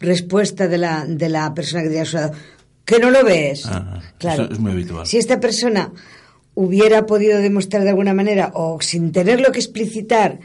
Respuesta 0.00 0.68
de 0.68 0.78
la, 0.78 1.06
de 1.06 1.28
la 1.28 1.54
persona 1.54 1.82
que 1.82 1.88
tiene 1.88 2.02
a 2.02 2.06
su 2.06 2.16
lado. 2.16 2.32
¿Que 2.84 2.98
no 2.98 3.10
lo 3.10 3.24
ves? 3.24 3.66
Ah, 3.66 4.00
claro. 4.18 4.44
eso 4.44 4.52
es 4.52 4.58
muy 4.58 4.72
habitual. 4.72 5.06
Si 5.06 5.18
esta 5.18 5.40
persona 5.40 5.92
hubiera 6.54 7.06
podido 7.06 7.38
demostrar 7.38 7.82
de 7.84 7.90
alguna 7.90 8.14
manera 8.14 8.52
o 8.54 8.80
sin 8.80 9.12
tenerlo 9.12 9.52
que 9.52 9.60
explicitar, 9.60 10.40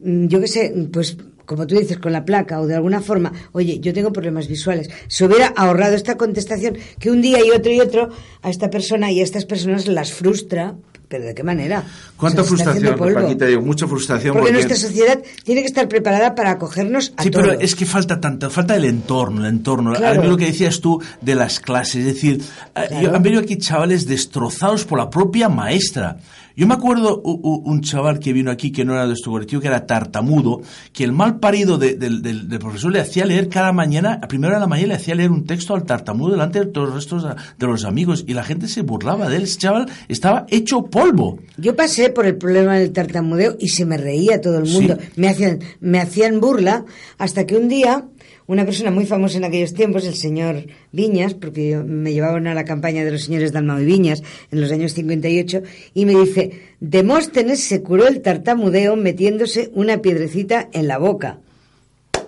mm, 0.00 0.26
yo 0.26 0.40
qué 0.40 0.48
sé, 0.48 0.74
pues 0.92 1.16
como 1.44 1.66
tú 1.66 1.76
dices, 1.76 1.98
con 1.98 2.12
la 2.12 2.24
placa 2.24 2.60
o 2.60 2.66
de 2.66 2.74
alguna 2.74 3.00
forma, 3.00 3.32
oye, 3.52 3.78
yo 3.80 3.92
tengo 3.92 4.12
problemas 4.12 4.48
visuales, 4.48 4.88
se 5.08 5.24
hubiera 5.24 5.48
ahorrado 5.48 5.94
esta 5.94 6.16
contestación 6.16 6.78
que 6.98 7.10
un 7.10 7.20
día 7.20 7.44
y 7.44 7.50
otro 7.50 7.72
y 7.72 7.80
otro 7.80 8.08
a 8.42 8.48
esta 8.48 8.70
persona 8.70 9.10
y 9.10 9.20
a 9.20 9.24
estas 9.24 9.44
personas 9.44 9.86
las 9.86 10.12
frustra, 10.12 10.76
pero 11.12 11.24
¿de 11.26 11.34
qué 11.34 11.42
manera? 11.42 11.84
¿Cuánta 12.16 12.42
frustración. 12.42 12.96
Paquita? 12.96 13.44
Digo, 13.44 13.60
mucha 13.60 13.86
frustración. 13.86 14.32
Porque, 14.32 14.50
porque- 14.50 14.66
nuestra 14.66 14.88
sociedad 14.88 15.18
tiene 15.44 15.60
que 15.60 15.66
estar 15.66 15.86
preparada 15.86 16.34
para 16.34 16.52
acogernos 16.52 17.12
a 17.18 17.22
Sí, 17.22 17.30
todo. 17.30 17.42
pero 17.42 17.60
es 17.60 17.74
que 17.74 17.84
falta 17.84 18.18
tanto, 18.18 18.48
falta 18.48 18.74
el 18.76 18.86
entorno, 18.86 19.42
el 19.42 19.48
entorno. 19.50 19.92
Claro. 19.92 20.24
Lo 20.24 20.38
que 20.38 20.46
decías 20.46 20.80
tú 20.80 21.02
de 21.20 21.34
las 21.34 21.60
clases, 21.60 21.96
es 21.96 22.14
decir, 22.14 22.40
eh, 22.74 22.86
Claro. 22.88 23.16
han 23.16 23.22
venido 23.22 23.42
aquí 23.42 23.58
chavales 23.58 24.06
destrozados 24.06 24.86
por 24.86 24.98
la 24.98 25.10
propia 25.10 25.50
maestra. 25.50 26.16
Yo 26.56 26.66
me 26.66 26.74
acuerdo 26.74 27.20
un 27.22 27.80
chaval 27.80 28.18
que 28.18 28.32
vino 28.32 28.50
aquí 28.50 28.70
que 28.72 28.84
no 28.84 28.92
era 28.92 29.02
de 29.02 29.08
nuestro 29.08 29.32
colectivo, 29.32 29.60
que 29.62 29.68
era 29.68 29.86
tartamudo, 29.86 30.60
que 30.92 31.04
el 31.04 31.12
mal 31.12 31.38
parido 31.38 31.78
de- 31.78 31.94
del, 31.96 32.58
profesor 32.58 32.92
le 32.92 33.00
hacía 33.00 33.24
leer 33.24 33.48
cada 33.48 33.72
mañana, 33.72 34.18
a 34.22 34.28
primera 34.28 34.50
hora 34.52 34.58
de 34.58 34.64
la 34.64 34.66
mañana 34.68 34.88
le 34.88 34.94
hacía 34.94 35.14
leer 35.14 35.30
un 35.30 35.44
texto 35.44 35.74
al 35.74 35.84
tartamudo 35.84 36.32
delante 36.32 36.60
de 36.60 36.66
todos 36.66 36.88
los 36.88 36.96
restos 36.96 37.22
de, 37.24 37.30
de 37.58 37.66
los 37.66 37.84
amigos 37.84 38.24
y 38.26 38.34
la 38.34 38.44
gente 38.44 38.68
se 38.68 38.82
burlaba 38.82 39.28
de 39.28 39.36
él. 39.36 39.42
Ese 39.44 39.58
chaval 39.58 39.90
estaba 40.08 40.46
hecho 40.48 40.84
polvo. 40.84 41.38
Yo 41.56 41.74
pasé 41.76 42.10
por 42.10 42.26
el 42.26 42.36
problema 42.36 42.76
del 42.78 42.92
tartamudeo 42.92 43.56
y 43.58 43.68
se 43.68 43.84
me 43.84 43.96
reía 43.96 44.40
todo 44.40 44.58
el 44.58 44.68
mundo. 44.68 44.96
Sí. 45.00 45.08
Me 45.16 45.28
hacían, 45.28 45.60
me 45.80 46.00
hacían 46.00 46.40
burla 46.40 46.84
hasta 47.18 47.46
que 47.46 47.56
un 47.56 47.68
día 47.68 48.04
una 48.46 48.64
persona 48.64 48.90
muy 48.90 49.06
famosa 49.06 49.38
en 49.38 49.44
aquellos 49.44 49.74
tiempos, 49.74 50.06
el 50.06 50.14
señor 50.14 50.66
Viñas, 50.92 51.34
porque 51.34 51.76
me 51.76 52.12
llevaban 52.12 52.46
a 52.46 52.54
la 52.54 52.64
campaña 52.64 53.04
de 53.04 53.12
los 53.12 53.24
señores 53.24 53.52
Dalmau 53.52 53.80
y 53.80 53.84
Viñas 53.84 54.22
en 54.50 54.60
los 54.60 54.72
años 54.72 54.92
58, 54.92 55.62
y 55.94 56.06
me 56.06 56.14
dice, 56.14 56.60
Demóstenes 56.80 57.60
se 57.60 57.82
curó 57.82 58.08
el 58.08 58.20
tartamudeo 58.22 58.96
metiéndose 58.96 59.70
una 59.74 60.02
piedrecita 60.02 60.68
en 60.72 60.88
la 60.88 60.98
boca. 60.98 61.38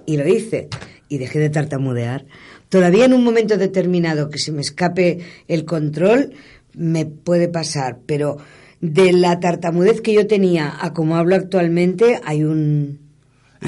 Y 0.07 0.17
lo 0.17 0.29
hice. 0.29 0.69
Y 1.09 1.19
dejé 1.19 1.39
de 1.39 1.51
tartamudear. 1.51 2.25
Todavía 2.69 3.05
en 3.05 3.12
un 3.12 3.25
momento 3.25 3.57
determinado 3.57 4.31
que 4.31 4.39
se 4.39 4.53
me 4.53 4.61
escape 4.61 5.21
el 5.49 5.65
control, 5.65 6.33
me 6.75 7.07
puede 7.07 7.49
pasar, 7.49 7.99
pero 8.07 8.39
de 8.81 9.12
la 9.12 9.41
tartamudez 9.41 10.01
que 10.01 10.12
yo 10.12 10.27
tenía 10.27 10.75
a 10.79 10.93
como 10.93 11.17
hablo 11.17 11.37
actualmente 11.37 12.21
hay 12.25 12.45
un 12.45 13.04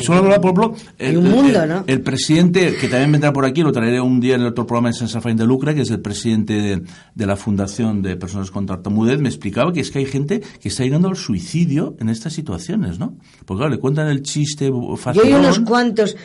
Solo 0.01 0.23
por 0.23 0.33
ejemplo, 0.33 0.75
el, 0.99 1.17
un 1.19 1.31
mundo, 1.31 1.63
el, 1.63 1.69
¿no? 1.69 1.85
el, 1.87 2.01
presidente, 2.03 2.77
que 2.77 2.89
también 2.89 3.13
vendrá 3.13 3.33
por 3.33 3.45
aquí, 3.45 3.63
lo 3.63 3.73
traeré 3.73 4.01
un 4.01 4.21
día 4.21 4.35
en 4.35 4.43
el 4.43 4.49
otro 4.49 4.67
programa 4.67 4.89
de 4.89 4.95
Sensafain 4.95 5.37
de 5.37 5.47
Lucra, 5.47 5.75
que 5.75 5.83
es 5.83 5.91
el 5.91 6.01
presidente 6.01 6.53
de, 6.55 6.83
de, 7.15 7.27
la 7.27 7.37
Fundación 7.37 8.03
de 8.03 8.17
Personas 8.17 8.51
con 8.51 8.67
Tartamudez, 8.67 9.21
me 9.21 9.29
explicaba 9.29 9.73
que 9.73 9.81
es 9.81 9.91
que 9.91 10.01
hay 10.01 10.07
gente 10.07 10.43
que 10.61 10.69
está 10.69 10.85
llegando 10.85 11.09
al 11.09 11.17
suicidio 11.17 11.97
en 11.99 12.09
estas 12.09 12.35
situaciones, 12.35 12.99
¿no? 12.99 13.17
Porque 13.45 13.61
claro, 13.61 13.75
le 13.75 13.79
cuentan 13.79 14.09
el 14.09 14.23
chiste 14.23 14.71
fácil. 14.97 15.23
Yo 15.23 15.29
hay 15.29 15.35
unos 15.35 15.61
cuantos 15.61 16.17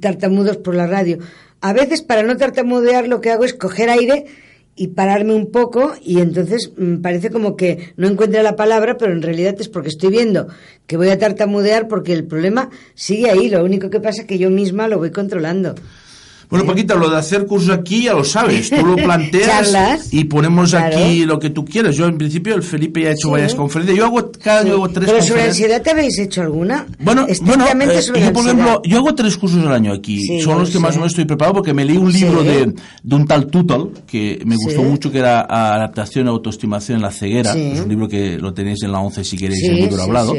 tartamudos 0.00 0.56
por 0.58 0.74
la 0.74 0.86
radio. 0.86 1.18
A 1.60 1.72
veces, 1.72 2.02
para 2.02 2.22
no 2.22 2.36
tartamudear, 2.36 3.08
lo 3.08 3.20
que 3.20 3.30
hago 3.30 3.44
es 3.44 3.54
coger 3.54 3.90
aire 3.90 4.26
y 4.76 4.88
pararme 4.88 5.34
un 5.34 5.50
poco 5.50 5.94
y 6.02 6.20
entonces 6.20 6.72
mm, 6.76 6.96
parece 6.96 7.30
como 7.30 7.56
que 7.56 7.92
no 7.96 8.08
encuentre 8.08 8.42
la 8.42 8.56
palabra, 8.56 8.96
pero 8.96 9.12
en 9.12 9.22
realidad 9.22 9.54
es 9.58 9.68
porque 9.68 9.88
estoy 9.88 10.10
viendo 10.10 10.48
que 10.86 10.96
voy 10.96 11.10
a 11.10 11.18
tartamudear 11.18 11.88
porque 11.88 12.12
el 12.12 12.24
problema 12.24 12.70
sigue 12.94 13.30
ahí, 13.30 13.48
lo 13.48 13.64
único 13.64 13.90
que 13.90 14.00
pasa 14.00 14.22
es 14.22 14.26
que 14.26 14.38
yo 14.38 14.50
misma 14.50 14.88
lo 14.88 14.98
voy 14.98 15.10
controlando. 15.10 15.74
Bueno, 16.50 16.66
Paquita, 16.66 16.94
lo 16.94 17.10
de 17.10 17.16
hacer 17.16 17.46
cursos 17.46 17.70
aquí 17.70 18.04
ya 18.04 18.12
lo 18.14 18.24
sabes, 18.24 18.70
tú 18.70 18.84
lo 18.84 18.96
planteas 19.04 20.12
y 20.12 20.24
ponemos 20.24 20.70
claro. 20.70 20.96
aquí 20.98 21.24
lo 21.24 21.38
que 21.38 21.50
tú 21.50 21.64
quieras. 21.64 21.96
Yo, 21.96 22.06
en 22.06 22.18
principio, 22.18 22.54
el 22.54 22.62
Felipe 22.62 23.02
ya 23.02 23.08
ha 23.08 23.12
hecho 23.12 23.28
Sí. 23.28 23.32
varias 23.32 23.54
conferencias. 23.54 23.98
Yo 23.98 24.04
hago 24.06 24.30
cada 24.42 24.60
Sí. 24.62 24.66
año 24.66 24.74
hago 24.76 24.88
tres 24.90 25.10
Pero 25.10 25.22
sobre 25.22 25.42
ansiedad 25.42 25.82
te 25.82 25.90
habéis 25.90 26.18
hecho 26.18 26.42
alguna? 26.42 26.86
Bueno, 27.00 27.26
bueno 27.42 27.64
eh, 27.90 28.02
sobre 28.02 28.20
yo, 28.22 28.32
por 28.32 28.44
ejemplo, 28.44 28.82
yo 28.84 28.98
hago 28.98 29.14
tres 29.14 29.36
cursos 29.36 29.64
al 29.64 29.72
año 29.72 29.92
aquí. 29.92 30.20
Sí, 30.20 30.40
Son 30.40 30.58
los 30.58 30.70
que 30.70 30.78
más 30.78 30.94
o 30.94 30.98
menos 30.98 31.12
estoy 31.12 31.24
preparado 31.24 31.54
porque 31.54 31.72
me 31.74 31.84
leí 31.84 31.96
un 31.96 32.12
libro 32.12 32.42
de, 32.42 32.72
de 33.02 33.14
un 33.16 33.26
tal 33.26 33.46
Tutal 33.46 33.88
que 34.06 34.40
me 34.44 34.56
gustó 34.56 34.82
mucho, 34.82 35.10
que 35.10 35.18
era 35.18 35.40
Adaptación 35.42 36.26
y 36.26 36.28
Autoestimación 36.28 36.96
en 36.96 37.02
la 37.02 37.10
ceguera. 37.10 37.52
Es 37.56 37.80
un 37.80 37.88
libro 37.88 38.08
que 38.08 38.38
lo 38.38 38.52
tenéis 38.54 38.82
en 38.82 38.92
la 38.92 39.00
11 39.00 39.24
si 39.24 39.36
queréis, 39.36 39.62
el 39.64 39.76
libro 39.76 40.02
hablado. 40.02 40.34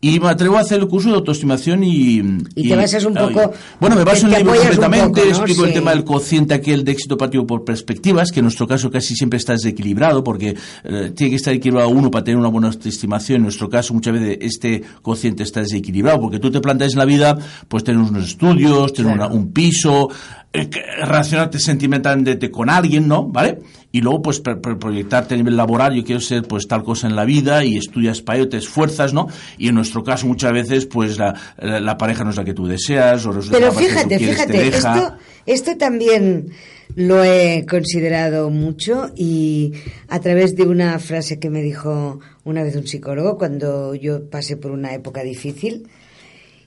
Y 0.00 0.20
me 0.20 0.28
atrevo 0.28 0.56
a 0.56 0.60
hacer 0.60 0.78
el 0.78 0.86
curso 0.86 1.08
de 1.08 1.16
autoestimación 1.16 1.82
y... 1.82 2.18
Y 2.54 2.68
te 2.68 2.76
basas 2.76 3.04
un 3.04 3.18
ay, 3.18 3.26
poco- 3.34 3.52
Bueno, 3.80 3.96
me 3.96 4.04
baso 4.04 4.28
en 4.28 4.32
el 4.34 4.38
libro 4.44 4.54
completamente, 4.54 5.06
poco, 5.22 5.24
¿no? 5.24 5.30
explico 5.36 5.64
el 5.64 5.72
tema 5.72 5.90
del 5.90 6.04
cociente 6.04 6.54
aquel 6.54 6.84
de 6.84 6.92
éxito 6.92 7.16
pativo 7.18 7.44
por 7.48 7.64
perspectivas, 7.64 8.30
que 8.30 8.38
en 8.38 8.44
nuestro 8.44 8.68
caso 8.68 8.92
casi 8.92 9.16
siempre 9.16 9.38
está 9.38 9.54
desequilibrado, 9.54 10.22
porque 10.22 10.54
eh, 10.84 11.12
tiene 11.16 11.30
que 11.30 11.36
estar 11.36 11.52
equilibrado 11.52 11.88
uno 11.88 12.12
para 12.12 12.22
tener 12.22 12.38
una 12.38 12.48
buena 12.48 12.68
autoestimación. 12.68 13.38
En 13.38 13.42
nuestro 13.42 13.68
caso, 13.68 13.92
muchas 13.92 14.12
veces 14.14 14.38
este 14.40 14.84
cociente 15.02 15.42
está 15.42 15.62
desequilibrado, 15.62 16.20
porque 16.20 16.38
tú 16.38 16.52
te 16.52 16.60
planteas 16.60 16.92
en 16.92 16.98
la 17.00 17.04
vida, 17.04 17.36
pues 17.66 17.82
tener 17.82 18.00
unos 18.00 18.24
estudios, 18.24 18.92
tener 18.92 19.14
Claro. 19.16 19.32
una- 19.32 19.36
un 19.36 19.50
piso, 19.52 20.10
eh, 20.52 20.70
relacionarte 21.02 21.58
sentimentalmente 21.58 22.52
con 22.52 22.70
alguien, 22.70 23.08
¿no? 23.08 23.24
¿Vale? 23.26 23.58
Y 23.98 24.00
luego, 24.00 24.22
pues, 24.22 24.38
pro- 24.40 24.60
pro- 24.60 24.78
proyectarte 24.78 25.34
a 25.34 25.36
nivel 25.36 25.56
laboral, 25.56 25.92
yo 25.94 26.04
quiero 26.04 26.20
ser, 26.20 26.42
pues, 26.44 26.68
tal 26.68 26.84
cosa 26.84 27.08
en 27.08 27.16
la 27.16 27.24
vida, 27.24 27.64
y 27.64 27.76
estudias 27.76 28.22
para 28.22 28.38
ello, 28.38 28.48
te 28.48 28.56
esfuerzas, 28.58 29.12
¿no? 29.12 29.26
Y 29.58 29.68
en 29.68 29.74
nuestro 29.74 30.04
caso, 30.04 30.26
muchas 30.26 30.52
veces, 30.52 30.86
pues, 30.86 31.18
la, 31.18 31.34
la, 31.58 31.80
la 31.80 31.96
pareja 31.96 32.22
no 32.24 32.30
es 32.30 32.36
la 32.36 32.44
que 32.44 32.54
tú 32.54 32.66
deseas, 32.66 33.26
o 33.26 33.30
Pero 33.50 33.66
la 33.66 33.72
pareja 33.72 34.04
que 34.08 34.18
tú 34.18 34.18
fíjate, 34.18 34.18
quieres 34.18 34.46
te 34.46 34.52
fíjate, 34.52 34.76
esto, 34.76 35.16
esto 35.46 35.76
también 35.76 36.50
lo 36.94 37.22
he 37.24 37.66
considerado 37.68 38.50
mucho 38.50 39.10
y 39.16 39.72
a 40.08 40.20
través 40.20 40.56
de 40.56 40.64
una 40.66 40.98
frase 40.98 41.38
que 41.38 41.50
me 41.50 41.60
dijo 41.62 42.20
una 42.44 42.62
vez 42.62 42.76
un 42.76 42.86
psicólogo 42.86 43.36
cuando 43.36 43.94
yo 43.94 44.28
pasé 44.30 44.56
por 44.56 44.70
una 44.70 44.94
época 44.94 45.22
difícil. 45.22 45.88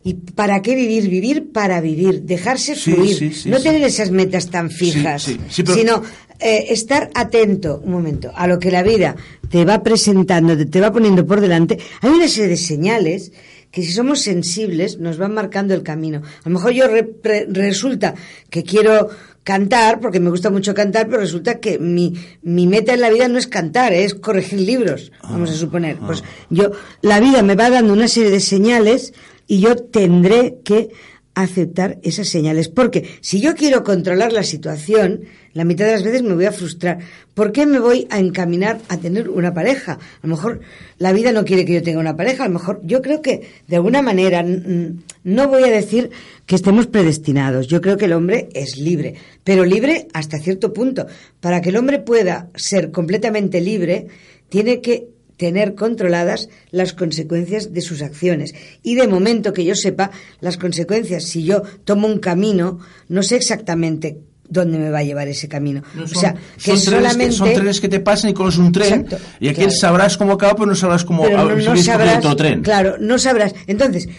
¿Y 0.03 0.15
para 0.15 0.61
qué 0.61 0.73
vivir? 0.75 1.07
Vivir 1.09 1.51
para 1.51 1.79
vivir, 1.81 2.23
dejarse 2.23 2.75
fluir, 2.75 3.15
sí, 3.15 3.31
sí, 3.33 3.49
no 3.49 3.59
tener 3.61 3.83
esas 3.83 4.09
metas 4.11 4.49
tan 4.49 4.69
fijas, 4.71 5.23
sí, 5.23 5.37
sí, 5.49 5.63
pero- 5.63 5.77
sino 5.77 6.03
eh, 6.39 6.67
estar 6.73 7.11
atento, 7.13 7.81
un 7.85 7.91
momento, 7.91 8.31
a 8.35 8.47
lo 8.47 8.57
que 8.57 8.71
la 8.71 8.81
vida 8.81 9.15
te 9.49 9.63
va 9.63 9.83
presentando, 9.83 10.57
te, 10.57 10.65
te 10.65 10.81
va 10.81 10.91
poniendo 10.91 11.25
por 11.27 11.39
delante. 11.39 11.77
Hay 12.01 12.09
una 12.09 12.27
serie 12.27 12.49
de 12.49 12.57
señales 12.57 13.31
que 13.69 13.83
si 13.83 13.91
somos 13.93 14.21
sensibles 14.21 14.97
nos 14.97 15.17
van 15.17 15.33
marcando 15.35 15.73
el 15.75 15.83
camino. 15.83 16.23
A 16.43 16.49
lo 16.49 16.55
mejor 16.55 16.71
yo 16.71 16.87
re- 16.87 17.07
re- 17.23 17.45
resulta 17.47 18.15
que 18.49 18.63
quiero 18.63 19.07
cantar, 19.43 19.99
porque 19.99 20.19
me 20.19 20.29
gusta 20.31 20.49
mucho 20.49 20.73
cantar, 20.73 21.07
pero 21.07 21.21
resulta 21.21 21.59
que 21.59 21.77
mi, 21.79 22.13
mi 22.41 22.65
meta 22.67 22.93
en 22.95 23.01
la 23.01 23.09
vida 23.11 23.27
no 23.27 23.37
es 23.37 23.47
cantar, 23.47 23.93
es 23.93 24.13
corregir 24.15 24.59
libros, 24.61 25.11
vamos 25.23 25.51
a 25.51 25.53
suponer. 25.53 25.97
Pues 25.97 26.23
yo, 26.49 26.71
la 27.01 27.19
vida 27.19 27.41
me 27.43 27.55
va 27.55 27.69
dando 27.69 27.93
una 27.93 28.07
serie 28.07 28.29
de 28.31 28.39
señales 28.39 29.13
y 29.51 29.59
yo 29.59 29.75
tendré 29.75 30.59
que 30.63 30.91
aceptar 31.35 31.99
esas 32.03 32.29
señales. 32.29 32.69
Porque 32.69 33.09
si 33.19 33.41
yo 33.41 33.53
quiero 33.53 33.83
controlar 33.83 34.31
la 34.31 34.43
situación, 34.43 35.25
la 35.51 35.65
mitad 35.65 35.87
de 35.87 35.91
las 35.91 36.03
veces 36.05 36.23
me 36.23 36.35
voy 36.35 36.45
a 36.45 36.53
frustrar. 36.53 36.99
¿Por 37.33 37.51
qué 37.51 37.65
me 37.65 37.79
voy 37.79 38.07
a 38.11 38.19
encaminar 38.19 38.79
a 38.87 38.95
tener 38.95 39.27
una 39.27 39.53
pareja? 39.53 39.99
A 40.21 40.25
lo 40.25 40.29
mejor 40.29 40.61
la 40.99 41.11
vida 41.11 41.33
no 41.33 41.43
quiere 41.43 41.65
que 41.65 41.73
yo 41.73 41.83
tenga 41.83 41.99
una 41.99 42.15
pareja. 42.15 42.45
A 42.45 42.47
lo 42.47 42.53
mejor 42.53 42.79
yo 42.85 43.01
creo 43.01 43.21
que 43.21 43.41
de 43.67 43.75
alguna 43.75 44.01
manera 44.01 44.41
no 44.41 45.47
voy 45.49 45.63
a 45.63 45.69
decir 45.69 46.11
que 46.45 46.55
estemos 46.55 46.87
predestinados. 46.87 47.67
Yo 47.67 47.81
creo 47.81 47.97
que 47.97 48.05
el 48.05 48.13
hombre 48.13 48.47
es 48.53 48.77
libre, 48.77 49.15
pero 49.43 49.65
libre 49.65 50.07
hasta 50.13 50.39
cierto 50.39 50.71
punto. 50.71 51.07
Para 51.41 51.59
que 51.59 51.71
el 51.71 51.75
hombre 51.75 51.99
pueda 51.99 52.49
ser 52.55 52.89
completamente 52.91 53.59
libre, 53.59 54.07
tiene 54.47 54.79
que 54.79 55.10
tener 55.41 55.73
controladas 55.73 56.49
las 56.69 56.93
consecuencias 56.93 57.73
de 57.73 57.81
sus 57.81 58.03
acciones. 58.03 58.53
Y 58.83 58.93
de 58.93 59.07
momento 59.07 59.53
que 59.53 59.65
yo 59.65 59.73
sepa, 59.73 60.11
las 60.39 60.57
consecuencias, 60.57 61.23
si 61.23 61.43
yo 61.43 61.63
tomo 61.83 62.07
un 62.07 62.19
camino, 62.19 62.77
no 63.09 63.23
sé 63.23 63.37
exactamente 63.37 64.19
dónde 64.47 64.77
me 64.77 64.91
va 64.91 64.99
a 64.99 65.03
llevar 65.03 65.27
ese 65.27 65.47
camino. 65.47 65.81
No, 65.95 66.03
o 66.03 66.07
sea, 66.07 66.35
que 66.63 66.77
son 66.77 66.79
trenes 66.79 66.83
solamente... 66.83 67.25
que, 67.25 67.31
son 67.31 67.53
trenes 67.53 67.81
que 67.81 67.89
te 67.89 67.99
pasan 68.01 68.29
y 68.29 68.33
conoces 68.35 68.59
un 68.59 68.71
tren 68.71 69.01
Exacto, 69.01 69.17
y 69.39 69.47
aquí 69.47 69.61
claro. 69.61 69.71
sabrás 69.71 70.15
cómo 70.15 70.33
acaba, 70.33 70.53
pero 70.53 70.67
no 70.67 70.75
sabrás 70.75 71.03
cómo 71.05 71.23
pero 71.23 71.49
no, 71.49 71.55
no 71.55 71.77
sabrás, 71.77 72.17
otro 72.19 72.35
tren. 72.35 72.61
claro, 72.61 72.97
no 72.99 73.17
sabrás. 73.17 73.55
Entonces, 73.65 74.09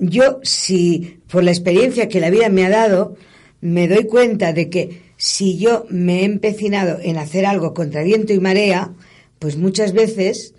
yo 0.00 0.40
si 0.42 1.20
por 1.28 1.44
la 1.44 1.52
experiencia 1.52 2.08
que 2.08 2.18
la 2.18 2.30
vida 2.30 2.48
me 2.48 2.66
ha 2.66 2.70
dado, 2.70 3.14
me 3.60 3.86
doy 3.86 4.06
cuenta 4.06 4.52
de 4.52 4.68
que 4.68 5.00
si 5.16 5.58
yo 5.58 5.86
me 5.90 6.22
he 6.22 6.24
empecinado 6.24 6.98
en 7.00 7.18
hacer 7.18 7.46
algo 7.46 7.72
contra 7.72 8.02
viento 8.02 8.32
y 8.32 8.40
marea, 8.40 8.90
pues 9.38 9.56
muchas 9.56 9.92
veces 9.92 10.54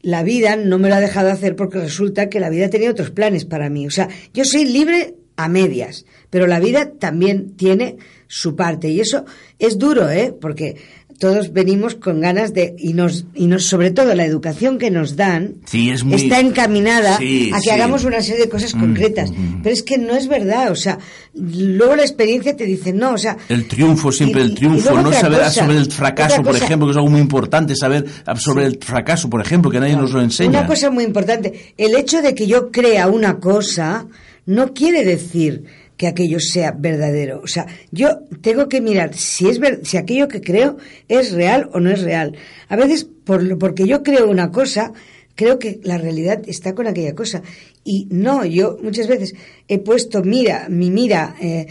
la 0.00 0.22
vida 0.22 0.56
no 0.56 0.78
me 0.78 0.88
lo 0.88 0.94
ha 0.94 1.00
dejado 1.00 1.30
hacer 1.30 1.56
porque 1.56 1.80
resulta 1.80 2.28
que 2.28 2.40
la 2.40 2.50
vida 2.50 2.70
tenía 2.70 2.90
otros 2.90 3.10
planes 3.10 3.44
para 3.44 3.68
mí. 3.68 3.86
O 3.86 3.90
sea, 3.90 4.08
yo 4.32 4.44
soy 4.44 4.64
libre 4.64 5.14
a 5.36 5.48
medias, 5.48 6.04
pero 6.30 6.46
la 6.46 6.60
vida 6.60 6.92
también 6.98 7.56
tiene 7.56 7.96
su 8.26 8.56
parte 8.56 8.88
y 8.88 9.00
eso 9.00 9.24
es 9.58 9.78
duro, 9.78 10.10
¿eh? 10.10 10.34
Porque 10.38 10.76
todos 11.18 11.52
venimos 11.52 11.94
con 11.96 12.20
ganas 12.20 12.54
de 12.54 12.76
y 12.78 12.92
nos 12.92 13.24
y 13.34 13.46
nos 13.46 13.64
sobre 13.66 13.90
todo 13.90 14.14
la 14.14 14.24
educación 14.24 14.78
que 14.78 14.90
nos 14.90 15.16
dan 15.16 15.54
Sí, 15.66 15.90
es 15.90 16.04
muy- 16.04 16.14
está 16.14 16.38
encaminada 16.40 17.18
Sí, 17.18 17.50
a 17.52 17.56
que 17.56 17.62
sí. 17.64 17.70
hagamos 17.70 18.04
una 18.04 18.20
serie 18.22 18.44
de 18.44 18.48
cosas 18.48 18.74
Mm, 18.74 18.80
concretas, 18.80 19.30
mm, 19.32 19.34
mm. 19.34 19.60
pero 19.62 19.72
es 19.72 19.82
que 19.82 19.98
no 19.98 20.14
es 20.14 20.28
verdad, 20.28 20.70
o 20.70 20.76
sea, 20.76 20.98
luego 21.34 21.96
la 21.96 22.02
experiencia 22.02 22.56
te 22.56 22.64
dice 22.66 22.92
no, 22.92 23.14
o 23.14 23.18
sea, 23.18 23.36
El 23.48 23.66
triunfo, 23.66 24.12
siempre 24.12 24.42
y- 24.42 24.44
el 24.44 24.54
triunfo, 24.54 24.94
no 25.00 25.12
saber 25.12 25.38
cosa, 25.38 25.46
absorber 25.48 25.76
el 25.76 25.90
fracaso, 25.92 26.36
por 26.42 26.52
cosa. 26.52 26.64
ejemplo, 26.64 26.86
que 26.86 26.90
es 26.92 26.96
algo 26.96 27.10
muy 27.10 27.20
importante, 27.20 27.74
saber 27.74 28.04
absorber 28.24 28.64
el 28.66 28.78
fracaso, 28.80 29.28
por 29.28 29.40
ejemplo, 29.40 29.70
que 29.70 29.80
nadie 29.80 29.96
nos 29.96 30.12
lo 30.12 30.20
enseña. 30.20 30.60
Una 30.60 30.66
cosa 30.68 30.90
muy 30.90 31.04
importante, 31.04 31.72
el 31.76 31.94
hecho 31.96 32.22
de 32.22 32.34
que 32.34 32.46
yo 32.46 32.70
crea 32.70 33.08
una 33.08 33.38
cosa 33.40 34.06
no 34.46 34.72
quiere 34.72 35.04
decir 35.04 35.64
que 35.98 36.06
aquello 36.06 36.40
sea 36.40 36.70
verdadero. 36.72 37.40
O 37.44 37.46
sea, 37.46 37.66
yo 37.90 38.20
tengo 38.40 38.68
que 38.70 38.80
mirar 38.80 39.14
si 39.14 39.48
es 39.48 39.58
ver, 39.58 39.80
si 39.84 39.98
aquello 39.98 40.28
que 40.28 40.40
creo 40.40 40.78
es 41.08 41.32
real 41.32 41.68
o 41.74 41.80
no 41.80 41.90
es 41.90 42.00
real. 42.00 42.34
A 42.70 42.76
veces, 42.76 43.04
por 43.04 43.42
lo- 43.42 43.58
porque 43.58 43.86
yo 43.86 44.02
creo 44.02 44.30
una 44.30 44.50
cosa, 44.50 44.92
creo 45.34 45.58
que 45.58 45.80
la 45.82 45.98
realidad 45.98 46.40
está 46.46 46.74
con 46.74 46.86
aquella 46.86 47.14
cosa. 47.14 47.42
Y 47.84 48.06
no, 48.10 48.44
yo 48.44 48.78
muchas 48.82 49.06
veces 49.08 49.34
he 49.68 49.78
puesto 49.78 50.22
mira, 50.22 50.68
mi 50.70 50.90
mira 50.90 51.34
eh, 51.40 51.66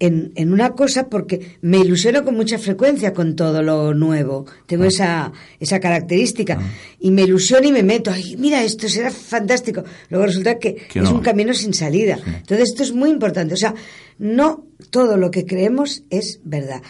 en, 0.00 0.32
en 0.34 0.52
una 0.52 0.70
cosa 0.70 1.08
porque 1.08 1.58
me 1.60 1.78
ilusiono 1.78 2.24
con 2.24 2.34
mucha 2.34 2.58
frecuencia 2.58 3.12
con 3.12 3.36
todo 3.36 3.62
lo 3.62 3.92
nuevo. 3.94 4.46
Tengo 4.66 4.84
esa, 4.84 5.30
esa 5.60 5.78
característica. 5.78 6.58
Y 6.98 7.10
me 7.10 7.22
ilusiono 7.22 7.68
y 7.68 7.72
me 7.72 7.82
meto. 7.82 8.10
Ay, 8.10 8.36
mira, 8.38 8.64
esto 8.64 8.88
será 8.88 9.10
fantástico. 9.10 9.84
Luego 10.08 10.26
resulta 10.26 10.58
que, 10.58 10.74
Que 10.74 11.00
es 11.00 11.04
no. 11.04 11.16
un 11.16 11.20
camino 11.20 11.52
sin 11.52 11.74
salida. 11.74 12.18
Entonces, 12.26 12.70
esto 12.70 12.82
es 12.82 12.92
muy 12.92 13.10
importante. 13.10 13.54
O 13.54 13.58
sea, 13.58 13.74
no 14.18 14.64
todo 14.88 15.18
lo 15.18 15.30
que 15.30 15.44
creemos 15.44 16.02
es 16.08 16.40
verdad. 16.44 16.82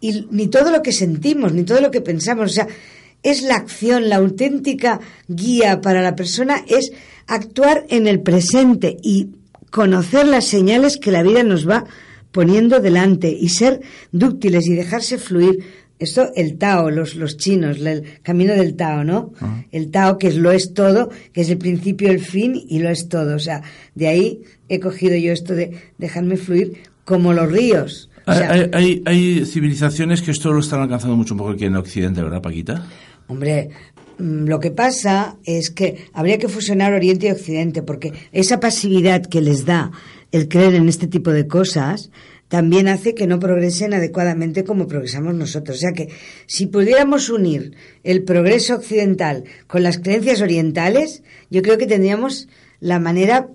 Y 0.00 0.26
ni 0.30 0.46
todo 0.48 0.70
lo 0.70 0.82
que 0.82 0.92
sentimos, 0.92 1.54
ni 1.54 1.64
todo 1.64 1.80
lo 1.80 1.90
que 1.90 2.02
pensamos. 2.02 2.50
O 2.50 2.54
sea, 2.54 2.68
es 3.22 3.42
la 3.42 3.56
acción, 3.56 4.10
la 4.10 4.16
auténtica 4.16 5.00
guía 5.26 5.80
para 5.80 6.02
la 6.02 6.14
persona 6.14 6.64
es 6.68 6.92
actuar 7.26 7.86
en 7.88 8.06
el 8.06 8.20
presente 8.20 8.98
y 9.02 9.30
conocer 9.70 10.26
las 10.26 10.46
señales 10.46 10.98
que 10.98 11.12
la 11.12 11.22
vida 11.22 11.42
nos 11.42 11.68
va 11.68 11.84
poniendo 12.32 12.80
delante 12.80 13.30
y 13.30 13.48
ser 13.48 13.80
dúctiles 14.12 14.66
y 14.66 14.74
dejarse 14.74 15.18
fluir. 15.18 15.64
Esto, 15.98 16.30
el 16.36 16.58
Tao, 16.58 16.90
los, 16.90 17.16
los 17.16 17.36
chinos, 17.36 17.78
el 17.80 18.04
camino 18.22 18.52
del 18.52 18.76
Tao, 18.76 19.02
¿no? 19.02 19.32
El 19.72 19.90
Tao, 19.90 20.16
que 20.16 20.28
es 20.28 20.36
lo 20.36 20.52
es 20.52 20.72
todo, 20.72 21.10
que 21.32 21.40
es 21.40 21.50
el 21.50 21.58
principio, 21.58 22.08
el 22.10 22.20
fin 22.20 22.54
y 22.68 22.78
lo 22.78 22.88
es 22.88 23.08
todo. 23.08 23.34
O 23.34 23.40
sea, 23.40 23.62
de 23.96 24.06
ahí 24.06 24.42
he 24.68 24.78
cogido 24.78 25.16
yo 25.16 25.32
esto 25.32 25.54
de 25.54 25.72
dejarme 25.98 26.36
fluir 26.36 26.78
como 27.04 27.32
los 27.32 27.50
ríos. 27.50 28.10
O 28.26 28.32
sea, 28.32 28.52
hay, 28.52 28.70
hay, 28.72 29.02
hay 29.06 29.44
civilizaciones 29.46 30.22
que 30.22 30.30
esto 30.30 30.52
lo 30.52 30.60
están 30.60 30.82
alcanzando 30.82 31.16
mucho 31.16 31.34
mejor 31.34 31.56
que 31.56 31.64
en 31.64 31.74
Occidente, 31.74 32.22
¿verdad, 32.22 32.42
Paquita? 32.42 32.86
Hombre, 33.26 33.70
mm, 34.18 34.46
lo 34.46 34.60
que 34.60 34.70
pasa 34.70 35.38
es 35.44 35.70
que 35.70 36.06
habría 36.12 36.38
que 36.38 36.48
fusionar 36.48 36.92
Oriente 36.92 37.26
y 37.26 37.30
Occidente, 37.30 37.82
porque 37.82 38.12
esa 38.32 38.60
pasividad 38.60 39.22
que 39.22 39.40
les 39.40 39.64
da 39.64 39.90
el 40.32 40.48
creer 40.48 40.74
en 40.74 40.88
este 40.88 41.06
tipo 41.06 41.30
de 41.30 41.46
cosas 41.46 42.10
también 42.48 42.88
hace 42.88 43.14
que 43.14 43.26
no 43.26 43.38
progresen 43.38 43.92
adecuadamente 43.92 44.64
como 44.64 44.88
progresamos 44.88 45.34
nosotros. 45.34 45.76
O 45.76 45.80
sea 45.80 45.92
que 45.92 46.08
si 46.46 46.66
pudiéramos 46.66 47.28
unir 47.28 47.76
el 48.04 48.24
progreso 48.24 48.74
occidental 48.74 49.44
con 49.66 49.82
las 49.82 49.98
creencias 49.98 50.40
orientales, 50.40 51.22
yo 51.50 51.62
creo 51.62 51.76
que 51.76 51.86
tendríamos 51.86 52.48
la 52.80 52.98
manera 52.98 53.48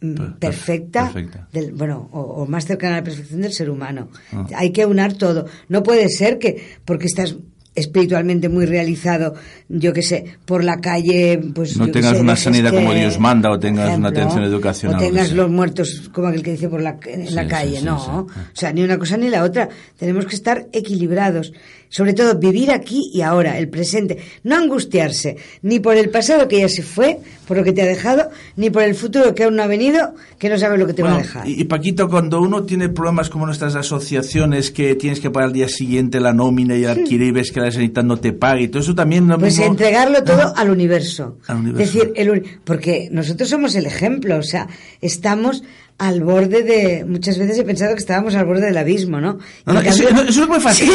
mm, 0.00 0.38
perfecta, 0.38 1.12
Del, 1.52 1.72
bueno 1.72 2.08
o, 2.12 2.46
más 2.46 2.66
cercana 2.66 2.94
a 2.94 2.98
la 2.98 3.04
perfección 3.04 3.40
del 3.40 3.52
ser 3.52 3.70
humano 3.70 4.08
ah. 4.32 4.46
hay 4.54 4.70
que 4.70 4.84
unar 4.84 5.14
todo 5.14 5.46
no 5.68 5.82
puede 5.82 6.08
ser 6.08 6.38
que 6.38 6.62
porque 6.84 7.06
estás 7.06 7.36
espiritualmente 7.74 8.48
muy 8.48 8.66
realizado, 8.66 9.34
yo 9.68 9.92
que 9.92 10.02
sé, 10.02 10.24
por 10.44 10.64
la 10.64 10.80
calle, 10.80 11.40
pues... 11.54 11.76
No 11.76 11.90
tengas 11.90 12.18
una 12.18 12.36
sanidad 12.36 12.72
como 12.72 12.92
Dios 12.92 13.18
manda 13.18 13.50
o 13.50 13.58
tengas 13.58 13.96
una 13.96 14.08
atención 14.08 14.42
educacional. 14.44 14.96
O 14.96 15.04
tengas 15.04 15.32
los 15.32 15.50
muertos 15.50 16.10
como 16.12 16.28
aquel 16.28 16.42
que 16.42 16.52
dice 16.52 16.68
por 16.68 16.82
la, 16.82 16.98
en 17.06 17.34
la 17.34 17.46
calle, 17.46 17.80
no. 17.82 17.96
o 17.96 18.28
sea, 18.52 18.72
ni 18.72 18.82
una 18.82 18.98
cosa 18.98 19.16
ni 19.16 19.28
la 19.28 19.44
otra. 19.44 19.68
Tenemos 19.96 20.26
que 20.26 20.34
estar 20.34 20.66
equilibrados 20.72 21.52
sobre 21.88 22.12
todo 22.12 22.38
vivir 22.38 22.70
aquí 22.70 23.10
y 23.12 23.22
ahora, 23.22 23.58
el 23.58 23.68
presente, 23.68 24.18
no 24.44 24.56
angustiarse 24.56 25.36
ni 25.62 25.80
por 25.80 25.96
el 25.96 26.10
pasado 26.10 26.48
que 26.48 26.60
ya 26.60 26.68
se 26.68 26.82
fue, 26.82 27.18
por 27.46 27.56
lo 27.56 27.64
que 27.64 27.72
te 27.72 27.82
ha 27.82 27.86
dejado, 27.86 28.30
ni 28.56 28.70
por 28.70 28.82
el 28.82 28.94
futuro 28.94 29.34
que 29.34 29.44
aún 29.44 29.56
no 29.56 29.62
ha 29.62 29.66
venido, 29.66 30.14
que 30.38 30.48
no 30.48 30.58
sabes 30.58 30.78
lo 30.78 30.86
que 30.86 30.92
te 30.92 31.02
va 31.02 31.14
a 31.14 31.18
dejar. 31.18 31.48
Y, 31.48 31.64
Paquito, 31.64 32.08
cuando 32.08 32.40
uno 32.40 32.64
tiene 32.64 32.88
problemas 32.88 33.30
como 33.30 33.46
nuestras 33.46 33.74
asociaciones, 33.74 34.70
que 34.70 34.94
tienes 34.94 35.20
que 35.20 35.30
pagar 35.30 35.48
al 35.48 35.52
día 35.54 35.68
siguiente 35.68 36.20
la 36.20 36.32
nómina 36.32 36.76
y 36.76 36.84
alquiler 36.84 37.28
y 37.28 37.32
ves 37.32 37.52
que 37.52 37.60
la 37.60 37.72
sanidad 37.72 38.04
no 38.04 38.18
te 38.18 38.32
paga 38.32 38.60
y 38.60 38.68
todo 38.68 38.82
eso 38.82 38.94
también... 38.94 39.26
No 39.26 39.38
pues 39.38 39.58
entregarlo 39.58 40.22
todo 40.24 40.52
al 40.56 40.70
universo. 40.70 41.38
Al 41.46 41.58
universo. 41.58 41.98
decir, 41.98 42.12
el, 42.16 42.44
porque 42.64 43.08
nosotros 43.10 43.48
somos 43.48 43.74
el 43.74 43.86
ejemplo, 43.86 44.36
o 44.36 44.42
sea, 44.42 44.68
estamos 45.00 45.62
al 45.98 46.22
borde 46.22 46.62
de. 46.62 47.04
Muchas 47.04 47.38
veces 47.38 47.58
he 47.58 47.64
pensado 47.64 47.94
que 47.94 48.00
estábamos 48.00 48.36
al 48.36 48.46
borde 48.46 48.66
del 48.66 48.76
abismo, 48.76 49.20
¿no? 49.20 49.38
no, 49.66 49.80
eso, 49.80 50.08
es 50.08 50.48
muy 50.48 50.60
fácil. 50.60 50.88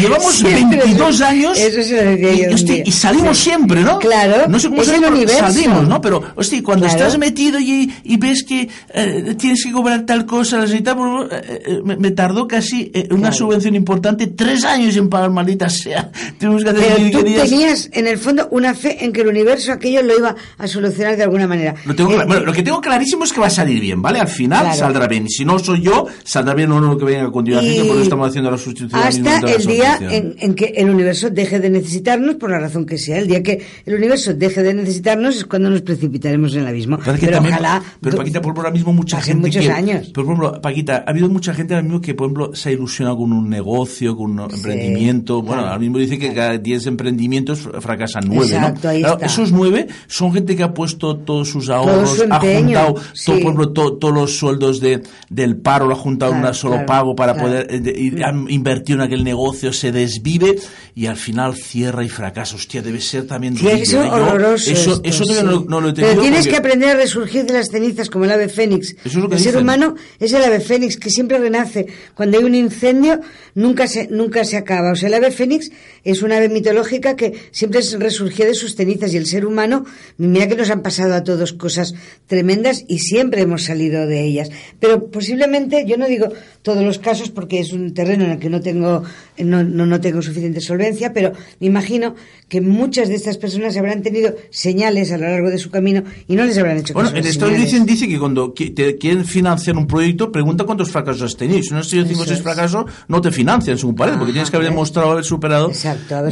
llevamos 0.00 0.42
22 0.44 1.20
años. 1.20 1.58
Eso 1.58 1.82
se 1.82 1.96
lo 1.96 2.10
decía 2.10 2.50
y, 2.50 2.88
y, 2.88 2.92
salimos 2.92 3.36
siempre, 3.36 3.80
¿no? 3.80 3.98
Claro. 3.98 4.48
No 4.48 4.60
sé 4.60 4.68
cómo 4.68 4.84
salimos, 4.84 5.88
¿no? 5.88 6.00
Pero, 6.00 6.22
hostia, 6.36 6.62
cuando 6.62 6.86
estás 6.86 7.18
metido 7.18 7.58
y, 7.58 7.92
y 8.04 8.16
ves 8.16 8.44
que 8.44 8.68
eh, 8.94 9.34
tienes 9.36 9.64
que 9.64 9.72
cobrar 9.72 10.06
tal 10.06 10.24
cosa, 10.24 10.58
la 10.58 10.66
eh, 10.66 11.62
eh, 11.66 11.80
me, 11.84 11.96
me, 11.96 12.12
tardó 12.12 12.46
casi 12.46 12.92
una 13.10 13.32
subvención 13.32 13.74
importante, 13.74 14.28
tres 14.28 14.64
años 14.64 14.96
en 14.96 15.08
pagar, 15.08 15.30
maldita 15.30 15.68
sea. 15.68 16.12
Tenemos 16.38 16.62
que 16.62 16.70
hacer 16.70 16.92
Pero 16.96 17.10
tú 17.10 17.24
tenías, 17.24 17.90
en 17.92 18.06
el 18.06 18.18
fondo, 18.18 18.46
una 18.52 18.72
fe 18.74 19.04
en 19.04 19.12
que 19.12 19.22
el 19.22 19.28
universo 19.28 19.72
aquello 19.72 20.00
lo 20.02 20.16
iba 20.16 20.36
a 20.58 20.68
solucionar 20.68 21.16
de 21.16 21.24
alguna 21.24 21.48
manera. 21.48 21.74
Lo, 21.84 21.96
tengo, 21.96 22.10
bueno, 22.10 22.40
lo 22.40 22.52
que 22.52 22.62
tengo 22.62 22.80
clarísimo 22.80 23.24
es 23.24 23.32
que 23.32 23.40
va 23.40 23.48
a 23.48 23.50
salir 23.50 23.63
salir 23.64 23.80
bien, 23.80 24.02
¿vale? 24.02 24.20
Al 24.20 24.28
final 24.28 24.74
saldrá 24.74 25.06
bien. 25.06 25.26
Y 25.26 25.30
si 25.30 25.44
no 25.44 25.58
soy 25.58 25.82
yo, 25.82 26.06
saldrá 26.22 26.54
bien 26.54 26.70
uno 26.70 26.96
que 26.96 27.04
venga 27.04 27.24
a 27.24 27.30
continuación, 27.30 27.86
porque 27.86 28.02
estamos 28.02 28.28
haciendo 28.28 28.50
la 28.50 28.58
sustitución. 28.58 29.02
Hasta 29.02 29.38
el 29.38 29.66
día 29.66 29.98
en, 30.00 30.54
que 30.54 30.66
el 30.76 30.90
universo 30.90 31.30
deje 31.30 31.58
de 31.60 31.70
necesitarnos, 31.70 32.36
por 32.36 32.50
la 32.50 32.58
razón 32.58 32.86
que 32.86 32.98
sea. 32.98 33.18
El 33.18 33.28
día 33.28 33.42
que 33.42 33.62
el 33.86 33.94
universo 33.94 34.34
deje 34.34 34.62
de 34.62 34.74
necesitarnos 34.74 35.36
es 35.36 35.44
cuando 35.44 35.70
nos 35.70 35.82
precipitaremos 35.82 36.54
en 36.54 36.60
el 36.60 36.66
abismo. 36.66 36.98
Pero, 36.98 37.38
ojalá... 37.38 37.82
Pero 38.00 38.16
Paquita, 38.16 38.40
por 38.40 38.50
ejemplo, 38.50 38.62
ahora 38.62 38.72
mismo 38.72 38.92
mucha 38.92 39.20
gente... 39.20 39.40
muchos 39.40 39.68
años. 39.68 40.10
Pero, 40.14 40.26
por 40.26 40.34
ejemplo, 40.36 40.60
Paquita, 40.60 41.04
ha 41.06 41.10
habido 41.10 41.28
mucha 41.28 41.54
gente 41.54 41.74
ahora 41.74 41.84
mismo 41.84 42.00
que, 42.00 42.14
por 42.14 42.26
ejemplo, 42.26 42.54
se 42.54 42.68
ha 42.68 42.72
ilusionado 42.72 43.18
con 43.18 43.32
un 43.32 43.48
negocio, 43.48 44.16
con 44.16 44.38
un 44.38 44.50
emprendimiento. 44.52 45.42
Bueno, 45.42 45.62
ahora 45.62 45.78
mismo 45.78 45.98
dice 45.98 46.18
que 46.18 46.32
cada 46.34 46.58
10 46.58 46.86
emprendimientos 46.86 47.68
fracasan 47.80 48.24
9, 48.26 48.44
Exacto, 48.44 48.88
Ahí 48.88 49.02
está. 49.02 49.24
Esos 49.24 49.52
9 49.52 49.88
son 50.06 50.32
gente 50.32 50.56
que 50.56 50.62
ha 50.62 50.74
puesto 50.74 51.16
todos 51.16 51.48
sus 51.48 51.70
ahorros, 51.70 52.24
ha 52.30 52.40
juntado 52.40 52.94
todo, 52.94 53.53
ejemplo, 53.54 53.96
todos 53.98 54.14
los 54.14 54.36
sueldos 54.36 54.80
de, 54.80 55.02
del 55.28 55.56
paro, 55.56 55.86
lo 55.86 55.94
ha 55.94 55.98
juntado 55.98 56.34
en 56.34 56.44
un 56.44 56.54
solo 56.54 56.84
pago 56.86 57.14
para 57.14 57.36
poder 57.36 57.66
eh, 57.70 58.22
han 58.24 58.50
invertido 58.50 58.98
en 58.98 59.06
aquel 59.06 59.24
negocio, 59.24 59.72
se 59.72 59.92
desvive 59.92 60.56
y 60.94 61.06
al 61.06 61.16
final 61.16 61.54
cierra 61.56 62.04
y 62.04 62.08
fracasa. 62.08 62.56
Hostia, 62.56 62.82
debe 62.82 63.00
ser 63.00 63.26
también 63.26 63.56
eso 63.56 64.02
¿eh? 64.02 64.08
horroroso. 64.08 64.70
Eso, 64.70 65.00
eso 65.02 65.24
no, 65.42 65.80
lo 65.80 65.88
he 65.88 65.92
Pero 65.92 66.20
tienes 66.20 66.46
que 66.46 66.56
aprender 66.56 66.90
a 66.90 66.94
resurgir 66.94 67.44
de 67.44 67.54
las 67.54 67.68
cenizas 67.68 68.10
como 68.10 68.24
el 68.24 68.32
ave 68.32 68.48
fénix. 68.48 68.94
el 69.04 69.38
ser 69.38 69.56
humano 69.56 69.94
es 70.18 70.32
el 70.32 70.42
ave 70.42 70.60
fénix 70.60 70.96
que 70.96 71.10
siempre 71.10 71.38
renace. 71.38 71.86
Cuando 72.14 72.38
hay 72.38 72.44
un 72.44 72.54
incendio, 72.54 73.20
nunca 73.54 73.86
se, 73.86 74.08
nunca 74.08 74.44
se 74.44 74.56
acaba. 74.56 74.92
O 74.92 74.96
sea, 74.96 75.08
el 75.08 75.14
ave 75.14 75.30
fénix 75.30 75.70
es 76.04 76.22
una 76.22 76.36
ave 76.36 76.48
mitológica 76.48 77.16
que 77.16 77.48
siempre 77.50 77.80
resurgía 77.98 78.46
de 78.46 78.54
sus 78.54 78.74
cenizas 78.74 79.12
y 79.12 79.16
el 79.16 79.26
ser 79.26 79.46
humano, 79.46 79.84
mira 80.16 80.48
que 80.48 80.56
nos 80.56 80.70
han 80.70 80.82
pasado 80.82 81.14
a 81.14 81.24
todos 81.24 81.52
cosas 81.52 81.94
tremendas 82.26 82.84
y 82.88 82.98
siempre 82.98 83.43
hemos 83.44 83.64
salido 83.64 84.06
de 84.06 84.24
ellas. 84.24 84.50
Pero 84.80 85.10
posiblemente, 85.10 85.84
yo 85.86 85.96
no 85.96 86.06
digo 86.06 86.28
todos 86.62 86.82
los 86.82 86.98
casos 86.98 87.30
porque 87.30 87.60
es 87.60 87.72
un 87.72 87.94
terreno 87.94 88.24
en 88.24 88.32
el 88.32 88.38
que 88.38 88.48
no 88.48 88.60
tengo, 88.60 89.02
no, 89.38 89.62
no, 89.62 90.00
tengo 90.00 90.22
suficiente 90.22 90.60
solvencia, 90.60 91.12
pero 91.12 91.32
me 91.60 91.66
imagino 91.66 92.14
que 92.48 92.60
muchas 92.60 93.08
de 93.08 93.16
estas 93.16 93.36
personas 93.36 93.76
habrán 93.76 94.02
tenido 94.02 94.34
señales 94.50 95.12
a 95.12 95.18
lo 95.18 95.28
largo 95.28 95.50
de 95.50 95.58
su 95.58 95.70
camino 95.70 96.02
y 96.26 96.36
no 96.36 96.44
les 96.44 96.56
habrán 96.58 96.78
hecho 96.78 96.94
Bueno, 96.94 97.10
en 97.10 97.26
Estados 97.26 97.54
Unidos 97.54 97.86
dice 97.86 98.08
que 98.08 98.18
cuando 98.18 98.52
te 98.52 98.96
quieren 98.96 99.24
financiar 99.24 99.76
un 99.76 99.86
proyecto, 99.86 100.32
pregunta 100.32 100.64
cuántos 100.64 100.90
fracasos 100.90 101.22
has 101.22 101.36
tenido. 101.36 101.62
Si 101.62 101.70
no 101.70 101.78
has 101.78 101.88
tenido 101.88 102.08
5 102.08 102.22
o 102.22 102.24
6 102.24 102.42
fracasos, 102.42 102.84
no 103.08 103.20
te 103.20 103.30
financian, 103.30 103.76
según 103.76 103.94
parece, 103.94 104.18
porque 104.18 104.32
tienes 104.32 104.50
que 104.50 104.56
haber 104.56 104.70
demostrado 104.70 105.12
haber 105.12 105.24
superado 105.24 105.70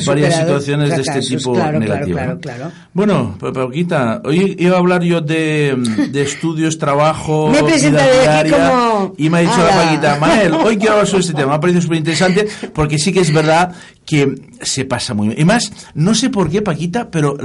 varias 0.06 0.36
situaciones 0.36 0.90
de 0.96 1.02
este 1.02 1.20
tipo 1.20 1.52
claro, 1.52 1.78
negativas. 1.78 2.22
Claro, 2.22 2.40
claro, 2.40 2.72
Bueno, 2.92 3.36
Paquita, 3.38 4.22
hoy 4.24 4.56
iba 4.58 4.76
a 4.76 4.78
hablar 4.78 5.02
yo 5.02 5.20
de, 5.20 5.76
de 6.10 6.22
estudios, 6.32 6.78
trabajo, 7.02 7.48
me 7.48 7.62
presentaré 7.62 8.28
aquí 8.28 8.50
como... 8.50 9.14
Y 9.16 9.30
me 9.30 9.38
ha 9.38 9.40
dicho 9.40 9.58
la 9.58 9.76
Paquita, 9.76 10.16
Manuel, 10.20 10.54
hoy 10.54 10.76
quiero 10.76 10.92
hablar 10.92 11.06
sobre 11.06 11.20
este 11.20 11.34
tema. 11.34 11.48
Me 11.48 11.54
ha 11.56 11.60
parecido 11.60 11.82
súper 11.82 11.98
interesante 11.98 12.48
porque 12.74 12.98
sí 12.98 13.12
que 13.12 13.20
es 13.20 13.32
verdad 13.32 13.74
que 14.04 14.34
se 14.60 14.84
pasa 14.84 15.14
muy 15.14 15.28
bien. 15.28 15.40
Y 15.40 15.44
más, 15.44 15.72
no 15.94 16.14
sé 16.14 16.30
por 16.30 16.50
qué, 16.50 16.62
Paquita, 16.62 17.10
pero 17.10 17.36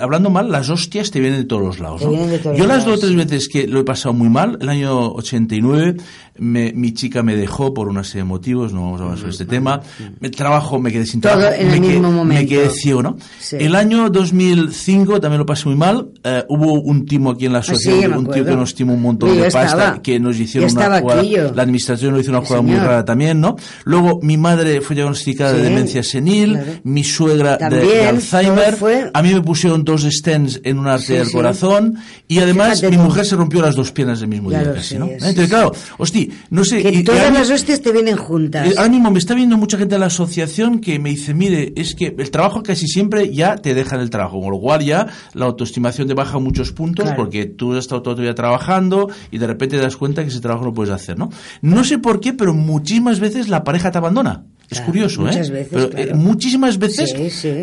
hablando 0.00 0.30
mal, 0.30 0.50
las 0.50 0.68
hostias 0.70 1.10
te 1.10 1.20
vienen 1.20 1.40
de 1.40 1.46
todos 1.46 1.62
los 1.62 1.80
lados. 1.80 2.02
Yo 2.02 2.66
las 2.66 2.84
dos 2.84 2.98
o 2.98 3.00
tres 3.00 3.14
veces 3.14 3.48
que 3.48 3.66
lo 3.66 3.80
he 3.80 3.84
pasado 3.84 4.12
muy 4.12 4.28
mal, 4.28 4.58
el 4.60 4.68
año 4.68 5.12
89, 5.12 5.96
me, 6.38 6.72
mi 6.72 6.92
chica 6.94 7.22
me 7.22 7.36
dejó 7.36 7.74
por 7.74 7.88
una 7.88 8.04
serie 8.04 8.22
de 8.22 8.28
motivos, 8.28 8.72
no 8.72 8.82
vamos 8.82 9.00
a 9.00 9.04
hablar 9.04 9.18
sobre 9.18 9.30
este 9.32 9.44
tema. 9.44 9.80
El 10.20 10.30
trabajo 10.30 10.78
me 10.78 10.90
quedé 10.90 11.06
sin 11.06 11.20
trabajo. 11.20 11.50
me, 12.24 12.46
quedé, 12.46 12.70
ciego, 12.70 13.02
¿no? 13.02 13.16
El 13.52 13.74
año 13.74 14.08
2005 14.08 15.20
también 15.20 15.38
lo 15.38 15.46
pasé 15.46 15.68
muy 15.68 15.76
mal. 15.76 16.08
Eh, 16.24 16.44
hubo 16.48 16.80
un 16.80 17.06
timo 17.06 17.30
aquí 17.30 17.46
en 17.46 17.52
la 17.52 17.58
ah, 17.58 17.62
sociedad, 17.62 18.16
un 18.16 18.28
tío 18.28 18.44
que 18.44 18.56
nos 18.56 18.74
timó 18.74 18.94
un 18.94 19.02
montón 19.02 19.36
de 19.36 19.50
pasta, 19.50 20.00
que 20.02 20.18
nos 20.18 20.38
hicieron 20.38 20.70
una 20.70 21.00
jugada. 21.00 21.22
La 21.54 21.62
administración 21.62 22.12
nos 22.12 22.22
hizo 22.22 22.30
una 22.30 22.40
jugada 22.40 22.62
muy 22.62 22.76
rara 22.76 23.04
también, 23.04 23.40
¿no? 23.40 23.56
Luego 23.84 24.20
mi 24.22 24.36
madre 24.36 24.80
fue 24.80 24.96
diagnosticada 24.96 25.52
de 25.52 25.62
demencia 25.62 25.91
senil, 26.02 26.80
mi 26.84 27.04
suegra 27.04 27.56
de, 27.56 28.06
Alzheimer, 28.06 29.10
a 29.12 29.22
mí 29.22 29.34
me 29.34 29.42
pusieron 29.42 29.84
dos 29.84 30.02
stents 30.02 30.60
en 30.64 30.78
un 30.78 30.86
arte 30.86 31.14
del 31.14 31.30
corazón 31.30 31.98
y 32.28 32.38
además 32.38 32.82
mi 32.82 32.96
mujer 32.96 33.26
se 33.26 33.36
rompió 33.36 33.60
las 33.60 33.74
dos 33.74 33.92
piernas 33.92 34.22
el 34.22 34.28
mismo 34.28 34.50
día 34.50 34.72
casi, 34.72 34.98
¿no? 34.98 35.06
Entonces, 35.06 35.48
claro, 35.48 35.72
hostia, 35.98 36.26
no 36.50 36.64
sé... 36.64 36.82
Que 36.82 37.02
todas 37.02 37.32
las 37.32 37.50
hostias 37.50 37.80
te 37.80 37.92
vienen 37.92 38.16
juntas. 38.16 38.68
Eh, 38.68 38.74
ahora 38.76 38.90
mismo 38.90 39.10
me 39.10 39.18
está 39.18 39.34
viendo 39.34 39.56
mucha 39.56 39.78
gente 39.78 39.94
de 39.94 39.98
la 39.98 40.06
asociación 40.06 40.80
que 40.80 40.98
me 40.98 41.10
dice, 41.10 41.34
mire, 41.34 41.72
es 41.76 41.94
que 41.94 42.14
el 42.16 42.30
trabajo 42.30 42.62
casi 42.62 42.86
siempre 42.86 43.32
ya 43.32 43.56
te 43.56 43.74
deja 43.74 43.96
en 43.96 44.02
el 44.02 44.10
trabajo, 44.10 44.40
con 44.40 44.50
lo 44.50 44.60
cual 44.60 44.84
ya 44.84 45.08
la 45.34 45.46
autoestimación 45.46 46.08
te 46.08 46.14
baja 46.14 46.38
muchos 46.38 46.72
puntos 46.72 47.10
porque 47.16 47.46
tú 47.46 47.72
has 47.72 47.80
estado 47.80 48.02
todo 48.02 48.14
el 48.14 48.22
día 48.22 48.34
trabajando 48.34 49.08
y 49.30 49.38
de 49.38 49.46
repente 49.46 49.76
te 49.76 49.82
das 49.82 49.96
cuenta 49.96 50.22
que 50.22 50.28
ese 50.28 50.40
trabajo 50.40 50.64
no 50.64 50.74
puedes 50.74 50.92
hacer, 50.92 51.18
¿no? 51.18 51.30
No 51.60 51.84
sé 51.84 51.98
por 51.98 52.20
qué, 52.20 52.32
pero 52.32 52.54
muchísimas 52.54 53.20
veces 53.20 53.48
la 53.48 53.64
pareja 53.64 53.90
te 53.90 53.98
abandona. 53.98 54.44
Es 54.72 54.80
curioso, 54.80 55.22
¿eh? 55.28 55.36
Veces, 55.36 55.68
pero, 55.70 55.96
eh, 55.96 56.14
muchísimas 56.14 56.78
veces, 56.78 57.14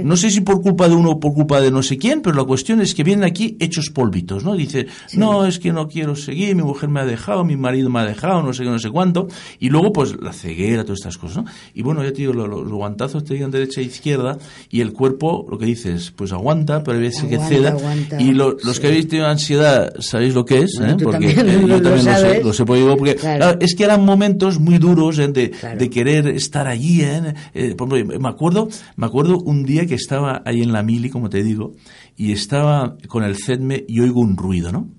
no 0.03 0.15
sé 0.15 0.29
si 0.29 0.41
por 0.41 0.61
culpa 0.61 0.87
de 0.87 0.95
uno 0.95 1.11
o 1.11 1.19
por 1.19 1.33
culpa 1.33 1.61
de 1.61 1.71
no 1.71 1.83
sé 1.83 1.97
quién, 1.97 2.21
pero 2.21 2.35
la 2.35 2.43
cuestión 2.43 2.81
es 2.81 2.93
que 2.93 3.03
vienen 3.03 3.25
aquí 3.25 3.57
hechos 3.59 3.89
polvitos, 3.89 4.43
¿no? 4.43 4.55
Dice, 4.55 4.87
no, 5.13 5.45
es 5.45 5.59
que 5.59 5.71
no 5.73 5.87
quiero 5.87 6.15
seguir, 6.15 6.55
mi 6.55 6.63
mujer 6.63 6.89
me 6.89 6.99
ha 6.99 7.05
dejado, 7.05 7.43
mi 7.43 7.57
marido 7.57 7.89
me 7.89 7.99
ha 7.99 8.05
dejado, 8.05 8.41
no 8.43 8.53
sé 8.53 8.63
qué, 8.63 8.69
no 8.69 8.79
sé 8.79 8.89
cuánto. 8.89 9.27
Y 9.59 9.69
luego, 9.69 9.91
pues, 9.91 10.15
la 10.21 10.33
ceguera, 10.33 10.83
todas 10.83 10.99
estas 10.99 11.17
cosas, 11.17 11.43
¿no? 11.43 11.45
Y 11.73 11.81
bueno, 11.81 12.03
ya 12.03 12.11
te 12.11 12.17
digo, 12.17 12.33
los, 12.33 12.69
guantazos 12.69 13.23
te 13.23 13.33
llegan 13.33 13.51
derecha 13.51 13.81
e 13.81 13.85
izquierda 13.85 14.37
y 14.69 14.81
el 14.81 14.93
cuerpo, 14.93 15.45
lo 15.49 15.57
que 15.57 15.65
dices, 15.65 16.13
pues 16.15 16.31
aguanta, 16.31 16.83
pero 16.83 16.97
hay 16.97 17.03
veces 17.03 17.23
que 17.23 17.39
ceda. 17.39 17.75
y 18.19 18.31
los 18.31 18.79
que 18.79 18.87
habéis 18.87 19.07
tenido 19.07 19.27
ansiedad, 19.27 19.93
sabéis 19.99 20.33
lo 20.33 20.45
que 20.45 20.59
es, 20.59 20.79
¿eh? 20.79 20.95
Porque 21.01 21.31
eh, 21.31 21.65
yo 21.67 21.81
también 21.81 22.05
lo, 22.05 22.15
sé, 22.15 22.43
lo 22.43 22.53
sé, 22.53 22.65
porque 22.65 23.17
es 23.59 23.75
que 23.75 23.83
eran 23.83 24.05
momentos 24.05 24.59
muy 24.59 24.77
duros 24.77 25.19
¿eh? 25.19 25.27
de, 25.27 25.51
de 25.77 25.89
querer 25.89 26.27
estar 26.27 26.67
allí 26.67 26.98
eh, 27.01 27.75
me 28.19 28.29
acuerdo, 28.29 28.67
me 28.95 29.05
acuerdo 29.05 29.37
un 29.39 29.63
día 29.63 29.85
que 29.85 29.95
estaba 29.95 30.41
ahí 30.45 30.61
en 30.61 30.71
la 30.71 30.83
mili, 30.83 31.09
como 31.09 31.29
te 31.29 31.43
digo, 31.43 31.73
y 32.15 32.31
estaba 32.31 32.97
con 33.07 33.23
el 33.23 33.35
CEDME 33.35 33.85
y 33.87 33.99
oigo 33.99 34.21
un 34.21 34.37
ruido, 34.37 34.71
¿no? 34.71 34.89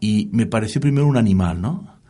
Y 0.00 0.28
me 0.32 0.46
pareció 0.46 0.80
primero 0.80 1.06
un 1.06 1.16
animal, 1.16 1.60
¿no? 1.60 2.00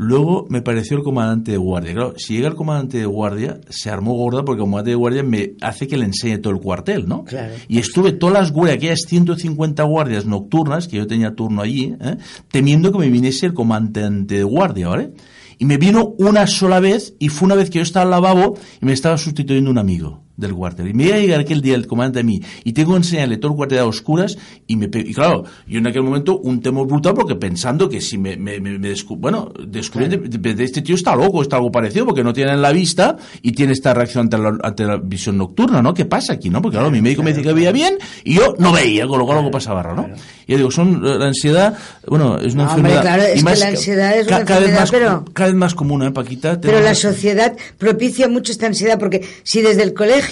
Luego 0.00 0.46
me 0.48 0.62
pareció 0.62 0.96
el 0.96 1.02
comandante 1.02 1.50
de 1.50 1.56
guardia. 1.56 1.92
Claro, 1.92 2.14
si 2.16 2.34
llega 2.34 2.46
el 2.46 2.54
comandante 2.54 2.98
de 2.98 3.06
guardia, 3.06 3.60
se 3.68 3.90
armó 3.90 4.14
gorda 4.14 4.44
porque 4.44 4.60
el 4.60 4.66
comandante 4.66 4.90
de 4.90 4.96
guardia 4.96 5.24
me 5.24 5.54
hace 5.60 5.88
que 5.88 5.96
le 5.96 6.04
enseñe 6.04 6.38
todo 6.38 6.52
el 6.52 6.60
cuartel, 6.60 7.08
¿no? 7.08 7.24
Claro. 7.24 7.54
Y 7.66 7.78
estuve 7.78 8.12
todas 8.12 8.34
las 8.34 8.52
guardias, 8.52 8.76
aquellas 8.76 9.00
150 9.08 9.82
guardias 9.82 10.24
nocturnas, 10.24 10.86
que 10.86 10.98
yo 10.98 11.08
tenía 11.08 11.34
turno 11.34 11.62
allí, 11.62 11.96
¿eh? 12.00 12.16
temiendo 12.48 12.92
que 12.92 12.98
me 12.98 13.10
viniese 13.10 13.46
el 13.46 13.54
comandante 13.54 14.36
de 14.36 14.44
guardia, 14.44 14.86
¿vale? 14.86 15.14
Y 15.58 15.64
me 15.64 15.76
vino 15.76 16.14
una 16.18 16.46
sola 16.46 16.80
vez, 16.80 17.14
y 17.18 17.28
fue 17.28 17.46
una 17.46 17.56
vez 17.56 17.68
que 17.70 17.78
yo 17.78 17.82
estaba 17.82 18.04
al 18.04 18.10
lavabo 18.10 18.56
y 18.80 18.86
me 18.86 18.92
estaba 18.92 19.18
sustituyendo 19.18 19.70
un 19.70 19.78
amigo 19.78 20.27
del 20.38 20.54
cuartel. 20.54 20.88
Y 20.88 20.94
me 20.94 21.04
iba 21.04 21.16
a 21.16 21.18
llegar 21.18 21.40
aquel 21.40 21.60
día 21.60 21.74
el 21.74 21.86
comandante 21.86 22.20
a 22.20 22.22
mí 22.22 22.40
y 22.64 22.72
tengo 22.72 22.92
que 22.92 22.98
enseñarle 22.98 23.36
todo 23.36 23.50
el 23.52 23.56
cuartel 23.56 23.80
a 23.80 23.84
oscuras 23.86 24.38
y 24.66 24.76
me 24.76 24.86
y 24.94 25.12
claro, 25.12 25.44
yo 25.66 25.78
en 25.80 25.86
aquel 25.88 26.02
momento 26.02 26.38
un 26.38 26.60
temor 26.62 26.86
brutal 26.86 27.12
porque 27.14 27.34
pensando 27.34 27.88
que 27.88 28.00
si 28.00 28.16
me, 28.16 28.36
me, 28.36 28.60
me, 28.60 28.78
me 28.78 28.88
descu 28.88 29.16
bueno, 29.16 29.52
descubrí 29.66 30.06
de, 30.08 30.16
de, 30.54 30.64
este 30.64 30.80
tío 30.80 30.94
está 30.94 31.14
loco, 31.16 31.42
está 31.42 31.56
algo 31.56 31.70
parecido 31.72 32.06
porque 32.06 32.22
no 32.24 32.32
tiene 32.32 32.52
en 32.52 32.62
la 32.62 32.70
vista 32.72 33.16
y 33.42 33.52
tiene 33.52 33.72
esta 33.72 33.92
reacción 33.92 34.24
ante 34.26 34.38
la, 34.38 34.56
ante 34.62 34.84
la 34.84 34.96
visión 34.96 35.36
nocturna, 35.36 35.82
¿no? 35.82 35.92
¿Qué 35.92 36.04
pasa 36.04 36.34
aquí, 36.34 36.48
no? 36.50 36.62
Porque 36.62 36.76
claro, 36.76 36.90
mi 36.90 37.02
médico 37.02 37.22
me 37.24 37.30
dice 37.32 37.42
que 37.42 37.52
veía 37.52 37.72
bien 37.72 37.98
y 38.22 38.34
yo 38.34 38.54
no 38.58 38.72
veía, 38.72 39.08
con 39.08 39.18
lo 39.18 39.26
cual 39.26 39.38
algo 39.38 39.50
pasaba 39.50 39.82
raro, 39.82 39.96
¿no? 39.96 40.08
Y 40.46 40.52
yo 40.52 40.58
digo, 40.58 40.70
son 40.70 41.02
la 41.18 41.26
ansiedad, 41.26 41.76
bueno, 42.06 42.38
es 42.38 42.54
una 42.54 42.64
No, 42.64 42.70
enfermedad 42.70 42.96
hombre, 42.98 43.10
claro, 43.10 43.22
es 43.24 43.34
y 43.34 43.38
que 43.38 43.44
más, 43.44 43.58
la 43.58 43.66
ansiedad 43.66 44.18
es 44.18 44.26
una 44.28 44.44
cada 44.44 44.60
vez 44.60 44.68
enfermedad, 44.70 44.80
más, 44.80 44.90
pero- 45.24 45.24
cada 45.34 45.46
vez 45.50 45.56
más 45.56 45.74
común, 45.74 46.02
¿eh, 46.04 46.10
Paquita? 46.12 46.60
Pero 46.60 46.80
la 46.80 46.94
sociedad 46.94 47.56
propicia 47.76 48.28
mucho 48.28 48.52
esta 48.52 48.66
ansiedad 48.66 48.98
porque 49.00 49.26
si 49.42 49.62
desde 49.62 49.82
el 49.82 49.94
colegio 49.94 50.27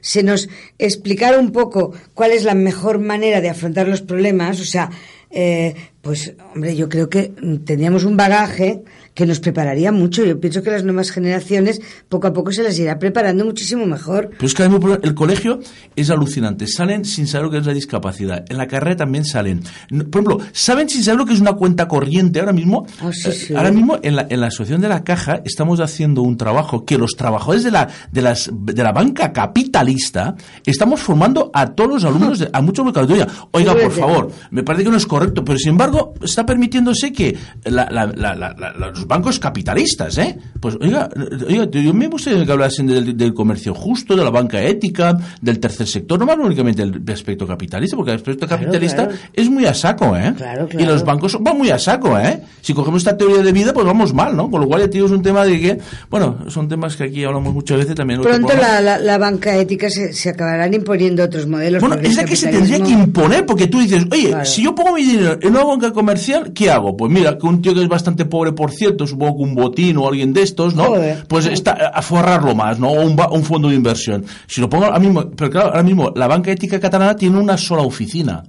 se 0.00 0.22
nos 0.22 0.48
explicara 0.78 1.38
un 1.38 1.52
poco 1.52 1.92
cuál 2.14 2.32
es 2.32 2.44
la 2.44 2.54
mejor 2.54 2.98
manera 2.98 3.40
de 3.40 3.48
afrontar 3.48 3.88
los 3.88 4.02
problemas, 4.02 4.60
o 4.60 4.64
sea, 4.64 4.90
eh, 5.30 5.74
pues 6.06 6.32
hombre, 6.54 6.76
yo 6.76 6.88
creo 6.88 7.08
que 7.10 7.32
mm, 7.42 7.56
tendríamos 7.64 8.04
un 8.04 8.16
bagaje 8.16 8.82
que 9.12 9.26
nos 9.26 9.40
prepararía 9.40 9.92
mucho. 9.92 10.24
Yo 10.24 10.38
pienso 10.40 10.62
que 10.62 10.70
las 10.70 10.84
nuevas 10.84 11.10
generaciones 11.10 11.80
poco 12.08 12.26
a 12.26 12.32
poco 12.34 12.52
se 12.52 12.62
las 12.62 12.78
irá 12.78 12.98
preparando 12.98 13.44
muchísimo 13.46 13.86
mejor. 13.86 14.28
Pero 14.32 14.46
es 14.46 14.52
que 14.54 14.62
el 15.02 15.14
colegio 15.14 15.58
es 15.96 16.10
alucinante. 16.10 16.66
Salen 16.66 17.04
sin 17.06 17.26
saber 17.26 17.46
lo 17.46 17.50
que 17.50 17.58
es 17.58 17.66
la 17.66 17.72
discapacidad. 17.72 18.44
En 18.50 18.58
la 18.58 18.66
carrera 18.68 18.94
también 18.96 19.24
salen. 19.24 19.62
Por 19.88 20.22
ejemplo, 20.22 20.38
saben 20.52 20.88
sin 20.90 21.02
saber 21.02 21.18
lo 21.20 21.24
que 21.26 21.32
es 21.32 21.40
una 21.40 21.54
cuenta 21.54 21.88
corriente. 21.88 22.40
Ahora 22.40 22.52
mismo, 22.52 22.86
Ah, 23.00 23.10
sí, 23.10 23.30
eh, 23.30 23.32
sí. 23.32 23.54
ahora 23.54 23.72
mismo 23.72 23.98
en 24.02 24.16
la, 24.16 24.26
en 24.28 24.38
la 24.40 24.48
asociación 24.48 24.82
de 24.82 24.88
la 24.90 25.02
caja 25.02 25.40
estamos 25.46 25.80
haciendo 25.80 26.20
un 26.20 26.36
trabajo 26.36 26.84
que 26.84 26.98
los 26.98 27.12
trabajadores 27.16 27.64
de 27.64 27.70
la, 27.70 27.88
de 28.12 28.20
las, 28.22 28.50
de 28.52 28.82
la 28.82 28.92
banca 28.92 29.32
capitalista 29.32 30.36
estamos 30.66 31.00
formando 31.00 31.50
a 31.54 31.66
todos 31.74 31.90
los 31.90 32.04
alumnos, 32.04 32.38
de- 32.38 32.50
a 32.52 32.60
muchos 32.60 32.84
mercados. 32.84 33.10
Oiga, 33.52 33.74
por 33.74 33.92
favor, 33.92 34.30
me 34.50 34.62
parece 34.62 34.84
que 34.84 34.90
no 34.90 34.96
es 34.98 35.06
correcto, 35.06 35.42
pero 35.42 35.58
sin 35.58 35.70
embargo 35.70 35.95
está 36.22 36.44
permitiéndose 36.46 37.12
que 37.12 37.36
la- 37.64 37.88
la- 37.90 38.06
la- 38.06 38.72
los 38.90 39.06
bancos 39.06 39.38
capitalistas, 39.38 40.18
¿eh? 40.18 40.38
Pues 40.60 40.76
oiga, 40.80 41.08
oiga, 41.48 41.68
yo 41.70 41.94
me 41.94 42.06
gustaría 42.08 42.44
que 42.44 42.52
hablasen 42.52 42.86
del, 42.86 43.16
del 43.16 43.34
comercio 43.34 43.74
justo, 43.74 44.16
de 44.16 44.24
la 44.24 44.30
banca 44.30 44.62
ética, 44.62 45.16
del 45.40 45.58
tercer 45.58 45.86
sector, 45.86 46.18
no 46.18 46.26
más 46.26 46.36
únicamente 46.38 46.84
del 46.86 47.12
aspecto 47.12 47.46
capitalista, 47.46 47.96
porque 47.96 48.12
el 48.12 48.16
aspecto 48.16 48.46
Claro, 48.46 48.62
capitalista 48.62 49.06
claro. 49.08 49.18
es 49.32 49.50
muy 49.50 49.66
a 49.66 49.74
saco, 49.74 50.16
¿eh? 50.16 50.32
Claro, 50.36 50.68
Y 50.78 50.84
los 50.84 51.04
bancos 51.04 51.36
van 51.40 51.56
muy 51.58 51.70
a 51.70 51.78
saco, 51.78 52.18
¿eh? 52.18 52.40
Si 52.60 52.74
cogemos 52.74 53.02
esta 53.02 53.16
teoría 53.16 53.42
de 53.42 53.52
vida, 53.52 53.72
pues 53.72 53.86
vamos 53.86 54.12
mal, 54.14 54.36
¿no? 54.36 54.50
Con 54.50 54.60
lo 54.60 54.66
cual 54.66 54.80
ya 54.82 54.86
te 54.86 54.94
digo, 54.94 55.06
es 55.06 55.12
un 55.12 55.22
tema 55.22 55.44
de 55.44 55.60
que, 55.60 55.78
bueno, 56.10 56.38
son 56.48 56.68
temas 56.68 56.96
que 56.96 57.04
aquí 57.04 57.24
hablamos 57.24 57.54
muchas 57.54 57.78
veces 57.78 57.94
también. 57.94 58.20
Pronto 58.20 58.52
la, 58.54 59.18
banca 59.18 59.56
ética 59.56 59.88
se, 59.90 60.12
se 60.12 60.30
acabarán 60.30 60.74
imponiendo 60.74 61.24
otros 61.24 61.46
modelos. 61.46 61.80
Bueno, 61.80 61.96
es 61.96 62.16
la 62.16 62.24
que 62.24 62.36
se 62.36 62.48
tendría 62.48 62.80
que 62.82 62.90
imponer, 62.90 63.46
porque 63.46 63.66
tú 63.66 63.80
dices, 63.80 64.04
oye, 64.10 64.34
si 64.44 64.62
yo 64.62 64.74
pongo 64.74 64.94
mi 64.94 65.02
dinero 65.02 65.38
en 65.40 65.50
una 65.50 65.64
banca 65.64 65.85
comercial, 65.92 66.52
¿qué 66.52 66.70
hago? 66.70 66.96
Pues 66.96 67.12
mira, 67.12 67.36
que 67.38 67.46
un 67.46 67.62
tío 67.62 67.74
que 67.74 67.82
es 67.82 67.88
bastante 67.88 68.24
pobre, 68.24 68.52
por 68.52 68.70
cierto, 68.70 69.06
supongo 69.06 69.38
que 69.38 69.42
un 69.42 69.54
botín 69.54 69.96
o 69.98 70.08
alguien 70.08 70.32
de 70.32 70.42
estos, 70.42 70.74
¿no? 70.74 70.84
Joder. 70.84 71.24
Pues 71.28 71.46
está 71.46 71.72
a 71.72 72.02
forrarlo 72.02 72.54
más, 72.54 72.78
¿no? 72.78 72.90
O 72.90 73.04
un, 73.04 73.16
un 73.30 73.44
fondo 73.44 73.68
de 73.68 73.74
inversión. 73.74 74.24
Si 74.46 74.60
lo 74.60 74.68
pongo 74.68 74.84
ahora 74.86 74.98
mismo, 74.98 75.30
pero 75.30 75.50
claro, 75.50 75.68
ahora 75.68 75.82
mismo 75.82 76.12
la 76.14 76.26
banca 76.26 76.50
ética 76.50 76.80
catalana 76.80 77.16
tiene 77.16 77.38
una 77.38 77.56
sola 77.56 77.82
oficina. 77.82 78.42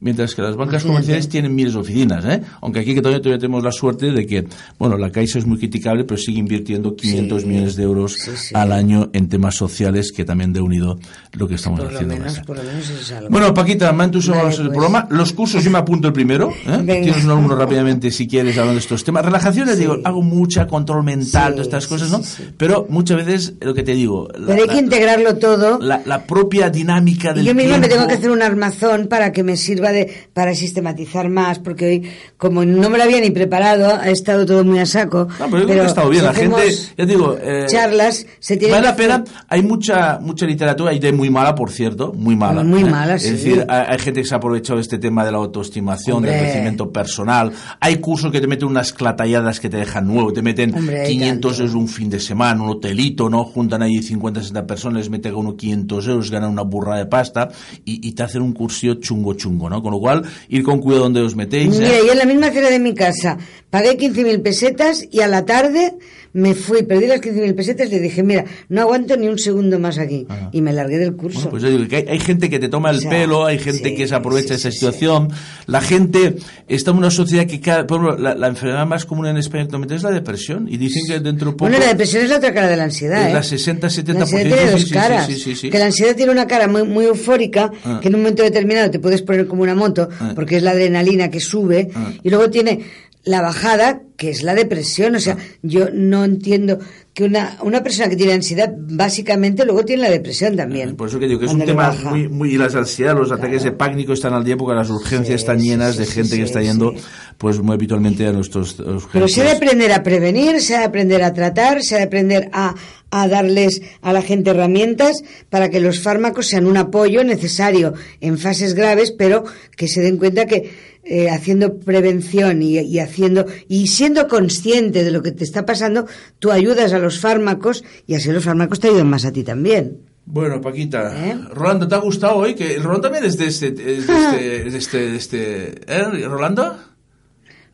Mientras 0.00 0.34
que 0.34 0.40
las 0.40 0.56
bancas 0.56 0.82
comerciales 0.82 1.28
tienen 1.28 1.54
miles 1.54 1.74
de 1.74 1.80
oficinas, 1.80 2.24
¿eh? 2.24 2.40
Aunque 2.62 2.80
aquí 2.80 2.94
que 2.94 3.02
todavía, 3.02 3.20
todavía 3.20 3.38
tenemos 3.38 3.62
la 3.62 3.70
suerte 3.70 4.10
de 4.12 4.26
que, 4.26 4.46
bueno, 4.78 4.96
la 4.96 5.10
Caixa 5.12 5.38
es 5.38 5.44
muy 5.46 5.58
criticable, 5.58 6.04
pero 6.04 6.16
sigue 6.18 6.38
invirtiendo 6.38 6.96
500 6.96 7.42
Sí. 7.42 7.46
millones 7.48 7.76
de 7.76 7.82
euros 7.82 8.14
Sí, 8.14 8.30
sí. 8.34 8.54
al 8.54 8.72
año 8.72 9.10
en 9.12 9.28
temas 9.28 9.56
sociales, 9.56 10.12
que 10.12 10.24
también 10.24 10.54
de 10.54 10.60
unido 10.62 10.98
lo 11.32 11.46
que 11.46 11.56
estamos 11.56 11.80
Por 11.80 11.90
lo 11.92 11.94
haciendo. 11.98 12.14
menos, 12.16 12.32
Mesa. 12.32 12.44
por 12.44 12.56
lo 12.56 12.62
menos 12.62 12.88
eso 12.88 12.98
es 13.00 13.12
algo. 13.12 13.28
Bueno, 13.30 13.52
Paquita, 13.52 13.92
me 13.92 14.02
ha 14.02 14.06
entusiasmado 14.06 14.48
Vale, 14.48 14.56
el 14.56 14.66
pues. 14.68 14.78
programa. 14.78 15.06
Los 15.10 15.32
cursos, 15.34 15.62
yo 15.62 15.70
me 15.70 15.78
apunto 15.78 16.08
el 16.08 16.14
primero. 16.14 16.50
¿eh? 16.66 16.82
Tienes 17.02 17.24
un 17.24 17.30
alumno 17.32 17.54
rápidamente 17.54 18.10
si 18.10 18.26
quieres 18.26 18.56
hablando 18.56 18.74
de 18.76 18.80
estos 18.80 19.04
temas. 19.04 19.22
Relajaciones, 19.24 19.78
digo, 19.78 19.98
hago 20.02 20.22
mucha 20.22 20.66
control 20.66 21.04
mental, 21.04 21.52
todas 21.52 21.66
estas 21.66 21.86
cosas, 21.86 22.10
¿no? 22.10 22.22
Pero 22.56 22.86
muchas 22.88 23.18
veces, 23.18 23.52
lo 23.60 23.74
que 23.74 23.82
te 23.82 23.92
digo, 23.92 24.28
la, 24.38 24.46
Pero 24.46 24.62
hay 24.62 24.68
que 24.68 24.74
la- 24.76 24.80
integrarlo 24.80 25.36
todo. 25.36 25.78
la- 25.78 26.00
la 26.06 26.24
propia 26.24 26.70
dinámica 26.70 27.34
del 27.34 27.44
yo 27.44 27.54
misma 27.54 27.76
me 27.76 27.88
tengo 27.88 28.06
que 28.06 28.14
hacer 28.14 28.30
un 28.30 28.40
armazón 28.40 29.06
para 29.08 29.32
que 29.32 29.42
me 29.42 29.58
sirva 29.58 29.89
de 29.92 30.10
para 30.32 30.54
sistematizar 30.54 31.28
más, 31.28 31.58
porque 31.58 31.86
hoy, 31.86 32.10
como 32.36 32.64
no 32.64 32.90
me 32.90 32.98
lo 32.98 33.04
había 33.04 33.20
ni 33.20 33.30
preparado, 33.30 33.94
ha 33.94 34.08
estado 34.10 34.46
todo 34.46 34.64
muy 34.64 34.78
a 34.78 34.86
saco. 34.86 35.28
No, 35.38 35.46
pero 35.50 35.58
yo 35.58 35.64
creo 35.64 35.76
que 35.76 35.80
ha 35.80 35.86
estado 35.86 36.10
bien. 36.10 36.22
si 36.22 36.26
La 36.26 36.34
gente, 36.34 36.72
ya 36.96 37.06
digo, 37.06 37.36
eh, 37.40 37.66
charlas, 37.68 38.26
se 38.38 38.56
tiene 38.56 38.74
Vale 38.74 38.86
la 38.86 38.96
pena, 38.96 39.24
hay 39.48 39.62
mucha 39.62 40.18
mucha 40.20 40.46
literatura, 40.46 40.92
y 40.92 40.98
de 40.98 41.12
muy 41.12 41.30
mala, 41.30 41.54
por 41.54 41.70
cierto, 41.70 42.12
muy 42.12 42.36
mala. 42.36 42.62
Muy 42.62 42.82
¿eh? 42.82 42.84
mala, 42.86 43.18
sí. 43.18 43.28
Es 43.28 43.32
decir, 43.32 43.66
hay, 43.68 43.84
hay 43.88 43.98
gente 43.98 44.20
que 44.22 44.26
se 44.26 44.34
ha 44.34 44.38
aprovechado 44.38 44.76
de 44.76 44.82
este 44.82 44.98
tema 44.98 45.24
de 45.24 45.32
la 45.32 45.38
autoestimación, 45.38 46.22
del 46.22 46.32
Hombre. 46.32 46.44
crecimiento 46.44 46.90
personal. 46.92 47.52
Hay 47.80 47.96
cursos 47.96 48.30
que 48.32 48.40
te 48.40 48.46
meten 48.46 48.68
unas 48.68 48.92
clatalladas 48.92 49.60
que 49.60 49.68
te 49.68 49.76
dejan 49.76 50.06
nuevo, 50.06 50.32
te 50.32 50.42
meten 50.42 50.74
Hombre, 50.74 51.00
hay 51.02 51.08
500 51.12 51.50
tanto. 51.50 51.62
euros 51.62 51.74
un 51.74 51.88
fin 51.88 52.10
de 52.10 52.20
semana, 52.20 52.62
un 52.62 52.70
hotelito, 52.70 53.28
¿no? 53.28 53.44
Juntan 53.44 53.82
ahí 53.82 54.02
50, 54.02 54.40
60 54.40 54.66
personas, 54.66 54.98
les 54.98 55.10
meten 55.10 55.32
a 55.34 55.36
uno 55.36 55.56
500 55.56 56.08
euros, 56.08 56.30
ganan 56.30 56.50
una 56.50 56.62
burra 56.62 56.96
de 56.96 57.06
pasta 57.06 57.48
y, 57.84 58.06
y 58.06 58.12
te 58.12 58.22
hacen 58.22 58.42
un 58.42 58.52
cursillo 58.52 58.94
chungo 58.94 59.34
chungo, 59.34 59.68
¿no? 59.70 59.79
Con 59.82 59.92
lo 59.92 59.98
cual, 59.98 60.22
ir 60.48 60.62
con 60.62 60.80
cuidado 60.80 61.04
donde 61.04 61.20
os 61.20 61.36
metéis. 61.36 61.74
¿eh? 61.76 61.78
Mira, 61.80 61.98
yo 62.04 62.12
en 62.12 62.18
la 62.18 62.24
misma 62.24 62.48
acera 62.48 62.70
de 62.70 62.78
mi 62.78 62.94
casa 62.94 63.38
pagué 63.70 63.96
15.000 63.96 64.42
pesetas 64.42 65.06
y 65.10 65.20
a 65.20 65.26
la 65.26 65.44
tarde 65.44 65.94
me 66.32 66.54
fui, 66.54 66.82
perdí 66.84 67.06
las 67.06 67.20
15.000 67.20 67.54
pesetas 67.54 67.88
y 67.88 67.90
le 67.90 68.00
dije, 68.00 68.22
mira, 68.22 68.44
no 68.68 68.82
aguanto 68.82 69.16
ni 69.16 69.26
un 69.28 69.38
segundo 69.38 69.78
más 69.78 69.98
aquí. 69.98 70.26
Ajá. 70.28 70.50
Y 70.52 70.60
me 70.62 70.72
largué 70.72 70.98
del 70.98 71.16
curso. 71.16 71.38
Bueno, 71.38 71.50
pues 71.50 71.62
yo 71.64 71.70
digo 71.70 71.88
que 71.88 71.96
hay, 71.96 72.04
hay 72.08 72.20
gente 72.20 72.48
que 72.48 72.58
te 72.58 72.68
toma 72.68 72.90
el 72.90 72.98
O 72.98 73.00
sea, 73.00 73.10
pelo, 73.10 73.44
hay 73.46 73.58
gente 73.58 73.88
sí, 73.90 73.94
que 73.96 74.06
se 74.06 74.14
aprovecha 74.14 74.54
de 74.54 74.60
sí, 74.60 74.68
esa 74.68 74.70
sí, 74.70 74.78
situación. 74.78 75.28
La 75.66 75.80
gente 75.80 76.36
está 76.68 76.92
en 76.92 76.98
una 76.98 77.10
sociedad 77.10 77.46
que, 77.46 77.60
cada, 77.60 77.86
por 77.86 78.00
ejemplo, 78.00 78.22
la, 78.22 78.34
la 78.34 78.46
enfermedad 78.48 78.86
más 78.86 79.04
común 79.04 79.26
en 79.26 79.36
España 79.38 79.64
actualmente 79.64 79.94
es 79.96 80.02
la 80.02 80.10
depresión. 80.12 80.68
Y 80.68 80.76
dicen 80.76 81.02
que 81.06 81.20
dentro 81.20 81.46
de 81.50 81.52
poco. 81.56 81.64
Bueno, 81.68 81.78
la 81.78 81.88
depresión 81.88 82.22
es 82.22 82.30
la 82.30 82.36
otra 82.36 82.54
cara 82.54 82.68
de 82.68 82.76
la 82.76 82.84
ansiedad. 82.84 83.22
Es 83.22 83.30
¿eh? 83.30 83.34
la 83.34 83.42
60, 83.42 83.88
70%, 83.88 84.12
La 84.14 84.20
ansiedad 84.22 84.56
tiene 84.56 84.70
dos 84.70 84.90
caras. 84.90 85.28
Que 85.62 85.78
la 85.78 85.86
ansiedad 85.86 86.14
tiene 86.16 86.32
una 86.32 86.46
cara 86.46 86.68
muy, 86.68 86.84
muy 86.84 87.04
eufórica, 87.06 87.72
Ah. 87.84 87.98
que 88.02 88.08
en 88.08 88.14
un 88.14 88.20
momento 88.22 88.42
determinado 88.42 88.90
te 88.90 88.98
puedes 88.98 89.22
poner 89.22 89.46
como 89.46 89.62
una 89.62 89.74
moto, 89.74 90.08
Ah. 90.20 90.32
porque 90.34 90.56
es 90.56 90.62
la 90.62 90.72
adrenalina 90.72 91.30
que 91.30 91.40
sube, 91.40 91.88
Ah. 91.94 92.12
y 92.22 92.30
luego 92.30 92.50
tiene 92.50 92.80
la 93.24 93.42
bajada, 93.42 94.02
que 94.16 94.30
es 94.30 94.42
la 94.42 94.54
depresión. 94.54 95.14
O 95.14 95.20
sea, 95.20 95.36
yo 95.62 95.88
no 95.92 96.24
entiendo 96.24 96.78
que 97.12 97.24
una, 97.24 97.58
una 97.62 97.82
persona 97.82 98.08
que 98.08 98.16
tiene 98.16 98.32
ansiedad, 98.32 98.72
básicamente, 98.76 99.64
luego 99.64 99.84
tiene 99.84 100.02
la 100.02 100.10
depresión 100.10 100.56
también. 100.56 100.96
Por 100.96 101.08
eso 101.08 101.18
que 101.18 101.26
digo 101.26 101.40
que 101.40 101.46
es 101.46 101.52
un 101.52 101.64
tema 101.64 101.88
baja. 101.88 102.10
muy, 102.10 102.28
muy. 102.28 102.54
Y 102.54 102.58
las 102.58 102.74
ansiedades, 102.74 103.18
los 103.18 103.32
ataques 103.32 103.62
de 103.62 103.72
pánico 103.72 104.12
están 104.12 104.32
al 104.32 104.44
día 104.44 104.56
porque 104.56 104.74
las 104.74 104.90
urgencias 104.90 105.40
Sí, 105.40 105.44
están 105.44 105.60
llenas 105.60 105.94
sí, 105.94 106.00
de 106.00 106.06
gente 106.06 106.30
sí, 106.30 106.36
que 106.38 106.44
está 106.44 106.62
yendo, 106.62 106.94
pues 107.36 107.60
muy 107.60 107.74
habitualmente 107.74 108.26
a 108.26 108.32
nuestros 108.32 108.78
urgencias. 108.78 109.10
Pero 109.12 109.28
se 109.28 109.40
ha 109.42 109.44
de 109.44 109.50
aprender 109.52 109.92
a 109.92 110.02
prevenir, 110.02 110.60
se 110.60 110.76
ha 110.76 110.80
de 110.80 110.84
aprender 110.86 111.22
a 111.22 111.32
tratar, 111.32 111.82
se 111.82 111.96
ha 111.96 111.98
de 111.98 112.04
aprender 112.04 112.48
a, 112.52 112.74
a 113.10 113.28
darles 113.28 113.82
a 114.02 114.12
la 114.12 114.22
gente 114.22 114.50
herramientas 114.50 115.22
para 115.48 115.68
que 115.68 115.80
los 115.80 116.00
fármacos 116.00 116.46
sean 116.46 116.66
un 116.66 116.76
apoyo 116.76 117.24
necesario 117.24 117.94
en 118.20 118.38
fases 118.38 118.74
graves, 118.74 119.12
pero 119.12 119.44
que 119.76 119.88
se 119.88 120.00
den 120.00 120.16
cuenta 120.16 120.46
que 120.46 120.70
eh, 121.04 121.30
haciendo 121.30 121.78
prevención 121.78 122.62
y, 122.62 122.78
y 122.78 122.98
haciendo 122.98 123.46
y 123.68 123.86
siendo 123.88 124.28
consciente 124.28 125.02
de 125.04 125.10
lo 125.10 125.22
que 125.22 125.32
te 125.32 125.44
está 125.44 125.64
pasando, 125.66 126.06
tú 126.38 126.50
ayudas 126.52 126.92
a 126.92 126.98
los 126.98 127.18
fármacos 127.18 127.84
y 128.06 128.14
así 128.14 128.30
los 128.30 128.44
fármacos 128.44 128.80
te 128.80 128.88
ayudan 128.88 129.08
más 129.08 129.24
a 129.24 129.32
ti 129.32 129.42
también. 129.42 129.98
Bueno, 130.26 130.60
Paquita, 130.60 131.12
¿Eh? 131.28 131.36
Rolando, 131.52 131.88
¿te 131.88 131.94
ha 131.94 131.98
gustado 131.98 132.36
hoy? 132.36 132.54
Que 132.54 132.76
Rolando 132.78 133.00
también 133.08 133.24
es 133.24 133.36
de 133.36 133.46
este, 133.46 133.68
es 133.68 134.06
de 134.06 134.14
este, 134.16 134.66
es 134.66 134.72
de 134.72 134.78
este, 134.78 134.98
de 135.10 135.16
este- 135.16 135.92
¿eh, 135.92 136.28
Rolando? 136.28 136.76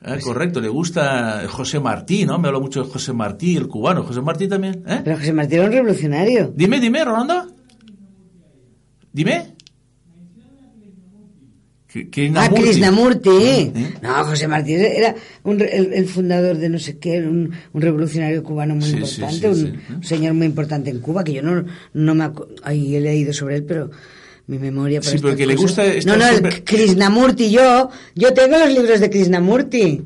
Eh, 0.03 0.19
correcto, 0.23 0.61
le 0.61 0.69
gusta 0.69 1.43
José 1.49 1.81
Martí, 1.81 2.25
¿no? 2.25 2.39
Me 2.39 2.47
habla 2.49 2.61
mucho 2.61 2.85
de 2.85 2.89
José 2.91 3.13
Martí, 3.13 3.57
el 3.57 3.67
cubano. 3.67 4.05
José 4.05 4.21
Martí 4.23 4.47
también. 4.47 4.85
Pero 5.05 5.17
José 5.19 5.33
Martín 5.33 5.59
era 5.59 5.67
un 5.67 5.73
revolucionario. 5.73 6.53
Dime, 6.55 6.79
dime, 6.81 7.05
Rolando. 7.05 7.47
Dime. 9.13 9.56
Ah, 11.89 12.01
Krishnamurti. 12.11 12.63
Krishnamurti. 12.63 13.31
¿Eh? 13.31 13.73
No, 14.03 14.25
José 14.25 14.49
Martín 14.49 14.81
era 14.81 15.15
un 15.45 15.61
el, 15.61 15.93
el 15.95 16.07
fundador 16.09 16.59
de 16.59 16.69
no 16.69 16.79
sé 16.79 16.99
qué, 16.99 17.21
un, 17.21 17.53
un 17.73 17.81
revolucionario 17.81 18.43
cubano 18.43 18.75
muy 18.75 18.85
Sí, 18.85 18.97
importante, 18.97 19.39
sí, 19.41 19.47
un, 19.47 19.57
sí. 19.57 19.73
un 19.95 20.05
señor 20.05 20.35
muy 20.35 20.47
importante 20.47 20.91
en 20.91 21.01
Cuba, 21.01 21.25
que 21.25 21.33
yo 21.33 21.43
no, 21.43 21.65
no 21.95 22.15
me 22.15 22.31
ahí 22.65 22.97
he 22.97 23.01
leído 23.01 23.33
sobre 23.33 23.57
él, 23.57 23.65
pero 23.65 23.91
mi 24.49 24.59
memoria 24.59 25.01
para 25.01 25.13
Sí, 25.13 25.19
pero 25.19 25.31
estas 25.33 25.39
que 25.39 25.47
le 25.47 25.57
gusta 25.57 25.83
No, 26.05 26.17
no, 26.17 26.29
el 26.29 26.65
Krishnamurti, 26.65 27.51
yo, 27.51 27.89
yo 28.15 28.35
tengo 28.35 28.59
los 28.59 28.73
libros 28.73 29.01
de 29.01 29.09
Krishnamurti. 29.09 30.03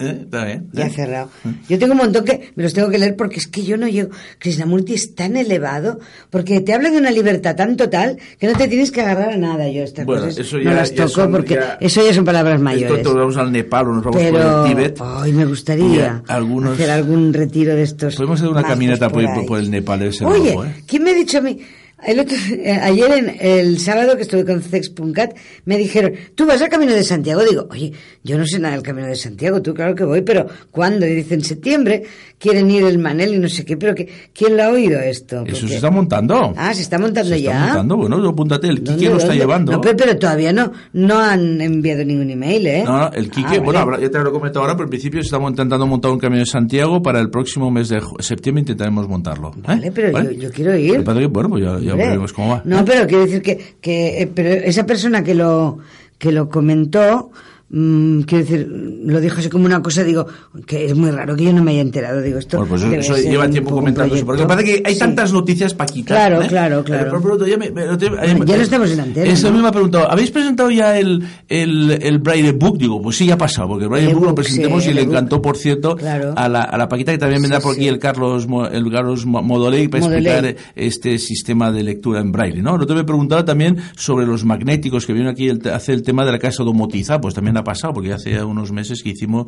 Eh, 0.00 0.20
está 0.22 0.44
bien. 0.46 0.68
Ya 0.72 0.86
eh. 0.86 0.90
cerrado. 0.90 1.30
Yo 1.68 1.78
tengo 1.78 1.92
un 1.92 1.98
montón 1.98 2.24
que 2.24 2.50
me 2.56 2.62
los 2.62 2.72
tengo 2.72 2.88
que 2.88 2.98
leer 2.98 3.16
porque 3.16 3.36
es 3.38 3.46
que 3.46 3.62
yo 3.62 3.76
no 3.76 3.86
llego. 3.86 4.10
Krishnamurti 4.38 4.94
es 4.94 5.14
tan 5.14 5.36
elevado 5.36 6.00
porque 6.30 6.60
te 6.62 6.72
hablan 6.72 6.92
de 6.92 6.98
una 6.98 7.10
libertad 7.10 7.54
tan 7.54 7.76
total 7.76 8.16
que 8.38 8.46
no 8.46 8.54
te 8.54 8.66
tienes 8.66 8.90
que 8.90 9.02
agarrar 9.02 9.30
a 9.30 9.36
nada. 9.36 9.68
Yo 9.68 9.82
estas 9.82 10.06
Bueno, 10.06 10.22
cosas 10.24 10.38
eso 10.38 10.58
no 10.58 10.72
las 10.72 10.90
ya 10.90 10.96
toco 11.04 11.08
son- 11.08 11.32
porque 11.32 11.54
ya- 11.54 11.76
eso 11.80 12.04
ya 12.04 12.14
son 12.14 12.24
palabras 12.24 12.60
mayores. 12.60 12.96
Esto 12.98 13.14
vamos 13.14 13.36
al 13.36 13.52
Nepal 13.52 13.88
o 13.88 13.92
nos 13.94 14.04
vamos 14.04 14.20
por 14.22 14.30
Pero 14.32 14.64
el 14.66 14.70
Tíbet. 14.74 14.98
ay, 15.00 15.32
me 15.32 15.44
gustaría 15.44 16.22
algunos- 16.28 16.72
hacer 16.74 16.90
algún 16.90 17.32
retiro 17.34 17.76
de 17.76 17.82
estos. 17.82 18.16
Podemos 18.16 18.40
hacer 18.40 18.50
una 18.50 18.62
caminata 18.62 19.10
por, 19.10 19.22
por 19.46 19.58
el 19.58 19.70
Nepal 19.70 20.02
ese 20.02 20.24
Oye, 20.24 20.52
¿eh? 20.54 20.82
¿quién 20.86 21.02
me 21.02 21.10
ha 21.10 21.14
dicho 21.14 21.38
a 21.38 21.40
mí? 21.42 21.58
El 22.06 22.20
otro- 22.20 22.36
eh, 22.52 22.72
ayer, 22.72 23.10
en, 23.12 23.36
el 23.40 23.78
sábado 23.78 24.16
que 24.16 24.22
estuve 24.22 24.44
con 24.44 24.62
Cex.cat, 24.62 25.32
me 25.64 25.76
dijeron, 25.78 26.12
¿tú 26.34 26.46
vas 26.46 26.60
al 26.62 26.68
Camino 26.68 26.92
de 26.92 27.02
Santiago? 27.04 27.42
Digo, 27.44 27.66
oye, 27.70 27.92
yo 28.24 28.38
no 28.38 28.46
sé 28.46 28.58
nada 28.58 28.74
del 28.74 28.82
Camino 28.82 29.06
de 29.06 29.16
Santiago, 29.16 29.60
tú 29.62 29.74
claro 29.74 29.94
que 29.94 30.04
voy, 30.04 30.22
pero 30.22 30.46
¿cuándo? 30.70 31.06
Y 31.06 31.14
dice, 31.14 31.34
en 31.34 31.44
septiembre 31.44 32.02
quieren 32.38 32.70
ir 32.70 32.84
el 32.84 32.98
Manel 32.98 33.34
y 33.34 33.38
no 33.38 33.48
sé 33.48 33.64
qué, 33.66 33.76
pero 33.76 33.94
que, 33.94 34.08
¿quién 34.32 34.56
lo 34.56 34.62
ha 34.64 34.68
oído 34.70 34.98
esto? 34.98 35.44
Eso 35.46 35.68
se 35.68 35.74
está 35.76 35.90
montando. 35.90 36.54
Ah, 36.56 36.72
se 36.72 36.82
está 36.82 36.98
montando 36.98 37.30
Se 37.34 37.42
ya. 37.42 37.50
está 37.52 37.66
montando, 37.66 37.96
bueno, 37.98 38.28
apúntate, 38.28 38.68
el 38.68 38.76
¿Dónde, 38.82 38.92
Quique 38.92 39.10
lo 39.10 39.16
está 39.16 39.28
dónde? 39.28 39.40
llevando. 39.42 39.72
No, 39.72 39.80
pero, 39.80 39.96
pero 39.96 40.16
todavía 40.18 40.52
no, 40.52 40.72
no 40.94 41.18
han 41.18 41.60
enviado 41.60 42.02
ningún 42.04 42.30
email, 42.30 42.66
¿eh? 42.66 42.82
No, 42.84 42.96
no, 42.98 43.12
el 43.12 43.30
Quique, 43.30 43.56
Ah, 43.56 43.60
bueno, 43.62 43.72
vale. 43.72 43.78
habrá- 43.96 44.00
ya 44.00 44.10
te 44.10 44.18
lo 44.20 44.30
he 44.30 44.32
comentado 44.32 44.60
ahora, 44.62 44.74
pero 44.74 44.84
en 44.86 44.90
principio 44.90 45.20
estamos 45.20 45.50
intentando 45.50 45.86
montar 45.86 46.10
un 46.12 46.18
camino 46.18 46.40
de 46.40 46.46
Santiago 46.46 47.02
para 47.02 47.20
el 47.20 47.28
próximo 47.30 47.70
mes 47.70 47.90
de 47.90 48.00
septiembre 48.20 48.60
intentaremos 48.62 49.06
montarlo. 49.08 49.50
¿eh? 49.56 49.60
Vale, 49.66 49.92
pero 49.92 50.12
¿Vale? 50.12 50.34
Yo, 50.36 50.42
yo 50.42 50.50
quiero 50.50 50.76
ir. 50.76 51.02
Bueno, 51.30 51.48
pues 51.50 51.62
ya, 51.64 51.78
ya 51.78 51.89
Hombre. 51.92 52.08
veremos 52.08 52.32
cómo 52.32 52.50
va. 52.50 52.62
No, 52.64 52.84
pero 52.84 53.06
quiero 53.06 53.24
decir 53.24 53.42
que, 53.42 53.74
que 53.80 54.22
eh, 54.22 54.30
pero 54.32 54.50
esa 54.50 54.86
persona 54.86 55.22
que 55.22 55.34
lo 55.34 55.78
que 56.18 56.32
lo 56.32 56.48
comentó, 56.50 57.30
mm, 57.70 58.20
quiero 58.22 58.44
decir, 58.44 59.00
lo 59.04 59.20
dijo 59.20 59.38
así 59.38 59.48
como 59.48 59.66
una 59.66 59.82
cosa, 59.82 60.02
digo, 60.04 60.26
que 60.66 60.86
es 60.86 60.94
muy 60.96 61.10
raro 61.10 61.36
que 61.36 61.44
yo 61.44 61.52
no 61.52 61.62
me 61.62 61.72
haya 61.72 61.80
enterado, 61.82 62.20
digo, 62.20 62.38
esto 62.38 62.58
Bueno, 62.58 62.70
pues 62.70 62.82
eso 62.82 63.16
lleva 63.16 63.48
tiempo 63.48 63.70
poco 63.70 63.78
un 63.78 63.84
comentándose. 63.84 64.24
Porque 64.24 64.44
parece 64.46 64.66
que 64.74 64.82
hay 64.84 64.94
Sí. 64.94 64.98
tantas 65.00 65.32
noticias 65.32 65.74
paquitas. 65.74 66.16
Claro, 66.16 66.42
¿eh? 66.42 66.46
claro, 66.48 66.84
claro. 66.84 67.10
Pero, 67.10 67.36
pero, 67.38 67.46
ya, 67.46 67.56
me, 67.56 67.70
me- 67.70 67.86
lo 67.86 67.96
te- 67.96 68.08
Bueno, 68.10 68.44
ya 68.44 68.56
no 68.56 68.62
estamos 68.62 68.90
en 68.90 69.00
antena, 69.00 69.30
Eso 69.32 69.50
¿no? 69.50 69.62
me 69.62 69.68
ha 69.68 69.72
preguntado, 69.72 70.10
¿habéis 70.10 70.30
presentado 70.30 70.70
ya 70.70 70.98
el, 70.98 71.22
el, 71.48 71.98
el 72.02 72.18
Braille 72.18 72.52
Book? 72.52 72.78
Digo, 72.78 73.00
pues 73.00 73.16
sí, 73.16 73.26
ya 73.26 73.34
ha 73.34 73.38
pasado, 73.38 73.68
porque 73.68 73.84
el 73.84 73.90
Braille 73.90 74.08
El 74.08 74.14
Book 74.14 74.24
lo 74.26 74.34
presentemos 74.34 74.82
sí, 74.84 74.90
y 74.90 74.94
le 74.94 75.02
encantó, 75.02 75.40
por 75.40 75.56
cierto, 75.56 75.96
Claro. 75.96 76.34
a, 76.36 76.48
la, 76.48 76.62
a 76.62 76.76
la 76.76 76.88
Paquita, 76.88 77.12
que 77.12 77.18
también 77.18 77.40
vendrá 77.42 77.60
Sí, 77.60 77.64
por 77.64 77.74
aquí 77.76 77.88
el 77.88 77.98
Carlos, 77.98 78.46
el 78.72 78.90
Carlos 78.90 79.26
Mo- 79.26 79.42
Modoley 79.42 79.88
para 79.88 80.04
Modoley. 80.04 80.26
explicar 80.26 80.56
este 80.74 81.18
sistema 81.18 81.70
de 81.70 81.82
lectura 81.82 82.20
en 82.20 82.32
Braille, 82.32 82.62
¿no? 82.62 82.76
Lo 82.76 82.86
te 82.86 82.94
me 82.94 83.04
preguntaba 83.04 83.44
también 83.44 83.76
sobre 83.96 84.26
los 84.26 84.44
magnéticos 84.44 85.06
que 85.06 85.12
vienen 85.12 85.30
aquí 85.30 85.48
hace 85.72 85.92
el 85.92 86.02
tema 86.02 86.24
de 86.24 86.32
la 86.32 86.38
casa 86.38 86.62
domotizada, 86.64 87.20
pues 87.20 87.34
también 87.34 87.56
ha 87.60 87.64
pasado, 87.64 87.92
porque 87.94 88.12
hace 88.12 88.42
unos 88.42 88.72
meses 88.72 89.02
que 89.02 89.10
hicimos, 89.10 89.46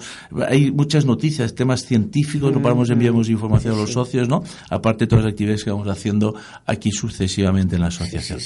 hay 0.48 0.70
muchas 0.70 1.04
noticias, 1.04 1.54
temas 1.54 1.84
científicos, 1.84 2.52
no 2.52 2.62
paramos 2.62 2.90
enviamos 2.90 3.28
información 3.28 3.74
a 3.74 3.78
los 3.78 3.92
socios, 3.92 4.28
¿no? 4.28 4.42
Aparte 4.70 5.04
de 5.04 5.08
todas 5.08 5.24
las 5.24 5.32
actividades 5.32 5.64
que 5.64 5.70
vamos 5.70 5.88
haciendo 5.88 6.34
aquí 6.66 6.90
sucesivamente 6.92 7.76
en 7.76 7.82
la 7.82 7.88
asociación. 7.88 8.38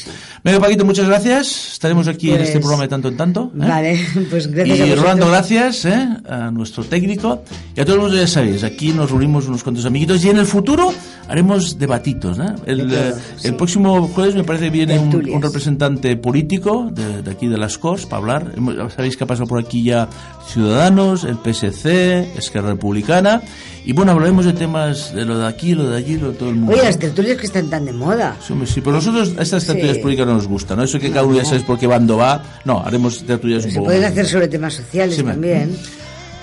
Venga, 0.43 0.61
Paquito, 0.61 0.85
muchas 0.85 1.07
gracias. 1.07 1.73
Estaremos 1.75 2.09
aquí 2.09 2.31
en 2.31 2.37
Pues- 2.37 2.49
este 2.49 2.61
programa 2.61 2.83
de 2.85 2.89
tanto 2.89 3.09
en 3.09 3.17
tanto. 3.17 3.51
¿eh? 3.55 3.59
Vale, 3.59 4.01
pues 4.31 4.47
gracias 4.49 4.75
a 4.75 4.77
Y 4.77 4.81
vosotros. 4.91 5.03
Rolando, 5.03 5.29
gracias 5.29 5.85
¿eh? 5.85 6.09
a 6.29 6.51
nuestro 6.51 6.85
técnico 6.85 7.43
y 7.77 7.81
a 7.81 7.85
todos 7.85 7.99
los 7.99 8.15
ya 8.19 8.27
sabéis, 8.27 8.65
aquí 8.65 8.93
nos 8.93 9.11
reunimos 9.11 9.47
unos 9.49 9.63
cuantos 9.63 9.85
amiguitos 9.85 10.25
y 10.25 10.31
en 10.31 10.39
el 10.39 10.47
futuro 10.47 10.93
haremos 11.29 11.79
debatitos. 11.79 12.39
¿eh? 12.39 12.43
El, 12.67 12.89
De 12.89 13.09
eh, 13.09 13.13
sí. 13.37 13.49
el 13.49 13.57
próximo 13.57 14.07
jueves 14.09 14.35
me 14.35 14.45
parece 14.45 14.67
que 14.67 14.71
viene 14.71 14.99
un, 14.99 15.15
un 15.15 15.43
representante 15.43 16.17
político 16.17 16.91
de, 16.93 17.23
de 17.23 17.31
aquí 17.31 17.47
de 17.49 17.59
las 17.59 17.79
Corts 17.79 18.07
para 18.07 18.19
hablar. 18.19 18.53
Sabéis 18.95 19.17
que 19.17 19.25
ha 19.25 19.27
pasado 19.27 19.47
por 19.49 19.56
aquí 19.59 19.83
ya 19.85 20.09
Ciudadanos, 20.49 21.25
el 21.25 21.37
PSC, 21.39 22.37
Esquerra 22.39 22.69
Republicana 22.71 23.43
y 23.85 23.93
bueno, 23.93 24.13
hablaremos 24.13 24.45
de 24.45 24.53
temas 24.53 25.13
de 25.15 25.25
lo 25.25 25.39
de 25.39 25.47
aquí, 25.47 25.75
lo 25.75 25.89
de 25.91 25.97
allí, 25.99 26.17
lo 26.17 26.33
de 26.33 26.39
todo 26.39 26.49
el 26.51 26.55
mundo. 26.57 26.73
Oye, 26.73 26.83
las 26.85 26.99
tertulias 26.99 27.37
que 27.37 27.47
están 27.47 27.69
tan 27.71 27.85
de 27.85 27.93
moda. 27.93 28.37
Sí, 28.47 28.55
sí, 28.67 28.81
pero 28.81 28.97
nosotros 28.97 29.33
estas 29.39 29.65
tertulias 29.65 29.97
Sí. 29.97 30.03
políticas 30.03 30.27
no 30.29 30.35
nos 30.35 30.47
gustan, 30.49 30.79
¿no? 30.79 30.85
Eso 30.85 30.99
que 30.99 31.11
cada 31.11 31.25
uno 31.25 31.37
ya 31.37 31.45
sabes 31.45 31.63
por 31.63 31.79
qué 31.79 31.87
bando 31.87 32.17
va. 32.17 32.43
No, 32.65 32.81
haremos 32.85 33.25
tertulias 33.25 33.65
un 33.65 33.71
Se 33.71 33.77
poco 33.77 33.87
pueden 33.87 34.03
más- 34.03 34.13
hacer 34.13 34.27
sobre 34.27 34.49
temas 34.49 34.75
sociales 34.75 35.17
Sí, 35.17 35.23
también. 35.23 35.77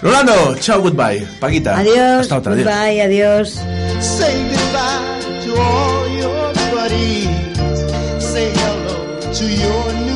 Rolando, 0.01 0.55
chao, 0.59 0.81
goodbye. 0.81 1.25
Paquita. 1.39 1.77
Adiós, 1.77 2.21
Hasta 2.21 2.37
otra, 2.37 2.53
adiós. 2.53 2.65
bye, 2.67 3.01
adiós. 3.01 3.49
Say 4.01 4.43
goodbye 4.49 5.45
to 5.45 5.61
all 5.61 6.17
your 6.17 6.53
buddies. 6.73 8.23
Say 8.23 8.51
hello 8.53 9.33
to 9.33 9.45
your 9.45 9.93
new 10.05 10.12